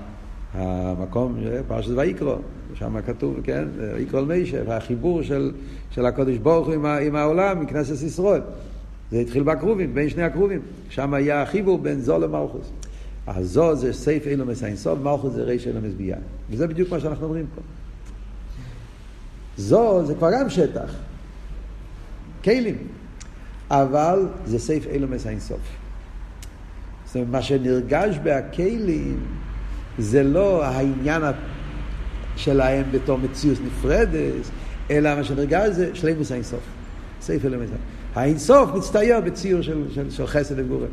המקום, 0.54 1.36
פרשת 1.68 1.92
ויקרו, 1.96 2.36
שם 2.74 3.02
כתוב, 3.02 3.40
כן, 3.44 3.68
ויקרו 3.96 4.20
אל 4.20 4.26
מישה, 4.26 4.62
והחיבור 4.68 5.24
של, 5.24 5.52
של 5.92 6.06
הקודש 6.06 6.38
ברוך 6.38 6.68
הוא 6.68 6.74
עם, 6.74 6.86
עם 6.86 7.16
העולם, 7.16 7.62
מכנסת 7.62 8.06
ישראל. 8.06 8.42
זה 9.14 9.20
התחיל 9.20 9.44
בקרובים, 9.44 9.94
בין 9.94 10.10
שני 10.10 10.24
הקרובים. 10.24 10.62
שם 10.90 11.14
היה 11.14 11.42
החיבור 11.42 11.78
בין 11.78 12.02
זו 12.02 12.20
למלכוס. 12.20 12.72
אז 13.28 13.50
זו 13.50 13.76
זה 13.76 13.94
סייף 13.94 14.28
אילומס 14.28 14.64
אינסוף, 14.64 15.00
מלכוס 15.00 15.34
זה 15.34 15.44
ריש 15.44 15.68
אילומס 15.68 15.94
ביה. 15.98 16.18
וזה 16.50 16.68
בדיוק 16.68 16.90
מה 16.90 17.00
שאנחנו 17.00 17.26
אומרים 17.26 17.46
פה. 17.56 17.62
זו 19.58 20.06
זה 20.06 20.16
כבר 20.16 20.30
גם 20.34 20.50
שטח, 20.50 20.96
כלים, 22.44 22.78
אבל 23.70 24.28
זה 24.46 24.60
סייף 24.60 24.88
אילומס 24.88 25.28
אינסוף. 25.28 25.60
זאת 27.06 27.16
אומרת, 27.16 27.30
מה 27.30 27.42
שנרגש 27.42 28.18
בהכלים 28.24 29.20
זה 29.98 30.24
לא 30.24 30.66
העניין 30.66 31.22
שלהם 32.36 32.86
בתור 32.92 33.18
מציאות 33.18 33.58
נפרדת, 33.66 34.50
אלא 34.92 35.16
מה 35.16 35.24
שנרגש 35.24 35.70
זה 35.70 35.96
שלימוס 35.96 36.32
האינסוף. 36.32 36.64
סייף 37.22 37.46
אילומס 37.46 37.62
אינסוף. 37.62 38.03
האינסוף 38.16 38.70
מצטייר 38.76 39.20
בציור 39.20 39.62
של, 39.62 39.86
של, 39.92 40.10
של 40.10 40.28
חסד 40.28 40.60
וגבורה. 40.60 40.88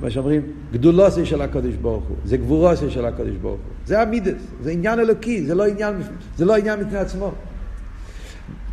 מה 0.00 0.10
שאומרים, 0.10 0.42
גדולוסי 0.72 1.26
של 1.26 1.42
הקודש 1.42 1.74
ברוך 1.74 2.04
הוא, 2.04 2.16
זה 2.24 2.36
גבורוסי 2.36 2.90
של 2.90 3.04
הקודש 3.04 3.36
ברוך 3.42 3.60
הוא. 3.60 3.86
זה 3.86 4.02
המידס, 4.02 4.42
זה 4.62 4.70
עניין 4.70 4.98
אלוקי, 4.98 5.42
זה 5.42 5.54
לא 5.54 5.66
עניין, 5.66 5.94
זה 6.36 6.44
לא 6.44 6.56
עניין 6.56 6.80
מפני 6.80 6.98
עצמו. 6.98 7.32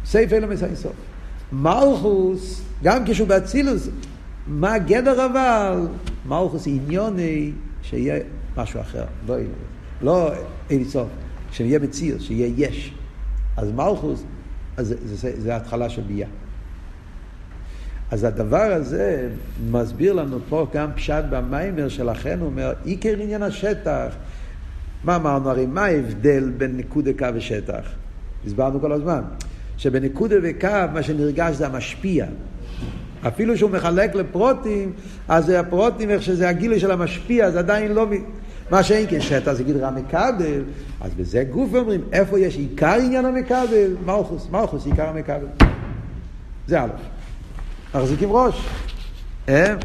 סייף 0.05 0.33
אלו 0.33 0.47
מסיים 0.47 0.75
סוף. 0.75 0.93
מלכוס, 1.51 2.61
גם 2.83 3.05
כשהוא 3.05 3.27
באצילוס, 3.27 3.89
מה 4.47 4.77
גדר 4.77 5.25
אבל? 5.25 5.87
מלכוס 6.25 6.67
עניוני 6.67 7.51
שיהיה 7.81 8.19
משהו 8.57 8.81
אחר, 8.81 9.05
לא 9.27 9.35
לא 10.01 10.31
אין 10.69 10.83
סוף, 10.83 11.07
שיהיה 11.51 11.79
מציר, 11.79 12.19
שיהיה 12.19 12.53
יש. 12.57 12.93
אז 13.57 13.71
מלכוס, 13.71 14.23
אז 14.77 14.87
זה, 14.87 14.95
זה, 15.03 15.15
זה, 15.15 15.41
זה 15.41 15.55
התחלה 15.55 15.89
של 15.89 16.01
ביה. 16.01 16.27
אז 18.11 18.23
הדבר 18.23 18.71
הזה 18.71 19.29
מסביר 19.71 20.13
לנו 20.13 20.39
פה 20.49 20.67
גם 20.73 20.89
פשט 20.95 21.23
במיימר 21.29 21.89
שלכן, 21.89 22.39
הוא 22.39 22.47
אומר, 22.47 22.73
עיקר 22.83 23.15
עניין 23.19 23.43
השטח. 23.43 24.15
מה 25.03 25.15
אמרנו? 25.15 25.49
הרי 25.49 25.65
מה 25.65 25.85
ההבדל 25.85 26.51
בין 26.57 26.77
נקודה 26.77 27.11
קו 27.19 27.25
ושטח? 27.33 27.81
הסברנו 28.45 28.81
כל 28.81 28.91
הזמן. 28.91 29.21
שבנקודה 29.77 30.35
וקו 30.43 30.69
מה 30.93 31.03
שנרגש 31.03 31.55
זה 31.55 31.67
המשפיע. 31.67 32.25
אפילו 33.27 33.57
שהוא 33.57 33.71
מחלק 33.71 34.15
לפרוטים, 34.15 34.93
אז 35.27 35.49
הפרוטים, 35.49 36.09
איך 36.09 36.23
שזה 36.23 36.49
הגילוי 36.49 36.79
של 36.79 36.91
המשפיע, 36.91 37.51
זה 37.51 37.59
עדיין 37.59 37.91
לא... 37.91 38.07
מה 38.71 38.83
שאין 38.83 39.07
כן 39.09 39.21
שטח 39.21 39.51
זה 39.53 39.63
גדרה 39.63 39.91
מקבל, 39.91 40.63
אז 41.01 41.13
בזה 41.13 41.43
גוף 41.43 41.75
אומרים, 41.75 42.01
איפה 42.11 42.39
יש 42.39 42.57
עיקר 42.57 42.93
עניין 43.03 43.25
המקבל? 43.25 43.95
מלכוס, 44.05 44.47
מלכוס 44.51 44.85
עיקר 44.85 45.09
המקבל. 45.09 45.45
זה 46.67 46.81
א', 46.81 46.87
מחזיקים 47.95 48.31
ראש. 48.31 48.67
אה? 49.49 49.75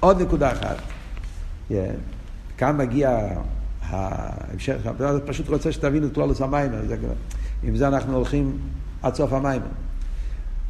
עוד 0.00 0.22
נקודה 0.22 0.52
אחת. 0.52 0.76
כאן 2.58 2.76
מגיע 2.76 3.28
ההמשך, 3.82 4.76
פשוט 5.26 5.48
רוצה 5.48 5.72
שתבינו 5.72 6.06
את 6.06 6.14
כלולוס 6.14 6.40
המים, 6.40 6.70
עם 7.62 7.76
זה 7.76 7.88
אנחנו 7.88 8.16
הולכים 8.16 8.58
עד 9.02 9.14
סוף 9.14 9.32
המים. 9.32 9.62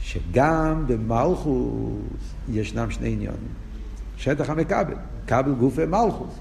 שגם 0.01 0.85
במלכוס 0.87 2.35
ישנם 2.49 2.91
שני 2.91 3.13
עניונים. 3.13 3.49
שטח 4.17 4.51
המקבל, 4.51 4.95
כבל 5.27 5.53
גוף 5.53 5.73
ומלכוס. 5.77 6.35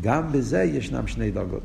גם 0.00 0.32
בזה 0.32 0.62
ישנם 0.62 1.06
שני 1.06 1.30
דרגות. 1.30 1.62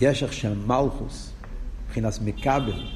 יש 0.00 0.22
עכשיו 0.22 0.52
מלכוס, 0.66 1.32
מבחינת 1.86 2.18
מקבל, 2.24 2.86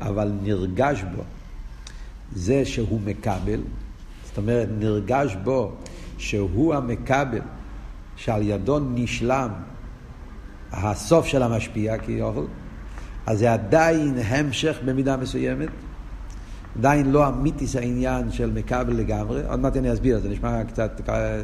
אבל 0.00 0.32
נרגש 0.42 1.04
בו. 1.16 1.22
זה 2.34 2.64
שהוא 2.64 3.00
מקבל, 3.04 3.60
זאת 4.24 4.38
אומרת 4.38 4.68
נרגש 4.78 5.36
בו 5.44 5.72
שהוא 6.18 6.74
המקבל, 6.74 7.40
שעל 8.16 8.42
ידו 8.42 8.78
נשלם 8.78 9.48
הסוף 10.72 11.26
של 11.26 11.42
המשפיע 11.42 11.98
כיוכל, 11.98 12.44
אז 13.26 13.38
זה 13.38 13.52
עדיין 13.52 14.18
המשך 14.24 14.78
במידה 14.84 15.16
מסוימת, 15.16 15.68
עדיין 16.78 17.12
לא 17.12 17.28
אמיתיס 17.28 17.76
העניין 17.76 18.32
של 18.32 18.50
מכבל 18.50 18.94
לגמרי, 18.94 19.42
עוד 19.48 19.60
מעט 19.60 19.76
אני 19.76 19.92
אסביר, 19.92 20.18
זה 20.18 20.28
נשמע 20.28 20.64
קצת, 20.64 21.00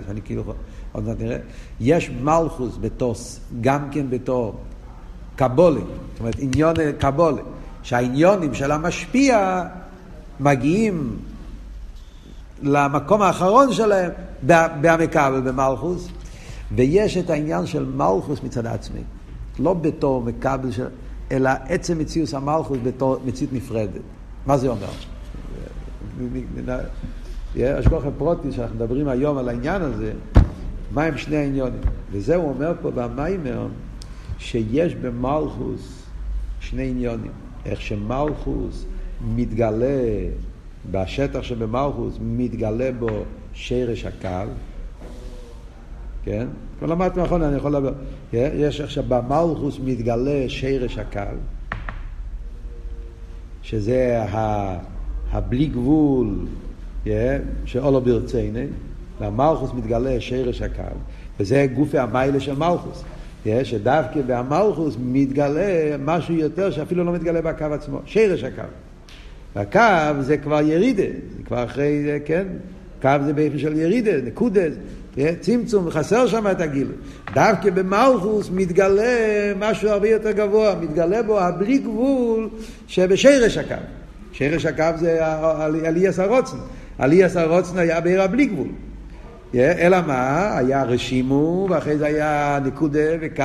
אני 0.08 0.22
כאילו, 0.22 0.54
עוד 0.92 1.04
מעט 1.04 1.16
נראה. 1.20 1.38
יש 1.80 2.10
מלכוס 2.10 2.78
בתור, 2.80 3.14
גם 3.60 3.88
כן 3.90 4.10
בתור 4.10 4.60
קבולה, 5.36 5.80
זאת 5.80 6.20
אומרת 6.20 6.36
עניון 6.38 6.74
קבולה, 6.98 7.42
שהעניונים 7.88 8.54
של 8.54 8.72
המשפיע 8.72 9.62
מגיעים 10.40 11.16
למקום 12.62 13.22
האחרון 13.22 13.72
שלהם 13.72 14.10
במכבל, 14.80 15.40
במלכוס, 15.40 16.08
ויש 16.72 17.16
את 17.16 17.30
העניין 17.30 17.66
של 17.66 17.84
מלכוס 17.84 18.42
מצד 18.42 18.66
עצמי, 18.66 19.00
לא 19.58 19.74
בתור 19.74 20.22
מכבל, 20.22 20.70
של, 20.70 20.86
אלא 21.32 21.50
עצם 21.68 21.98
מציאות 21.98 22.34
המלכוס 22.34 22.78
בתור 22.82 23.16
מציאות 23.24 23.52
נפרדת. 23.52 24.00
מה 24.46 24.58
זה 24.58 24.68
אומר? 24.68 24.88
השגוחי 27.56 28.08
פרוטי, 28.18 28.52
שאנחנו 28.52 28.76
מדברים 28.76 29.08
היום 29.08 29.38
על 29.38 29.48
העניין 29.48 29.82
הזה, 29.82 30.12
מה 30.90 31.04
הם 31.04 31.18
שני 31.18 31.36
העניונים? 31.36 31.80
וזה 32.12 32.36
הוא 32.36 32.48
אומר 32.48 32.72
פה 32.82 32.90
במיימר, 32.90 33.66
שיש 34.38 34.94
במלכוס 34.94 35.97
שני 36.60 36.90
עניונים. 36.90 37.32
איך 37.64 37.80
שמלכוס 37.80 38.84
מתגלה 39.34 40.26
בשטח 40.90 41.42
שבמלכוס, 41.42 42.18
מתגלה 42.20 42.92
בו 42.92 43.08
שרש 43.52 44.04
הקו, 44.04 44.50
כן? 46.24 46.46
כבר 46.78 46.88
למדתי 46.88 47.20
נכון, 47.20 47.42
אני 47.42 47.56
יכול 47.56 47.70
לדבר. 47.70 47.92
יש 48.32 48.80
עכשיו 48.80 49.04
במלכוס 49.08 49.78
מתגלה 49.84 50.44
שרש 50.48 50.98
הקו, 50.98 51.20
שזה 53.62 54.24
הבלי 55.30 55.66
גבול 55.66 56.46
שאולו 57.64 58.00
ברציני, 58.00 58.66
והמלכוס 59.20 59.70
מתגלה 59.74 60.20
שרש 60.20 60.62
הקו, 60.62 60.82
וזה 61.40 61.66
גופי 61.74 61.98
המיילה 61.98 62.40
של 62.40 62.54
מלכוס. 62.58 63.04
שדווקא 63.62 64.20
במלכוס 64.26 64.96
מתגלה 65.02 65.96
משהו 65.98 66.34
יותר 66.34 66.70
שאפילו 66.70 67.04
לא 67.04 67.12
מתגלה 67.12 67.40
בקו 67.40 67.64
עצמו, 67.64 68.00
שרש 68.04 68.44
הקו. 68.44 68.62
והקו 69.56 70.22
זה 70.22 70.36
כבר 70.36 70.60
ירידה, 70.60 71.02
זה 71.36 71.42
כבר 71.44 71.64
אחרי, 71.64 72.20
כן? 72.24 72.46
קו 73.02 73.10
זה 73.24 73.32
באיפה 73.32 73.58
של 73.58 73.76
ירידה, 73.76 74.12
נקודה, 74.24 74.60
צמצום, 75.40 75.90
חסר 75.90 76.26
שם 76.26 76.46
את 76.50 76.60
הגיל. 76.60 76.88
דווקא 77.34 77.70
במלכוס 77.70 78.50
מתגלה 78.52 79.52
משהו 79.58 79.88
הרבה 79.88 80.08
יותר 80.08 80.30
גבוה, 80.30 80.74
מתגלה 80.80 81.22
בו 81.22 81.40
הבלי 81.40 81.78
גבול 81.78 82.48
שבשרש 82.86 83.56
הקו. 83.56 83.74
שרש 84.32 84.66
הקו 84.66 84.98
זה 84.98 85.26
עליאס 85.86 86.18
הרוצן. 86.18 86.56
עליאס 86.98 87.36
הרוצן 87.36 87.78
היה 87.78 88.00
בעיר 88.00 88.22
הבלי 88.22 88.46
גבול. 88.46 88.68
אלא 89.54 89.98
מה? 90.06 90.56
היה 90.56 90.82
רשימו, 90.82 91.66
ואחרי 91.70 91.98
זה 91.98 92.06
היה 92.06 92.58
נקודה 92.64 93.08
וקו, 93.20 93.42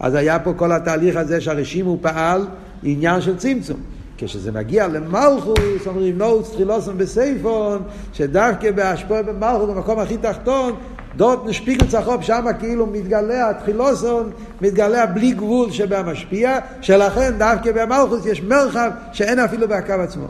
אז 0.00 0.14
היה 0.14 0.38
פה 0.38 0.52
כל 0.56 0.72
התהליך 0.72 1.16
הזה 1.16 1.40
שהרשימו 1.40 1.98
פעל 2.00 2.46
עניין 2.82 3.20
של 3.20 3.36
צמצום. 3.36 3.80
כשזה 4.18 4.52
מגיע 4.52 4.88
למלכוס, 4.88 5.86
אומרים 5.86 6.18
נוץ 6.18 6.50
תחילוסם 6.50 6.98
בסייפון, 6.98 7.82
שדווקא 8.12 8.70
בהשפוע 8.70 9.22
במלכוס, 9.22 9.70
במקום 9.70 9.98
הכי 9.98 10.16
תחתון, 10.16 10.72
דות 11.16 11.46
נשפיגל 11.46 11.86
צחוב, 11.86 12.22
שם 12.22 12.44
כאילו 12.58 12.86
מתגלה 12.86 13.50
התחילוסון, 13.50 14.30
מתגלה 14.60 15.06
בלי 15.06 15.32
גבול 15.32 15.70
שבמשפיע, 15.70 16.58
שלכן 16.80 17.38
דווקא 17.38 17.72
במלכוס 17.72 18.26
יש 18.26 18.42
מרחב 18.42 18.90
שאין 19.12 19.38
אפילו 19.38 19.68
בהקו 19.68 19.92
עצמו. 19.92 20.26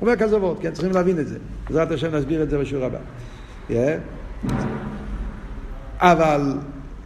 אומר 0.00 0.16
כזה 0.16 0.36
וורד, 0.36 0.56
כן, 0.60 0.72
צריכים 0.72 0.92
להבין 0.92 1.18
את 1.18 1.28
זה. 1.28 1.36
בעזרת 1.68 1.90
השם 1.90 2.14
נסביר 2.14 2.42
את 2.42 2.50
זה 2.50 2.58
בשיעור 2.58 2.84
הבא. 2.84 2.98
Yeah. 3.70 3.72
אבל 5.98 6.58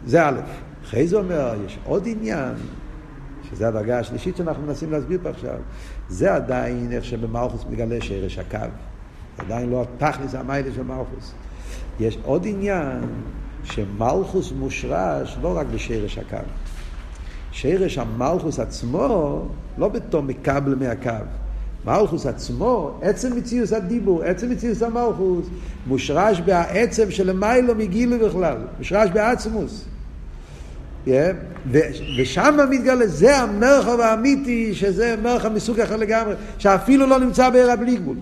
זה 0.05 0.27
א', 0.27 0.39
אחרי 0.83 1.07
זה 1.07 1.17
אומר, 1.17 1.55
יש 1.65 1.79
עוד 1.85 2.07
עניין, 2.07 2.53
שזה 3.49 3.67
הדרגה 3.67 3.99
השלישית 3.99 4.37
שאנחנו 4.37 4.63
מנסים 4.63 4.91
להסביר 4.91 5.19
פה 5.23 5.29
עכשיו, 5.29 5.57
זה 6.09 6.35
עדיין 6.35 6.91
איך 6.91 7.03
שבמלכוס 7.05 7.65
מגלה 7.69 7.97
שרש 8.01 8.37
הקו. 8.37 8.57
זה 9.37 9.43
עדיין 9.43 9.69
לא 9.69 9.81
התכלס 9.81 10.35
המיילה 10.35 10.73
של 10.75 10.83
מלכוס. 10.83 11.33
יש 11.99 12.17
עוד 12.23 12.45
עניין 12.45 13.01
שמלכוס 13.63 14.51
מושרש 14.51 15.37
לא 15.41 15.57
רק 15.57 15.67
בשרש 15.73 16.17
הקו. 16.17 16.37
שרש 17.51 17.97
המלכוס 17.97 18.59
עצמו 18.59 19.47
לא 19.77 19.87
בתור 19.89 20.21
מקבל 20.21 20.75
מהקו. 20.75 21.25
מלכוס 21.85 22.25
עצמו, 22.25 22.99
עצם 23.01 23.37
מציאוס 23.37 23.73
הדיבור, 23.73 24.23
עצם 24.23 24.49
מציאוס 24.49 24.83
המלכוס, 24.83 25.45
מושרש 25.87 26.39
בעצם 26.39 27.11
שלמיילו 27.11 27.75
מגילו 27.75 28.27
בכלל, 28.27 28.57
מושרש 28.77 29.09
בעצמוס. 29.09 29.85
Yeah, 31.05 31.09
ושם 32.19 32.57
מתגלה, 32.69 33.07
זה 33.07 33.37
המרחב 33.37 33.99
האמיתי, 33.99 34.75
שזה 34.75 35.15
מרחב 35.23 35.49
מסוג 35.49 35.79
אחר 35.79 35.95
לגמרי, 35.95 36.33
שאפילו 36.57 37.07
לא 37.07 37.19
נמצא 37.19 37.49
בעיר 37.49 37.75
בלי 37.75 37.95
גבול. 37.95 38.17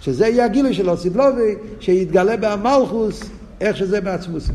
שזה 0.00 0.26
יהיה 0.26 0.44
הגילוי 0.44 0.74
שלו, 0.74 0.96
סיבלובי, 0.96 1.54
שיתגלה 1.80 2.36
במלכוס, 2.36 3.30
איך 3.60 3.76
שזה 3.76 4.00
בעצמוס. 4.00 4.50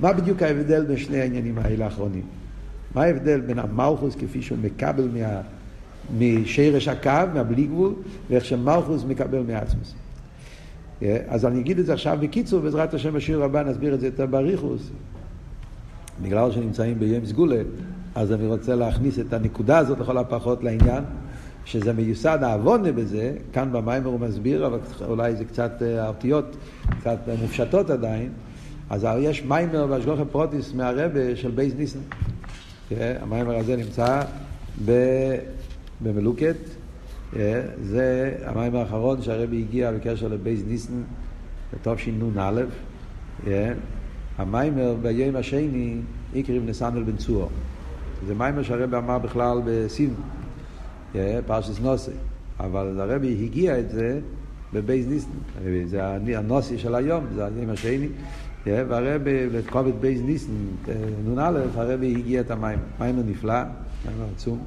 מה 0.00 0.12
בדיוק 0.12 0.42
ההבדל 0.42 0.84
בין 0.84 0.96
שני 0.96 1.20
העניינים 1.20 1.58
האלה 1.58 1.84
האחרונים? 1.84 2.22
מה 2.94 3.02
ההבדל 3.02 3.40
בין 3.40 3.58
המלכוס 3.58 4.14
כפי 4.14 4.42
שהוא 4.42 4.58
מקבל 4.62 5.08
מה... 5.08 5.40
משרש 6.18 6.88
הקו, 6.88 7.10
מהבלי 7.34 7.66
גבול, 7.66 7.92
ואיך 8.30 8.44
שמלכוס 8.44 9.04
מקבל 9.04 9.42
מעצמוס. 9.48 9.94
אז 11.28 11.46
אני 11.46 11.60
אגיד 11.60 11.78
את 11.78 11.86
זה 11.86 11.92
עכשיו 11.92 12.18
בקיצור, 12.20 12.60
בעזרת 12.60 12.94
השם 12.94 13.12
בשיעור 13.12 13.44
הבא 13.44 13.62
נסביר 13.62 13.94
את 13.94 14.00
זה 14.00 14.06
יותר 14.06 14.26
באריכוס. 14.26 14.90
בגלל 16.22 16.52
שנמצאים 16.52 16.98
ביום 16.98 17.26
סגולה, 17.26 17.62
אז 18.14 18.32
אני 18.32 18.46
רוצה 18.46 18.74
להכניס 18.74 19.18
את 19.18 19.32
הנקודה 19.32 19.78
הזאת 19.78 19.98
לכל 19.98 20.18
הפחות 20.18 20.64
לעניין, 20.64 21.04
שזה 21.64 21.92
מיוסד 21.92 22.38
העוונה 22.42 22.92
בזה, 22.92 23.34
כאן 23.52 23.72
במיימר 23.72 24.08
הוא 24.08 24.20
מסביר, 24.20 24.66
אבל 24.66 24.78
אולי 25.08 25.36
זה 25.36 25.44
קצת 25.44 25.82
אה, 25.82 26.04
האותיות, 26.04 26.56
קצת 27.00 27.18
מופשטות 27.42 27.90
עדיין, 27.90 28.28
אז 28.90 29.06
יש 29.18 29.44
מיימר 29.44 29.86
בהשגוחי 29.86 30.22
פרוטיס 30.32 30.74
מהרבה 30.74 31.36
של 31.36 31.50
בייס 31.50 31.74
ניסן. 31.78 31.98
המיימר 33.00 33.56
הזה 33.56 33.76
נמצא 33.76 34.22
ב... 34.84 34.92
במלוקת, 36.02 36.56
אה, 37.36 37.62
זה 37.82 38.36
המים 38.44 38.76
האחרון 38.76 39.22
שהרבי 39.22 39.64
הגיע 39.68 39.92
בקשר 39.92 40.28
לבייס 40.28 40.60
ניסן, 40.66 41.02
בתשנ"א. 41.72 42.62
אה, 43.46 43.72
המיימר 44.38 44.94
ביום 45.02 45.36
השני 45.36 45.96
יקריב 46.34 46.62
נסנדל 46.66 47.02
בן 47.02 47.16
צור. 47.16 47.48
זה 48.26 48.34
מיימר 48.34 48.62
שהרבי 48.62 48.96
אמר 48.96 49.18
בכלל 49.18 49.60
בסין, 49.64 50.14
אה, 51.14 51.38
פרשס 51.46 51.80
נוסי. 51.80 52.10
אבל 52.60 53.00
הרבי 53.00 53.44
הגיע 53.44 53.78
את 53.78 53.90
זה 53.90 54.20
בבייס 54.72 55.06
ניסן. 55.06 55.28
זה 55.86 56.38
הנוסי 56.38 56.78
של 56.78 56.94
היום, 56.94 57.24
זה 57.34 57.44
היום 57.44 57.70
השני. 57.70 58.08
והרבי, 58.66 59.46
לכובד 59.50 60.00
בייס 60.00 60.20
ניסן, 60.20 60.52
נ"א, 61.34 61.60
הרבי 61.74 62.14
הגיע 62.18 62.40
את 62.40 62.50
המיימר. 62.50 62.82
מיימר 63.00 63.22
נפלא, 63.26 63.62
מיימר 64.04 64.26
עצום. 64.36 64.58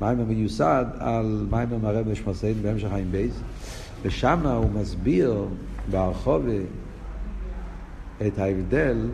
מיימר 0.00 0.24
מיוסד 0.24 0.84
על 0.98 1.46
מיימר 1.50 1.76
מהרב 1.76 2.08
נשמוסיין 2.08 2.54
בהמשך 2.62 2.88
חיים 2.88 3.12
בייס, 3.12 3.40
ושם 4.02 4.46
הוא 4.46 4.70
מסביר 4.80 5.44
בהרחובה 5.90 6.52
את 8.26 8.38
ההבדל 8.38 9.08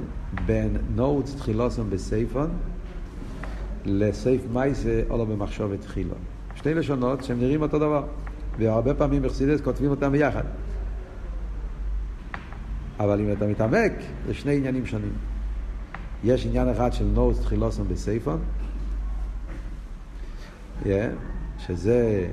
בין 0.46 0.76
נורץ 0.94 1.34
תחילוסון 1.34 1.90
בסייפון 1.90 2.50
לסייף 3.84 4.42
מייסה 4.52 5.00
או 5.10 5.18
לא 5.18 5.24
במחשבת 5.24 5.80
תחילו. 5.80 6.14
שתי 6.54 6.74
לשונות 6.74 7.24
שהם 7.24 7.40
נראים 7.40 7.62
אותו 7.62 7.78
דבר, 7.78 8.04
והרבה 8.58 8.94
פעמים 8.94 9.22
בחסידס 9.22 9.60
כותבים 9.60 9.90
אותם 9.90 10.12
ביחד. 10.12 10.44
אבל 13.00 13.20
אם 13.20 13.32
אתה 13.32 13.46
מתעמק, 13.46 13.92
זה 14.26 14.34
שני 14.34 14.56
עניינים 14.56 14.86
שונים. 14.86 15.12
יש 16.24 16.46
עניין 16.46 16.68
אחד 16.68 16.92
של 16.92 17.04
נורץ 17.04 17.38
תחילוסון 17.38 17.88
בסייפון, 17.88 18.38
yeah, 20.84 20.88
שזה 21.58 22.26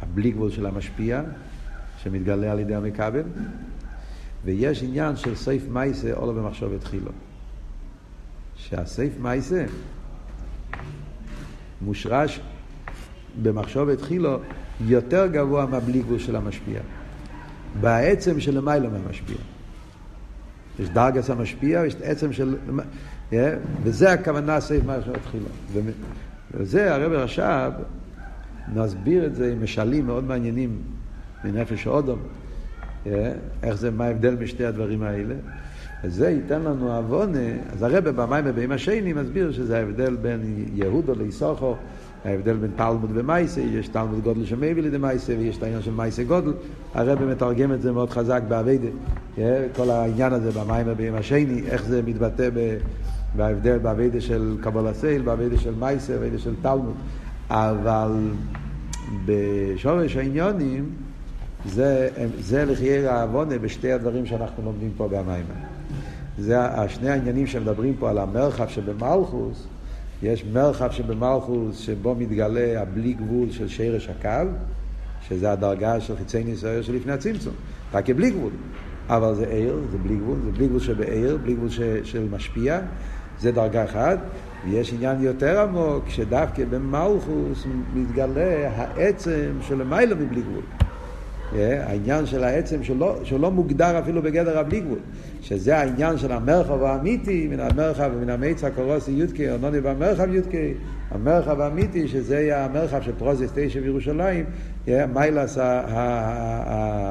הבלי 0.00 0.30
גבול 0.30 0.50
של 0.50 0.66
המשפיע, 0.66 1.22
שמתגלה 2.02 2.52
על 2.52 2.58
ידי 2.58 2.74
המכבל, 2.74 3.22
ויש 4.44 4.82
עניין 4.82 5.16
של 5.16 5.34
סייף 5.34 5.62
מייסה 5.68 6.12
או 6.12 6.26
לא 6.26 6.32
במחשבת 6.32 6.80
תחילו. 6.80 7.10
שהסייף 8.56 9.12
מייסה 9.20 9.64
מושרש 11.82 12.40
במחשבת 13.42 13.98
תחילו 13.98 14.38
יותר 14.80 15.26
גבוה 15.26 15.66
מהבלי 15.66 16.02
גבול 16.02 16.18
של 16.18 16.36
המשפיע. 16.36 16.80
בעצם 17.80 18.40
של 18.40 18.56
למיילו 18.56 18.90
מהמשפיע. 18.90 19.36
יש 20.78 20.88
דרגס 20.88 21.30
המשפיע 21.30 21.80
ויש 21.80 21.96
עצם 22.02 22.32
של... 22.32 22.56
Yeah, 23.30 23.34
וזה 23.82 24.12
הכוונה 24.12 24.60
סייף 24.60 24.84
מייסה 24.84 25.10
תחילו. 25.24 25.46
וזה 26.56 26.94
הרב 26.94 27.12
רש"ב 27.12 27.70
מסביר 28.74 29.26
את 29.26 29.34
זה 29.34 29.52
עם 29.52 29.62
משלים 29.62 30.06
מאוד 30.06 30.24
מעניינים. 30.24 30.70
מנפש 31.44 31.86
אודום. 31.86 32.18
איך 33.62 33.74
זה, 33.74 33.90
מה 33.90 34.04
ההבדל 34.04 34.36
משתי 34.40 34.64
הדברים 34.64 35.02
האלה? 35.02 35.34
וזה 36.04 36.30
ייתן 36.30 36.62
לנו 36.62 36.96
עוונה, 36.96 37.38
אז 37.72 37.82
הרבה 37.82 38.12
במים 38.12 38.44
ובימים 38.46 38.72
השני 38.72 39.12
מסביר 39.12 39.52
שזה 39.52 39.78
ההבדל 39.78 40.16
בין 40.16 40.66
יהודו 40.74 41.14
ליסוכו, 41.14 41.76
ההבדל 42.24 42.56
בין 42.56 42.70
תלמוד 42.76 43.10
ומייסה, 43.14 43.60
יש 43.60 43.88
תלמוד 43.88 44.20
גודל 44.24 44.44
שמביא 44.44 44.82
לידי 44.82 44.98
מייסה 44.98 45.34
ויש 45.38 45.58
את 45.58 45.62
העניין 45.62 45.82
של 45.82 45.90
מייסה 45.90 46.24
גודל, 46.24 46.52
הרבה 46.94 47.26
מתרגם 47.26 47.72
את 47.72 47.82
זה 47.82 47.92
מאוד 47.92 48.10
חזק 48.10 48.42
באביידה, 48.48 48.88
כל 49.76 49.90
העניין 49.90 50.32
הזה 50.32 50.50
במים 50.50 50.86
ובימים 50.88 51.14
השני, 51.14 51.62
איך 51.66 51.84
זה 51.84 52.02
מתבטא 52.02 52.48
בהבדל 53.34 53.78
באביידה 53.78 54.20
של 54.20 54.56
קבול 54.60 54.86
הסייל, 54.86 55.22
באביידה 55.22 55.58
של 55.58 55.74
מייסה, 55.74 56.12
באביידה 56.12 56.38
של 56.38 56.54
תלמוד, 56.62 56.94
אבל 57.50 58.12
בשורש 59.26 60.16
העניונים 60.16 60.90
זה, 61.64 62.08
זה 62.40 62.64
לחיי 62.64 63.06
העוונה 63.06 63.58
בשתי 63.58 63.92
הדברים 63.92 64.26
שאנחנו 64.26 64.64
לומדים 64.64 64.90
פה 64.96 65.08
במים. 65.08 65.44
זה 66.38 66.60
השני 66.60 67.10
העניינים 67.10 67.46
שמדברים 67.46 67.94
פה 67.98 68.10
על 68.10 68.18
המרחב 68.18 68.68
שבמלכוס, 68.68 69.66
יש 70.22 70.44
מרחב 70.52 70.90
שבמלכוס 70.90 71.78
שבו 71.78 72.14
מתגלה 72.14 72.82
הבלי 72.82 73.12
גבול 73.12 73.50
של 73.50 73.68
שרש 73.68 74.08
הקו, 74.08 74.50
שזה 75.28 75.52
הדרגה 75.52 76.00
של 76.00 76.16
חיצי 76.16 76.44
ניסיון 76.44 76.82
שלפני 76.82 77.12
הצמצום, 77.12 77.54
רק 77.92 78.10
בלי 78.10 78.30
גבול. 78.30 78.52
אבל 79.08 79.34
זה 79.34 79.46
עיר, 79.46 79.80
זה 79.90 79.98
בלי 79.98 80.16
גבול, 80.16 80.36
זה 80.44 80.50
בלי 80.50 80.66
גבול 80.66 80.80
שבעיר, 80.80 81.38
בלי 81.42 81.54
גבול 81.54 81.68
ש, 81.68 81.80
של 82.04 82.28
משפיע, 82.30 82.80
זה 83.40 83.52
דרגה 83.52 83.84
אחת. 83.84 84.18
ויש 84.64 84.92
עניין 84.92 85.20
יותר 85.20 85.60
עמוק, 85.60 86.04
שדווקא 86.08 86.64
במלכוס 86.70 87.66
מתגלה 87.94 88.70
העצם 88.76 89.50
של 89.60 89.74
למעלה 89.74 90.14
מבלי 90.14 90.40
גבול. 90.40 90.62
העניין 91.54 92.26
של 92.26 92.44
העצם 92.44 92.84
שלא, 92.84 93.16
שלא 93.24 93.50
מוגדר 93.50 93.98
אפילו 93.98 94.22
בגדר 94.22 94.58
הבלי 94.58 94.80
גבול, 94.80 94.98
שזה 95.42 95.78
העניין 95.78 96.18
של 96.18 96.32
המרחב 96.32 96.82
האמיתי, 96.82 97.48
מן 97.50 97.60
המרחב 97.60 98.10
ומן 98.14 98.30
המיץ 98.30 98.64
הקורוסי 98.64 99.10
יודקי, 99.10 99.50
אונוני 99.50 99.80
במרחב 99.80 100.34
יודקי, 100.34 100.74
המרחב 101.10 101.60
האמיתי, 101.60 102.08
שזה 102.08 102.40
יהיה 102.40 102.64
המרחב 102.64 103.02
של 103.02 103.12
פרוזס 103.18 103.48
תשע 103.54 103.80
בירושלים, 103.80 104.44
מיילס 105.14 105.58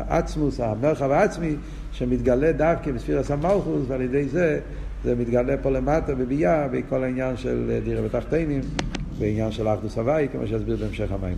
העצמוס, 0.07 0.59
המרחב 0.59 1.11
העצמי, 1.11 1.55
שמתגלה 1.91 2.51
דווקא 2.51 2.91
בספירס 2.91 3.32
המלכוס, 3.32 3.82
ועל 3.88 4.01
ידי 4.01 4.28
זה 4.28 4.59
זה 5.06 5.16
מתגלה 5.16 5.58
פה 5.58 5.70
למטה 5.70 6.16
בביאה, 6.16 6.68
בכל 6.68 7.03
העניין 7.03 7.38
של 7.38 7.80
דירה 7.84 8.01
בתחתינים, 8.01 8.62
בעניין 9.20 9.51
של 9.51 9.68
אחדוס 9.68 9.97
הוואי, 9.97 10.28
כמו 10.32 10.47
שיסביר 10.47 10.76
בהמשך 10.76 11.12
המים. 11.12 11.38